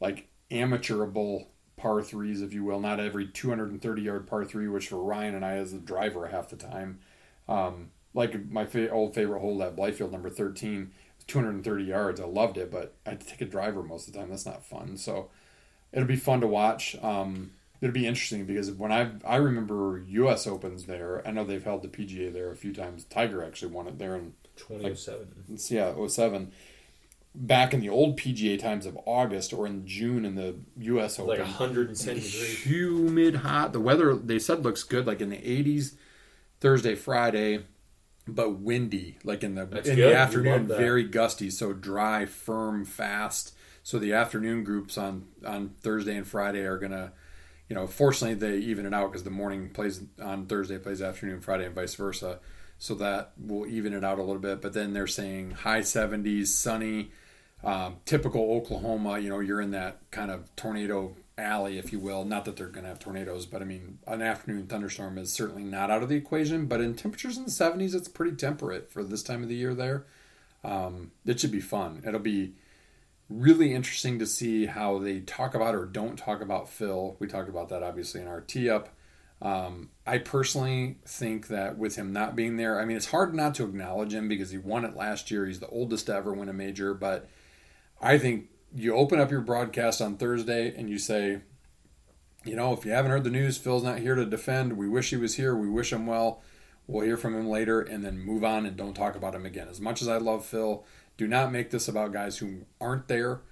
like 0.00 0.28
amateurable 0.50 1.48
par 1.76 2.02
threes, 2.02 2.40
if 2.42 2.52
you 2.54 2.64
will. 2.64 2.80
Not 2.80 3.00
every 3.00 3.26
230 3.28 4.02
yard 4.02 4.26
par 4.26 4.44
three, 4.44 4.68
which 4.68 4.88
for 4.88 5.02
Ryan 5.02 5.34
and 5.34 5.44
I 5.44 5.52
as 5.56 5.72
a 5.72 5.78
driver 5.78 6.28
half 6.28 6.48
the 6.48 6.56
time. 6.56 7.00
Um, 7.48 7.90
like 8.14 8.50
my 8.50 8.64
fa- 8.64 8.90
old 8.90 9.14
favorite 9.14 9.40
hole 9.40 9.62
at 9.62 9.76
Blythefield, 9.76 10.10
number 10.10 10.30
13, 10.30 10.92
230 11.26 11.84
yards. 11.84 12.20
I 12.20 12.24
loved 12.24 12.56
it, 12.58 12.70
but 12.70 12.94
I 13.06 13.10
had 13.10 13.20
to 13.20 13.26
take 13.26 13.40
a 13.42 13.46
driver 13.46 13.82
most 13.82 14.08
of 14.08 14.14
the 14.14 14.18
time. 14.20 14.30
That's 14.30 14.46
not 14.46 14.64
fun. 14.64 14.96
So 14.96 15.28
it'll 15.92 16.08
be 16.08 16.16
fun 16.16 16.40
to 16.40 16.46
watch. 16.46 16.96
Um, 17.02 17.52
it'll 17.80 17.92
be 17.92 18.06
interesting 18.06 18.44
because 18.44 18.70
when 18.72 18.92
I 18.92 19.10
I 19.26 19.36
remember 19.36 20.02
U.S. 20.08 20.46
Opens 20.46 20.84
there. 20.84 21.26
I 21.26 21.30
know 21.30 21.44
they've 21.44 21.62
held 21.62 21.82
the 21.82 21.88
PGA 21.88 22.32
there 22.32 22.50
a 22.50 22.56
few 22.56 22.72
times. 22.72 23.04
Tiger 23.04 23.44
actually 23.44 23.72
won 23.72 23.86
it 23.88 23.98
there 23.98 24.14
in 24.16 24.34
2007. 24.56 25.44
it's, 25.52 25.70
yeah, 25.70 25.94
07. 26.06 26.52
Back 27.34 27.72
in 27.72 27.80
the 27.80 27.88
old 27.88 28.18
PGA 28.18 28.58
times 28.58 28.84
of 28.86 28.98
August 29.04 29.52
or 29.52 29.66
in 29.66 29.86
June 29.86 30.24
in 30.24 30.34
the 30.34 30.56
U.S. 30.78 31.18
Open, 31.18 31.28
like 31.28 31.38
110 31.40 32.14
degrees. 32.14 32.64
humid, 32.64 33.36
hot. 33.36 33.72
The 33.72 33.80
weather 33.80 34.14
they 34.16 34.38
said 34.38 34.64
looks 34.64 34.82
good, 34.82 35.06
like 35.06 35.20
in 35.20 35.30
the 35.30 35.36
80s, 35.36 35.94
Thursday, 36.60 36.96
Friday, 36.96 37.64
but 38.26 38.58
windy, 38.58 39.18
like 39.22 39.44
in 39.44 39.54
the 39.54 39.66
That's 39.66 39.88
in 39.88 39.96
good. 39.96 40.10
the 40.10 40.16
afternoon, 40.16 40.66
very 40.66 41.04
gusty, 41.04 41.50
so 41.50 41.72
dry, 41.72 42.26
firm, 42.26 42.84
fast. 42.84 43.54
So 43.84 43.98
the 43.98 44.12
afternoon 44.14 44.64
groups 44.64 44.98
on 44.98 45.26
on 45.46 45.70
Thursday 45.80 46.16
and 46.16 46.26
Friday 46.26 46.60
are 46.60 46.78
gonna, 46.78 47.12
you 47.68 47.76
know, 47.76 47.86
fortunately 47.86 48.34
they 48.34 48.58
even 48.58 48.86
it 48.86 48.94
out 48.94 49.10
because 49.12 49.24
the 49.24 49.30
morning 49.30 49.70
plays 49.70 50.02
on 50.22 50.46
Thursday 50.46 50.78
plays 50.78 51.02
afternoon 51.02 51.40
Friday 51.40 51.66
and 51.66 51.74
vice 51.74 51.94
versa. 51.94 52.40
So 52.78 52.94
that 52.94 53.32
will 53.38 53.66
even 53.66 53.92
it 53.92 54.04
out 54.04 54.18
a 54.18 54.22
little 54.22 54.40
bit. 54.40 54.62
But 54.62 54.72
then 54.72 54.92
they're 54.92 55.06
saying 55.06 55.50
high 55.50 55.80
70s, 55.80 56.46
sunny, 56.46 57.10
um, 57.64 57.96
typical 58.04 58.52
Oklahoma. 58.52 59.18
You 59.18 59.30
know, 59.30 59.40
you're 59.40 59.60
in 59.60 59.72
that 59.72 59.98
kind 60.10 60.30
of 60.30 60.54
tornado 60.54 61.16
alley, 61.36 61.78
if 61.78 61.92
you 61.92 61.98
will. 61.98 62.24
Not 62.24 62.44
that 62.44 62.56
they're 62.56 62.68
going 62.68 62.84
to 62.84 62.88
have 62.88 63.00
tornadoes, 63.00 63.46
but 63.46 63.62
I 63.62 63.64
mean, 63.64 63.98
an 64.06 64.22
afternoon 64.22 64.66
thunderstorm 64.66 65.18
is 65.18 65.32
certainly 65.32 65.64
not 65.64 65.90
out 65.90 66.02
of 66.04 66.08
the 66.08 66.16
equation. 66.16 66.66
But 66.66 66.80
in 66.80 66.94
temperatures 66.94 67.36
in 67.36 67.44
the 67.44 67.50
70s, 67.50 67.94
it's 67.94 68.08
pretty 68.08 68.36
temperate 68.36 68.90
for 68.90 69.02
this 69.02 69.24
time 69.24 69.42
of 69.42 69.48
the 69.48 69.56
year 69.56 69.74
there. 69.74 70.06
Um, 70.62 71.10
it 71.26 71.40
should 71.40 71.52
be 71.52 71.60
fun. 71.60 72.02
It'll 72.06 72.20
be 72.20 72.54
really 73.28 73.74
interesting 73.74 74.18
to 74.18 74.26
see 74.26 74.66
how 74.66 74.98
they 74.98 75.20
talk 75.20 75.54
about 75.54 75.74
or 75.74 75.84
don't 75.84 76.16
talk 76.16 76.40
about 76.40 76.68
Phil. 76.68 77.16
We 77.18 77.26
talked 77.26 77.48
about 77.48 77.68
that 77.68 77.82
obviously 77.82 78.20
in 78.20 78.28
our 78.28 78.40
tee 78.40 78.70
up. 78.70 78.88
Um, 79.40 79.90
I 80.06 80.18
personally 80.18 80.98
think 81.06 81.48
that 81.48 81.78
with 81.78 81.96
him 81.96 82.12
not 82.12 82.34
being 82.34 82.56
there, 82.56 82.80
I 82.80 82.84
mean, 82.84 82.96
it's 82.96 83.10
hard 83.10 83.34
not 83.34 83.54
to 83.56 83.64
acknowledge 83.64 84.12
him 84.12 84.28
because 84.28 84.50
he 84.50 84.58
won 84.58 84.84
it 84.84 84.96
last 84.96 85.30
year. 85.30 85.46
He's 85.46 85.60
the 85.60 85.68
oldest 85.68 86.06
to 86.06 86.14
ever 86.14 86.32
win 86.32 86.48
a 86.48 86.52
major. 86.52 86.92
But 86.94 87.28
I 88.00 88.18
think 88.18 88.46
you 88.74 88.94
open 88.94 89.20
up 89.20 89.30
your 89.30 89.40
broadcast 89.40 90.00
on 90.00 90.16
Thursday 90.16 90.74
and 90.76 90.90
you 90.90 90.98
say, 90.98 91.42
you 92.44 92.56
know, 92.56 92.72
if 92.72 92.84
you 92.84 92.92
haven't 92.92 93.10
heard 93.10 93.24
the 93.24 93.30
news, 93.30 93.58
Phil's 93.58 93.84
not 93.84 93.98
here 94.00 94.14
to 94.14 94.24
defend. 94.24 94.76
We 94.76 94.88
wish 94.88 95.10
he 95.10 95.16
was 95.16 95.36
here. 95.36 95.54
We 95.54 95.68
wish 95.68 95.92
him 95.92 96.06
well. 96.06 96.42
We'll 96.86 97.04
hear 97.04 97.18
from 97.18 97.34
him 97.34 97.48
later 97.48 97.80
and 97.80 98.04
then 98.04 98.18
move 98.18 98.42
on 98.42 98.64
and 98.64 98.76
don't 98.76 98.94
talk 98.94 99.14
about 99.14 99.34
him 99.34 99.44
again. 99.44 99.68
As 99.68 99.80
much 99.80 100.00
as 100.00 100.08
I 100.08 100.16
love 100.16 100.44
Phil, 100.44 100.84
do 101.18 101.26
not 101.26 101.52
make 101.52 101.70
this 101.70 101.88
about 101.88 102.12
guys 102.12 102.38
who 102.38 102.64
aren't 102.80 103.08
there. 103.08 103.42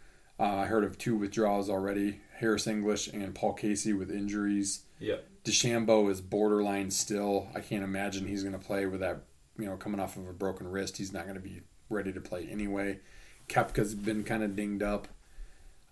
Uh, 0.41 0.57
I 0.57 0.67
heard 0.67 0.85
of 0.85 0.97
two 0.97 1.17
withdrawals 1.17 1.69
already 1.69 2.21
Harris 2.39 2.67
English 2.67 3.09
and 3.09 3.35
Paul 3.35 3.55
Casey 3.55 3.93
with 3.93 4.11
injuries. 4.11 4.85
Yep. 5.01 5.27
DeChambeau 5.45 6.11
is 6.11 6.21
borderline 6.21 6.91
still. 6.91 7.49
I 7.55 7.61
can't 7.61 7.85
imagine 7.85 8.27
he's 8.27 8.43
going 8.43 8.59
to 8.59 8.65
play 8.65 8.87
with 8.87 9.01
that, 9.01 9.23
you 9.59 9.67
know, 9.67 9.77
coming 9.77 10.01
off 10.01 10.17
of 10.17 10.29
a 10.29 10.33
broken 10.33 10.69
wrist. 10.69 10.97
He's 10.97 11.13
not 11.13 11.25
going 11.25 11.37
to 11.37 11.41
be 11.41 11.63
ready 11.89 12.13
to 12.13 12.21
play 12.21 12.49
anyway. 12.51 13.01
Koepka's 13.49 13.95
been 13.95 14.25
kind 14.25 14.43
of 14.43 14.57
dinged 14.57 14.83
up. 14.83 15.09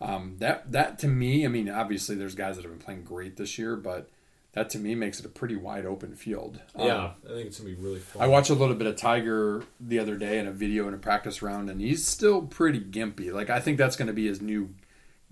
Um, 0.00 0.36
that 0.38 0.70
that 0.72 0.98
to 1.00 1.08
me, 1.08 1.44
I 1.44 1.48
mean, 1.48 1.68
obviously 1.70 2.14
there's 2.14 2.34
guys 2.34 2.56
that 2.56 2.62
have 2.62 2.72
been 2.72 2.84
playing 2.84 3.04
great 3.04 3.36
this 3.36 3.58
year, 3.58 3.76
but 3.76 4.10
that 4.54 4.70
to 4.70 4.78
me 4.78 4.94
makes 4.94 5.20
it 5.20 5.26
a 5.26 5.28
pretty 5.28 5.56
wide 5.56 5.84
open 5.86 6.14
field. 6.14 6.60
Um, 6.74 6.86
Yeah, 6.86 7.10
I 7.24 7.28
think 7.28 7.46
it's 7.48 7.58
gonna 7.58 7.70
be 7.70 7.76
really 7.76 8.00
fun. 8.00 8.22
I 8.22 8.26
watched 8.26 8.50
a 8.50 8.54
little 8.54 8.74
bit 8.74 8.86
of 8.86 8.96
Tiger 8.96 9.64
the 9.80 9.98
other 9.98 10.16
day 10.16 10.38
in 10.38 10.46
a 10.46 10.52
video 10.52 10.86
in 10.88 10.94
a 10.94 10.98
practice 10.98 11.42
round, 11.42 11.68
and 11.68 11.80
he's 11.80 12.06
still 12.06 12.42
pretty 12.42 12.80
gimpy. 12.80 13.32
Like 13.32 13.50
I 13.50 13.60
think 13.60 13.78
that's 13.78 13.96
going 13.96 14.06
to 14.08 14.12
be 14.14 14.26
his 14.26 14.40
new 14.40 14.74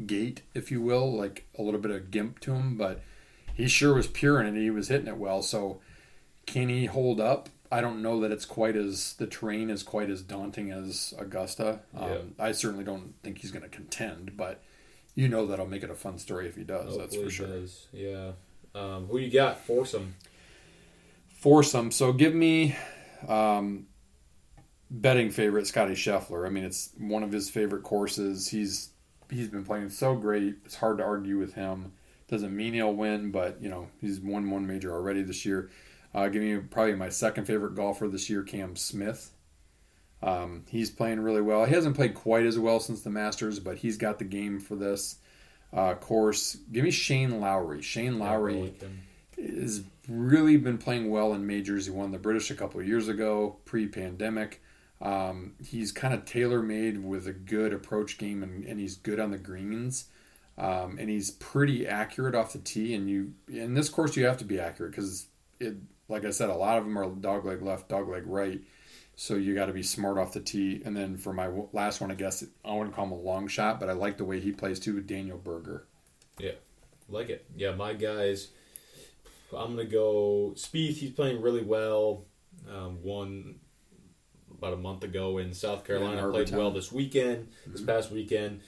gait, 0.04 0.42
if 0.54 0.70
you 0.70 0.80
will, 0.82 1.12
like 1.16 1.46
a 1.58 1.62
little 1.62 1.80
bit 1.80 1.90
of 1.92 2.10
gimp 2.10 2.40
to 2.40 2.54
him. 2.54 2.76
But 2.76 3.00
he 3.54 3.68
sure 3.68 3.94
was 3.94 4.06
pure 4.06 4.40
and. 4.40 4.56
He 4.56 4.70
was 4.70 4.88
hitting 4.88 5.08
it 5.08 5.16
well. 5.16 5.42
So 5.42 5.80
can 6.46 6.68
he 6.68 6.86
hold 6.86 7.20
up? 7.20 7.48
I 7.70 7.80
don't 7.80 8.02
know 8.02 8.20
that 8.20 8.30
it's 8.30 8.44
quite 8.44 8.76
as 8.76 9.14
the 9.14 9.26
terrain 9.26 9.70
is 9.70 9.82
quite 9.82 10.10
as 10.10 10.20
daunting 10.20 10.70
as 10.70 11.14
Augusta. 11.18 11.80
Um, 11.96 12.10
Yeah. 12.10 12.18
I 12.38 12.52
certainly 12.52 12.84
don't 12.84 13.14
think 13.22 13.38
he's 13.38 13.50
going 13.50 13.62
to 13.62 13.68
contend, 13.68 14.36
but 14.36 14.62
you 15.14 15.26
know 15.28 15.46
that'll 15.46 15.66
make 15.66 15.82
it 15.82 15.90
a 15.90 15.94
fun 15.94 16.18
story 16.18 16.46
if 16.48 16.56
he 16.56 16.64
does. 16.64 16.98
that's 16.98 17.16
for 17.16 17.30
sure. 17.30 17.46
does. 17.46 17.86
Yeah. 17.92 18.32
Um, 18.74 19.06
who 19.06 19.18
you 19.18 19.30
got? 19.30 19.60
Foursome. 19.60 20.14
foursome. 21.28 21.90
So 21.90 22.12
give 22.12 22.34
me 22.34 22.76
um, 23.28 23.86
betting 24.90 25.30
favorite 25.30 25.66
Scotty 25.66 25.94
Scheffler. 25.94 26.46
I 26.46 26.50
mean, 26.50 26.64
it's 26.64 26.90
one 26.98 27.22
of 27.22 27.32
his 27.32 27.50
favorite 27.50 27.82
courses. 27.82 28.48
He's 28.48 28.90
he's 29.30 29.48
been 29.48 29.64
playing 29.64 29.88
so 29.90 30.14
great. 30.14 30.56
It's 30.64 30.76
hard 30.76 30.98
to 30.98 31.04
argue 31.04 31.38
with 31.38 31.54
him. 31.54 31.92
Doesn't 32.28 32.56
mean 32.56 32.74
he'll 32.74 32.94
win, 32.94 33.30
but 33.30 33.60
you 33.60 33.68
know 33.68 33.88
he's 34.00 34.20
won 34.20 34.50
one 34.50 34.66
major 34.66 34.92
already 34.92 35.22
this 35.22 35.44
year. 35.44 35.70
Uh, 36.14 36.28
give 36.28 36.42
me 36.42 36.56
probably 36.58 36.94
my 36.94 37.08
second 37.08 37.46
favorite 37.46 37.74
golfer 37.74 38.08
this 38.08 38.28
year, 38.28 38.42
Cam 38.42 38.76
Smith. 38.76 39.30
Um, 40.22 40.64
he's 40.68 40.90
playing 40.90 41.20
really 41.20 41.40
well. 41.42 41.64
He 41.64 41.74
hasn't 41.74 41.96
played 41.96 42.14
quite 42.14 42.46
as 42.46 42.58
well 42.58 42.78
since 42.80 43.02
the 43.02 43.10
Masters, 43.10 43.58
but 43.58 43.78
he's 43.78 43.96
got 43.96 44.18
the 44.18 44.24
game 44.24 44.60
for 44.60 44.76
this 44.76 45.16
uh, 45.72 45.94
course. 45.94 46.56
Give 46.70 46.84
me 46.84 46.90
Shane 46.90 47.40
Lowry. 47.40 47.82
Shane 47.82 48.18
Lowry 48.18 48.56
Yeah, 48.56 48.88
like 49.38 49.50
has 49.60 49.82
really 50.08 50.56
been 50.56 50.78
playing 50.78 51.10
well 51.10 51.32
in 51.32 51.46
majors. 51.46 51.86
He 51.86 51.92
won 51.92 52.12
the 52.12 52.18
British 52.18 52.50
a 52.50 52.54
couple 52.54 52.80
of 52.80 52.86
years 52.86 53.08
ago, 53.08 53.56
pre-pandemic. 53.64 54.62
Um, 55.00 55.54
he's 55.64 55.90
kind 55.90 56.14
of 56.14 56.24
tailor-made 56.24 57.02
with 57.02 57.26
a 57.26 57.32
good 57.32 57.72
approach 57.72 58.18
game, 58.18 58.42
and, 58.42 58.64
and 58.64 58.78
he's 58.78 58.96
good 58.96 59.18
on 59.18 59.30
the 59.30 59.38
greens. 59.38 60.06
Um, 60.58 60.98
and 61.00 61.08
he's 61.08 61.30
pretty 61.30 61.86
accurate 61.86 62.34
off 62.34 62.52
the 62.52 62.58
tee. 62.58 62.94
And 62.94 63.08
you 63.08 63.32
in 63.48 63.74
this 63.74 63.88
course, 63.88 64.16
you 64.16 64.26
have 64.26 64.36
to 64.38 64.44
be 64.44 64.60
accurate 64.60 64.92
because 64.92 65.26
it, 65.58 65.76
like 66.08 66.24
I 66.24 66.30
said, 66.30 66.50
a 66.50 66.54
lot 66.54 66.78
of 66.78 66.84
them 66.84 66.98
are 66.98 67.06
dog 67.08 67.44
leg 67.46 67.62
left, 67.62 67.88
dog 67.88 68.08
leg 68.08 68.24
right. 68.26 68.60
So 69.14 69.34
you 69.34 69.54
got 69.54 69.66
to 69.66 69.72
be 69.72 69.82
smart 69.82 70.18
off 70.18 70.32
the 70.32 70.40
tee. 70.40 70.82
And 70.84 70.96
then 70.96 71.16
for 71.16 71.32
my 71.32 71.44
w- 71.44 71.68
last 71.72 72.00
one, 72.00 72.10
I 72.10 72.14
guess 72.14 72.44
I 72.64 72.74
wouldn't 72.74 72.94
call 72.94 73.06
him 73.06 73.12
a 73.12 73.16
long 73.16 73.46
shot, 73.46 73.78
but 73.78 73.88
I 73.88 73.92
like 73.92 74.16
the 74.16 74.24
way 74.24 74.40
he 74.40 74.52
plays 74.52 74.80
too. 74.80 75.00
Daniel 75.00 75.38
Berger. 75.38 75.86
Yeah, 76.38 76.52
like 77.08 77.28
it. 77.28 77.44
Yeah, 77.56 77.74
my 77.74 77.92
guys. 77.92 78.48
I'm 79.56 79.76
gonna 79.76 79.84
go 79.84 80.54
Spieth. 80.56 80.96
He's 80.96 81.10
playing 81.10 81.42
really 81.42 81.62
well. 81.62 82.24
Um, 82.70 83.02
won 83.02 83.56
about 84.50 84.72
a 84.72 84.76
month 84.76 85.04
ago 85.04 85.38
in 85.38 85.52
South 85.52 85.84
Carolina. 85.84 86.16
Yeah, 86.16 86.26
in 86.26 86.32
played 86.32 86.50
well 86.50 86.70
this 86.70 86.90
weekend. 86.90 87.48
This 87.66 87.82
past 87.82 88.10
weekend. 88.10 88.60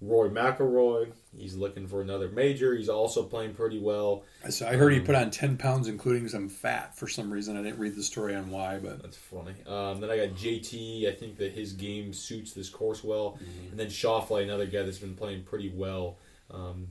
Rory 0.00 0.30
McIlroy. 0.30 1.12
He's 1.36 1.54
looking 1.54 1.86
for 1.86 2.00
another 2.02 2.28
major. 2.28 2.74
He's 2.74 2.88
also 2.88 3.22
playing 3.22 3.54
pretty 3.54 3.78
well. 3.78 4.24
So 4.50 4.66
I 4.66 4.74
heard 4.76 4.92
he 4.92 5.00
put 5.00 5.14
on 5.14 5.30
ten 5.30 5.56
pounds, 5.56 5.88
including 5.88 6.28
some 6.28 6.48
fat 6.48 6.96
for 6.96 7.08
some 7.08 7.32
reason. 7.32 7.56
I 7.56 7.62
didn't 7.62 7.78
read 7.78 7.96
the 7.96 8.02
story 8.02 8.34
on 8.34 8.50
why, 8.50 8.78
but 8.78 9.02
That's 9.02 9.16
funny. 9.16 9.54
Um, 9.66 10.00
then 10.00 10.10
I 10.10 10.16
got 10.16 10.36
JT. 10.36 11.08
I 11.08 11.12
think 11.12 11.38
that 11.38 11.52
his 11.52 11.72
game 11.72 12.12
suits 12.12 12.52
this 12.52 12.68
course 12.68 13.02
well. 13.02 13.38
And 13.70 13.78
then 13.78 13.86
Schauffele, 13.88 14.42
another 14.42 14.66
guy 14.66 14.82
that's 14.82 14.98
been 14.98 15.14
playing 15.14 15.44
pretty 15.44 15.70
well. 15.74 16.18
Um, 16.50 16.88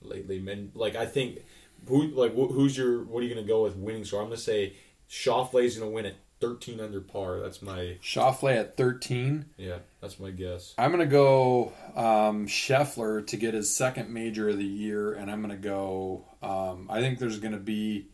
lately. 0.00 0.38
Man, 0.38 0.70
like 0.74 0.96
I 0.96 1.06
think 1.06 1.40
who 1.88 2.08
like 2.08 2.32
wh- 2.32 2.52
who's 2.52 2.76
your 2.76 3.02
what 3.04 3.20
are 3.20 3.26
you 3.26 3.34
going 3.34 3.44
to 3.44 3.48
go 3.48 3.62
with 3.64 3.76
winning 3.76 4.04
score? 4.04 4.20
I'm 4.20 4.26
going 4.28 4.36
to 4.36 4.42
say 4.42 4.74
Schauffele's 5.08 5.76
going 5.76 5.90
to 5.90 5.94
win 5.94 6.06
at 6.06 6.14
13 6.40 6.80
under 6.80 7.00
par. 7.00 7.40
That's 7.40 7.62
my 7.62 7.96
Schauffele 8.02 8.56
at 8.56 8.76
13. 8.76 9.46
yeah. 9.56 9.78
That's 10.04 10.20
my 10.20 10.32
guess. 10.32 10.74
I'm 10.76 10.90
going 10.90 11.00
to 11.00 11.10
go 11.10 11.72
um, 11.96 12.46
Scheffler 12.46 13.26
to 13.26 13.38
get 13.38 13.54
his 13.54 13.74
second 13.74 14.10
major 14.10 14.50
of 14.50 14.58
the 14.58 14.64
year, 14.66 15.14
and 15.14 15.30
I'm 15.30 15.40
going 15.40 15.58
to 15.58 15.68
go. 15.68 16.26
Um, 16.42 16.88
I 16.90 17.00
think 17.00 17.18
there's 17.18 17.38
going 17.38 17.54
to 17.54 17.58
be 17.58 18.08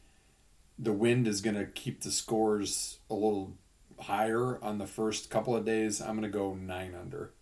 the 0.78 0.92
wind 0.92 1.26
is 1.26 1.40
going 1.40 1.56
to 1.56 1.66
keep 1.66 2.02
the 2.02 2.12
scores 2.12 3.00
a 3.10 3.14
little 3.14 3.54
higher 3.98 4.62
on 4.62 4.78
the 4.78 4.86
first 4.86 5.30
couple 5.30 5.56
of 5.56 5.64
days. 5.64 6.00
I'm 6.00 6.10
going 6.10 6.22
to 6.22 6.28
go 6.28 6.54
nine 6.54 6.94
under. 6.94 7.32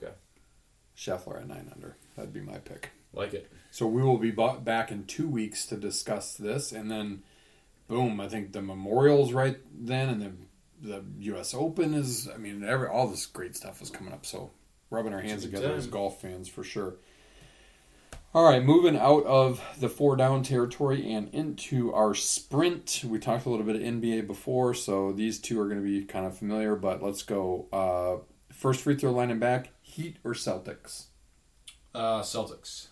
Okay. 0.00 0.12
Scheffler 0.96 1.40
at 1.40 1.48
nine 1.48 1.68
under. 1.74 1.96
That'd 2.14 2.32
be 2.32 2.40
my 2.40 2.58
pick. 2.58 2.90
Like 3.12 3.34
it. 3.34 3.50
So 3.72 3.88
we 3.88 4.00
will 4.00 4.18
be 4.18 4.30
back 4.30 4.92
in 4.92 5.06
two 5.06 5.28
weeks 5.28 5.66
to 5.66 5.76
discuss 5.76 6.34
this, 6.34 6.70
and 6.70 6.88
then, 6.88 7.24
boom! 7.88 8.20
I 8.20 8.28
think 8.28 8.52
the 8.52 8.62
Memorial's 8.62 9.32
right 9.32 9.58
then, 9.76 10.08
and 10.08 10.22
then 10.22 10.47
the 10.82 11.04
U.S. 11.20 11.54
Open 11.54 11.94
is. 11.94 12.28
I 12.32 12.38
mean, 12.38 12.64
every 12.64 12.88
all 12.88 13.06
this 13.06 13.26
great 13.26 13.56
stuff 13.56 13.82
is 13.82 13.90
coming 13.90 14.12
up. 14.12 14.26
So 14.26 14.50
rubbing 14.90 15.12
our 15.12 15.20
hands 15.20 15.44
It's 15.44 15.46
a 15.46 15.48
good 15.48 15.56
together 15.62 15.74
as 15.74 15.86
golf 15.86 16.20
fans 16.20 16.48
for 16.48 16.64
sure. 16.64 16.96
All 18.34 18.44
right, 18.44 18.62
moving 18.62 18.96
out 18.96 19.24
of 19.24 19.60
the 19.80 19.88
four 19.88 20.14
down 20.14 20.42
territory 20.42 21.12
and 21.12 21.32
into 21.32 21.94
our 21.94 22.14
sprint. 22.14 23.02
We 23.06 23.18
talked 23.18 23.46
a 23.46 23.48
little 23.48 23.64
bit 23.64 23.76
of 23.76 23.82
NBA 23.82 24.26
before, 24.26 24.74
so 24.74 25.12
these 25.12 25.38
two 25.38 25.58
are 25.58 25.64
going 25.64 25.82
to 25.82 25.84
be 25.84 26.04
kind 26.04 26.26
of 26.26 26.36
familiar. 26.36 26.76
But 26.76 27.02
let's 27.02 27.22
go. 27.22 27.66
Uh, 27.72 28.22
first 28.52 28.82
free 28.82 28.96
throw 28.96 29.12
line 29.12 29.30
and 29.30 29.40
back: 29.40 29.70
Heat 29.80 30.18
or 30.24 30.34
Celtics? 30.34 31.06
Uh, 31.94 32.20
Celtics. 32.20 32.88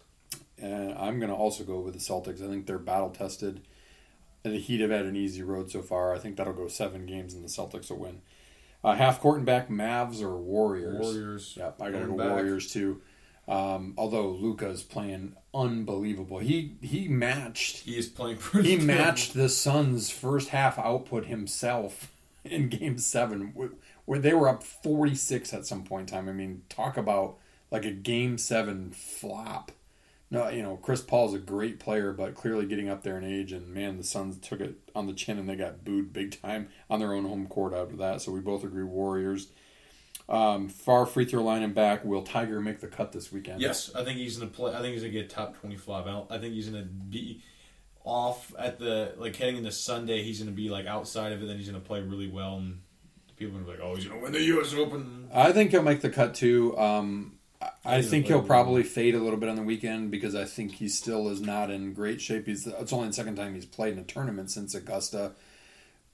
And 0.59 0.95
I'm 0.95 1.19
going 1.19 1.31
to 1.31 1.37
also 1.37 1.65
go 1.65 1.81
with 1.81 1.93
the 1.93 2.01
Celtics. 2.01 2.43
I 2.43 2.49
think 2.49 2.67
they're 2.67 2.79
battle 2.79 3.11
tested. 3.11 3.61
The 4.51 4.59
Heat 4.59 4.81
have 4.81 4.91
had 4.91 5.05
an 5.07 5.17
easy 5.17 5.43
road 5.43 5.71
so 5.71 5.83
far. 5.83 6.15
I 6.15 6.19
think 6.19 6.37
that'll 6.37 6.53
go 6.53 6.69
seven 6.69 7.07
games 7.07 7.35
and 7.35 7.45
the 7.45 7.49
Celtics 7.49 7.91
will 7.91 7.99
win. 7.99 8.21
Uh, 8.85 8.95
half 8.95 9.21
court 9.21 9.39
and 9.39 9.47
back, 9.47 9.69
Mavs 9.69 10.23
or 10.23 10.37
Warriors? 10.37 11.01
Warriors. 11.01 11.55
Yep, 11.57 11.81
I 11.83 11.91
got 11.91 12.01
to 12.01 12.07
go 12.07 12.17
back. 12.17 12.31
Warriors 12.31 12.73
too. 12.73 13.01
Um, 13.49 13.95
although 13.97 14.29
Luka 14.31 14.69
is 14.69 14.83
playing 14.83 15.37
unbelievable. 15.55 16.39
He 16.41 16.77
he 16.83 17.07
matched 17.09 17.79
He 17.79 17.97
is 17.97 18.07
playing 18.09 18.39
pretty. 18.39 18.71
he 18.71 18.77
good. 18.77 18.87
matched 18.87 19.35
the 19.35 19.49
Suns' 19.49 20.11
first 20.11 20.49
half 20.49 20.79
output 20.79 21.27
himself 21.27 22.13
in 22.45 22.69
Game 22.69 22.99
Seven, 22.99 23.53
where 24.05 24.19
they 24.19 24.35
were 24.35 24.49
up 24.49 24.63
forty 24.63 25.15
six 25.15 25.53
at 25.55 25.67
some 25.67 25.85
point 25.85 26.11
in 26.11 26.17
time. 26.17 26.29
I 26.29 26.33
mean, 26.33 26.63
talk 26.69 26.97
about 26.97 27.37
like 27.71 27.85
a 27.85 27.93
Game 27.93 28.37
Seven 28.39 28.91
flop. 28.93 29.71
No, 30.31 30.49
you 30.49 30.63
know, 30.63 30.77
Chris 30.77 31.03
Paul's 31.03 31.35
a 31.35 31.39
great 31.39 31.79
player, 31.79 32.13
but 32.13 32.35
clearly 32.35 32.67
getting 32.67 32.89
up 32.89 33.03
there 33.05 33.17
in 33.17 33.25
age, 33.25 33.53
and 33.53 33.69
man, 33.69 33.97
the 33.97 34.03
Suns 34.03 34.39
took 34.39 34.61
it 34.61 34.77
on 34.95 35.07
the 35.07 35.13
chin 35.13 35.39
and 35.39 35.49
they 35.49 35.55
got 35.55 35.85
booed 35.85 36.13
big 36.13 36.41
time 36.41 36.69
on 36.91 36.99
their 36.99 37.13
own 37.13 37.25
home 37.25 37.47
court 37.47 37.73
after 37.73 37.97
that. 37.97 38.23
So 38.23 38.33
we 38.33 38.41
both 38.41 38.65
agree 38.65 38.83
Warriors. 38.83 39.49
Um, 40.29 40.69
far 40.69 41.07
free 41.07 41.25
throw 41.25 41.45
line 41.45 41.63
and 41.63 41.75
back. 41.75 42.05
Will 42.05 42.23
Tiger 42.23 42.61
make 42.61 42.81
the 42.81 42.89
cut 42.89 43.13
this 43.13 43.31
weekend? 43.31 43.61
Yes, 43.61 43.93
I 43.95 44.03
think 44.03 44.19
he's 44.19 44.37
gonna 44.37 44.51
play. 44.51 44.75
I 44.75 44.81
think 44.81 44.95
he's 44.95 45.03
gonna 45.03 45.13
get 45.13 45.31
top 45.31 45.57
twenty-five. 45.61 46.07
I, 46.09 46.35
I 46.35 46.39
think 46.39 46.55
he's 46.55 46.69
gonna 46.69 46.83
be 46.83 47.43
off 48.03 48.53
at 48.59 48.81
the 48.81 49.15
like 49.19 49.37
heading 49.37 49.59
into 49.59 49.71
Sunday. 49.71 50.25
He's 50.25 50.41
gonna 50.41 50.51
be 50.51 50.69
like 50.69 50.87
outside 50.87 51.33
of 51.33 51.43
it. 51.43 51.47
Then 51.47 51.57
he's 51.59 51.69
gonna 51.69 51.79
play 51.79 52.03
really 52.03 52.27
well, 52.27 52.57
and 52.57 52.81
people 53.37 53.57
are 53.57 53.61
gonna 53.61 53.73
be 53.73 53.79
like, 53.79 53.89
"Oh, 53.89 53.95
he's 53.95 54.07
gonna 54.07 54.21
win 54.21 54.33
the 54.33 54.43
U.S. 54.43 54.75
Open." 54.75 55.29
I 55.33 55.53
think 55.53 55.71
he'll 55.71 55.83
make 55.83 56.01
the 56.01 56.11
cut 56.11 56.35
too. 56.35 56.77
Um, 56.77 57.36
I- 57.85 58.03
think 58.03 58.27
he'll 58.27 58.43
probably 58.43 58.83
fade 58.83 59.15
a 59.15 59.21
little 59.21 59.39
bit 59.39 59.49
on 59.49 59.57
the 59.57 59.63
weekend 59.63 60.11
because 60.11 60.35
I 60.35 60.45
think 60.45 60.73
he 60.73 60.89
still 60.89 61.29
is 61.29 61.41
not 61.41 61.71
in 61.71 61.93
great 61.93 62.21
shape. 62.21 62.47
He's 62.47 62.67
it's 62.67 62.93
only 62.93 63.09
the 63.09 63.15
second 63.15 63.37
time 63.37 63.55
he's 63.55 63.67
played 63.67 63.93
in 63.95 63.99
a 63.99 64.05
tournament 64.05 64.51
since 64.51 64.75
Augusta. 64.75 65.33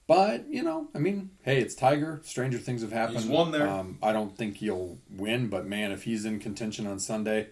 But 0.07 0.47
you 0.49 0.63
know, 0.63 0.89
I 0.93 0.99
mean, 0.99 1.31
hey, 1.43 1.59
it's 1.59 1.75
Tiger. 1.75 2.21
Stranger 2.23 2.57
things 2.57 2.81
have 2.81 2.91
happened. 2.91 3.19
He's 3.19 3.27
won 3.27 3.51
there. 3.51 3.67
Um, 3.67 3.97
I 4.03 4.11
don't 4.11 4.37
think 4.37 4.57
he'll 4.57 4.97
win, 5.09 5.47
but 5.47 5.65
man, 5.65 5.91
if 5.91 6.03
he's 6.03 6.25
in 6.25 6.39
contention 6.39 6.85
on 6.85 6.99
Sunday, 6.99 7.47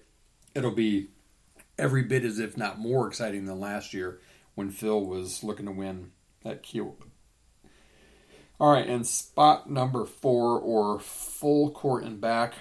it'll 0.53 0.71
be 0.71 1.07
every 1.77 2.03
bit 2.03 2.23
as 2.23 2.39
if 2.39 2.57
not 2.57 2.79
more 2.79 3.07
exciting 3.07 3.45
than 3.45 3.59
last 3.59 3.93
year 3.93 4.19
when 4.55 4.69
Phil 4.69 5.03
was 5.03 5.43
looking 5.43 5.65
to 5.65 5.71
win 5.71 6.11
that 6.43 6.61
Q. 6.61 6.95
All 8.59 8.71
right, 8.71 8.87
and 8.87 9.07
spot 9.07 9.71
number 9.71 10.05
four 10.05 10.59
or 10.59 10.99
full 10.99 11.71
court 11.71 12.03
and 12.03 12.21
back. 12.21 12.53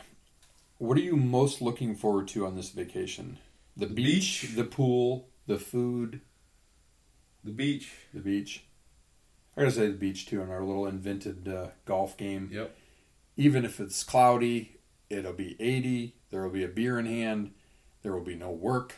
What 0.81 0.97
are 0.97 1.03
you 1.03 1.15
most 1.17 1.61
looking 1.61 1.95
forward 1.95 2.27
to 2.29 2.47
on 2.47 2.55
this 2.57 2.71
vacation? 2.71 3.39
The, 3.77 3.85
The 3.85 3.93
beach, 3.95 4.41
beach. 4.43 4.57
the 4.57 4.65
pool, 4.65 5.29
the 5.47 5.59
food, 5.59 6.23
The 7.45 7.51
beach. 7.53 7.93
the 8.15 8.21
beach. 8.21 8.65
I 9.55 9.61
gotta 9.61 9.73
say 9.73 9.89
the 9.89 9.93
beach 9.99 10.25
too 10.25 10.41
on 10.41 10.49
our 10.49 10.65
little 10.65 10.87
invented 10.87 11.47
uh, 11.47 11.69
golf 11.85 12.17
game. 12.17 12.49
Yep. 12.51 12.75
Even 13.37 13.67
if 13.67 13.79
it's 13.79 14.03
cloudy, 14.03 14.79
it'll 15.11 15.35
be 15.35 15.55
80. 15.61 16.15
There 16.31 16.43
will 16.43 16.51
be 16.51 16.65
a 16.65 16.69
beer 16.69 16.99
in 16.99 17.05
hand. 17.05 17.51
There 18.03 18.15
will 18.15 18.25
be 18.25 18.35
no 18.35 18.51
work. 18.51 18.95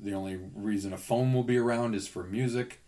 The 0.00 0.14
only 0.14 0.38
reason 0.54 0.92
a 0.92 0.96
phone 0.98 1.32
will 1.34 1.42
be 1.42 1.58
around 1.58 1.96
is 1.96 2.06
for 2.06 2.22
music. 2.22 2.80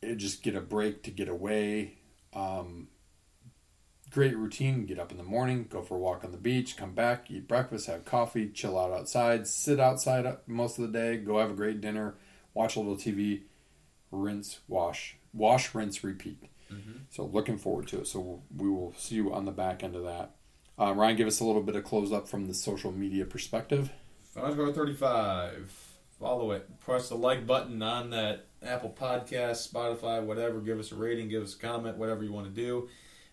It 0.00 0.16
just 0.16 0.42
get 0.42 0.54
a 0.54 0.62
break 0.62 1.02
to 1.02 1.10
get 1.10 1.28
away. 1.28 1.98
Um, 2.32 2.88
great 4.16 4.34
routine. 4.34 4.86
Get 4.86 4.98
up 4.98 5.10
in 5.12 5.18
the 5.18 5.22
morning, 5.22 5.66
go 5.68 5.82
for 5.82 5.96
a 5.96 5.98
walk 5.98 6.24
on 6.24 6.30
the 6.32 6.38
beach, 6.38 6.78
come 6.78 6.94
back, 6.94 7.30
eat 7.30 7.46
breakfast, 7.46 7.86
have 7.86 8.06
coffee, 8.06 8.48
chill 8.48 8.78
out 8.78 8.90
outside, 8.90 9.46
sit 9.46 9.78
outside 9.78 10.38
most 10.46 10.78
of 10.78 10.90
the 10.90 10.98
day, 10.98 11.18
go 11.18 11.38
have 11.38 11.50
a 11.50 11.54
great 11.54 11.82
dinner, 11.82 12.14
watch 12.54 12.76
a 12.76 12.80
little 12.80 12.96
TV, 12.96 13.42
rinse, 14.10 14.60
wash, 14.68 15.18
wash, 15.34 15.74
rinse, 15.74 16.02
repeat. 16.02 16.48
So 17.10 17.26
looking 17.26 17.58
forward 17.58 17.88
to 17.88 18.00
it. 18.00 18.06
So 18.06 18.40
we 18.56 18.70
will 18.70 18.94
see 18.96 19.16
you 19.16 19.34
on 19.34 19.44
the 19.44 19.52
back 19.52 19.82
end 19.84 19.94
of 19.94 20.04
that. 20.04 20.30
Uh, 20.78 20.94
Ryan, 20.94 21.16
give 21.16 21.28
us 21.28 21.40
a 21.40 21.44
little 21.44 21.62
bit 21.62 21.76
of 21.76 21.84
close 21.84 22.10
up 22.10 22.26
from 22.26 22.48
the 22.48 22.54
social 22.54 22.92
media 22.92 23.26
perspective. 23.26 23.92
Five 24.34 24.54
score 24.54 24.72
thirty-five. 24.72 25.70
Follow 26.18 26.52
it. 26.52 26.80
Press 26.80 27.10
the 27.10 27.16
like 27.16 27.46
button 27.46 27.82
on 27.82 28.08
that 28.10 28.46
Apple 28.62 28.96
Podcast, 28.98 29.70
Spotify, 29.70 30.22
whatever. 30.22 30.60
Give 30.60 30.78
us 30.78 30.90
a 30.90 30.94
rating. 30.94 31.28
Give 31.28 31.42
us 31.42 31.54
a 31.54 31.58
comment. 31.58 31.98
Whatever 31.98 32.24
you 32.24 32.32
want 32.32 32.46
to 32.46 32.52
do. 32.52 32.88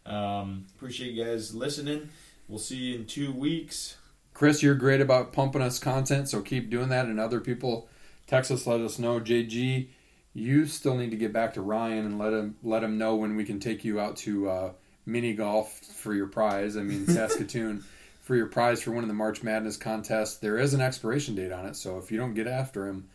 Um, 0.06 0.66
appreciate 0.76 1.14
you 1.14 1.24
guys 1.24 1.56
listening. 1.56 2.10
We'll 2.48 2.60
see 2.60 2.78
you 2.78 2.96
in 2.96 3.06
two 3.06 3.32
weeks. 3.32 3.98
Chris, 4.34 4.64
you're 4.64 4.76
great 4.76 5.00
about 5.00 5.32
pumping 5.32 5.62
us 5.62 5.80
content, 5.80 6.28
so 6.28 6.42
keep 6.42 6.70
doing 6.70 6.90
that. 6.90 7.06
And 7.06 7.20
other 7.20 7.40
people 7.40 7.88
text 8.28 8.52
us, 8.52 8.66
let 8.68 8.82
us 8.82 9.00
know. 9.00 9.20
JG, 9.20 9.88
you 10.34 10.66
still 10.66 10.96
need 10.96 11.12
to 11.12 11.18
get 11.18 11.32
back 11.32 11.54
to 11.54 11.62
Ryan 11.62 12.06
and 12.06 12.20
let 12.20 12.34
him 12.34 12.56
let 12.64 12.84
him 12.84 12.98
know 12.98 13.16
when 13.16 13.36
we 13.36 13.46
can 13.46 13.60
take 13.60 13.86
you 13.86 14.00
out 14.00 14.18
to 14.18 14.50
uh, 14.50 14.72
mini 15.06 15.34
golf 15.34 15.80
for 15.80 16.14
your 16.14 16.28
prize. 16.28 16.76
I 16.76 16.82
mean 16.82 17.06
Saskatoon 17.08 17.84
for 18.22 18.36
your 18.36 18.48
prize 18.48 18.82
for 18.82 18.92
winning 18.92 19.10
the 19.10 19.14
March 19.14 19.44
Madness 19.44 19.78
contest. 19.78 20.42
There 20.42 20.58
is 20.58 20.74
an 20.74 20.82
expiration 20.82 21.36
date 21.36 21.52
on 21.52 21.66
it, 21.66 21.76
so 21.76 21.98
if 21.98 22.12
you 22.12 22.18
don't 22.18 22.34
get 22.34 22.48
after 22.48 22.88
him, 22.88 23.08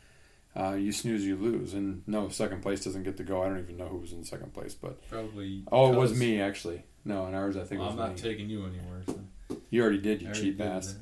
uh, 0.59 0.73
you 0.75 0.93
snooze, 0.93 1.25
you 1.25 1.37
lose. 1.37 1.75
And 1.75 2.03
no, 2.07 2.29
second 2.29 2.63
place 2.63 2.85
doesn't 2.85 3.03
get 3.05 3.17
to 3.19 3.23
go. 3.23 3.43
I 3.43 3.49
don't 3.49 3.59
even 3.59 3.77
know 3.77 3.87
who 3.87 3.99
was 3.99 4.13
in 4.13 4.25
second 4.25 4.53
place, 4.55 4.75
but 4.75 5.09
Probably. 5.09 5.63
oh, 5.71 5.93
it 5.93 5.97
was 5.97 6.19
me 6.19 6.41
actually. 6.41 6.83
No, 7.05 7.27
in 7.27 7.35
ours 7.35 7.57
I 7.57 7.65
think 7.65 7.81
Well, 7.81 7.91
I'm 7.91 7.97
not 7.97 8.15
me. 8.15 8.21
taking 8.21 8.51
you 8.51 8.65
anywhere. 8.67 9.03
So. 9.07 9.57
you 9.71 9.83
already 9.83 9.99
did, 9.99 10.21
you 10.23 10.29
already 10.29 10.41
cheap 10.43 10.59
did 10.59 10.67
ass. 10.67 10.93
that. 10.95 10.99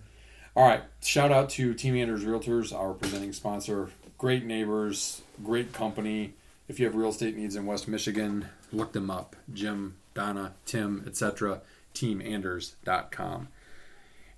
All 0.54 0.66
right. 0.68 0.82
Shout 1.02 1.32
out 1.32 1.50
to 1.50 1.74
Team 1.74 1.96
Anders 1.96 2.24
Realtors, 2.24 2.72
our 2.74 2.92
presenting 2.94 3.32
sponsor. 3.32 3.90
Great 4.18 4.44
neighbors, 4.44 5.22
great 5.44 5.72
company. 5.72 6.34
If 6.68 6.78
you 6.80 6.86
have 6.86 6.94
real 6.94 7.10
estate 7.10 7.36
needs 7.36 7.54
in 7.56 7.66
West 7.66 7.86
Michigan, 7.88 8.48
look 8.72 8.92
them 8.92 9.10
up. 9.10 9.36
Jim, 9.52 9.96
Donna, 10.14 10.52
Tim, 10.64 11.04
etc. 11.06 11.60
TeamAnders.com. 11.94 13.48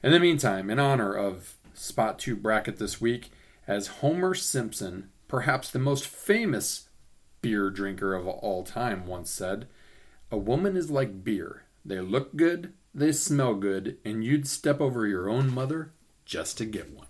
In 0.02 0.12
the 0.12 0.20
meantime, 0.20 0.70
in 0.70 0.78
honor 0.78 1.12
of 1.14 1.54
Spot 1.74 2.18
2 2.18 2.36
bracket 2.36 2.78
this 2.78 3.00
week, 3.00 3.30
as 3.68 3.98
Homer 4.00 4.34
Simpson, 4.34 5.10
perhaps 5.28 5.70
the 5.70 5.78
most 5.78 6.06
famous 6.06 6.88
beer 7.42 7.68
drinker 7.68 8.14
of 8.14 8.26
all 8.26 8.64
time, 8.64 9.06
once 9.06 9.30
said, 9.30 9.68
A 10.32 10.38
woman 10.38 10.76
is 10.76 10.90
like 10.90 11.22
beer. 11.22 11.64
They 11.84 12.00
look 12.00 12.34
good, 12.34 12.72
they 12.94 13.12
smell 13.12 13.54
good, 13.54 13.98
and 14.04 14.24
you'd 14.24 14.48
step 14.48 14.80
over 14.80 15.06
your 15.06 15.28
own 15.28 15.52
mother 15.52 15.92
just 16.24 16.56
to 16.58 16.64
get 16.64 16.90
one. 16.90 17.07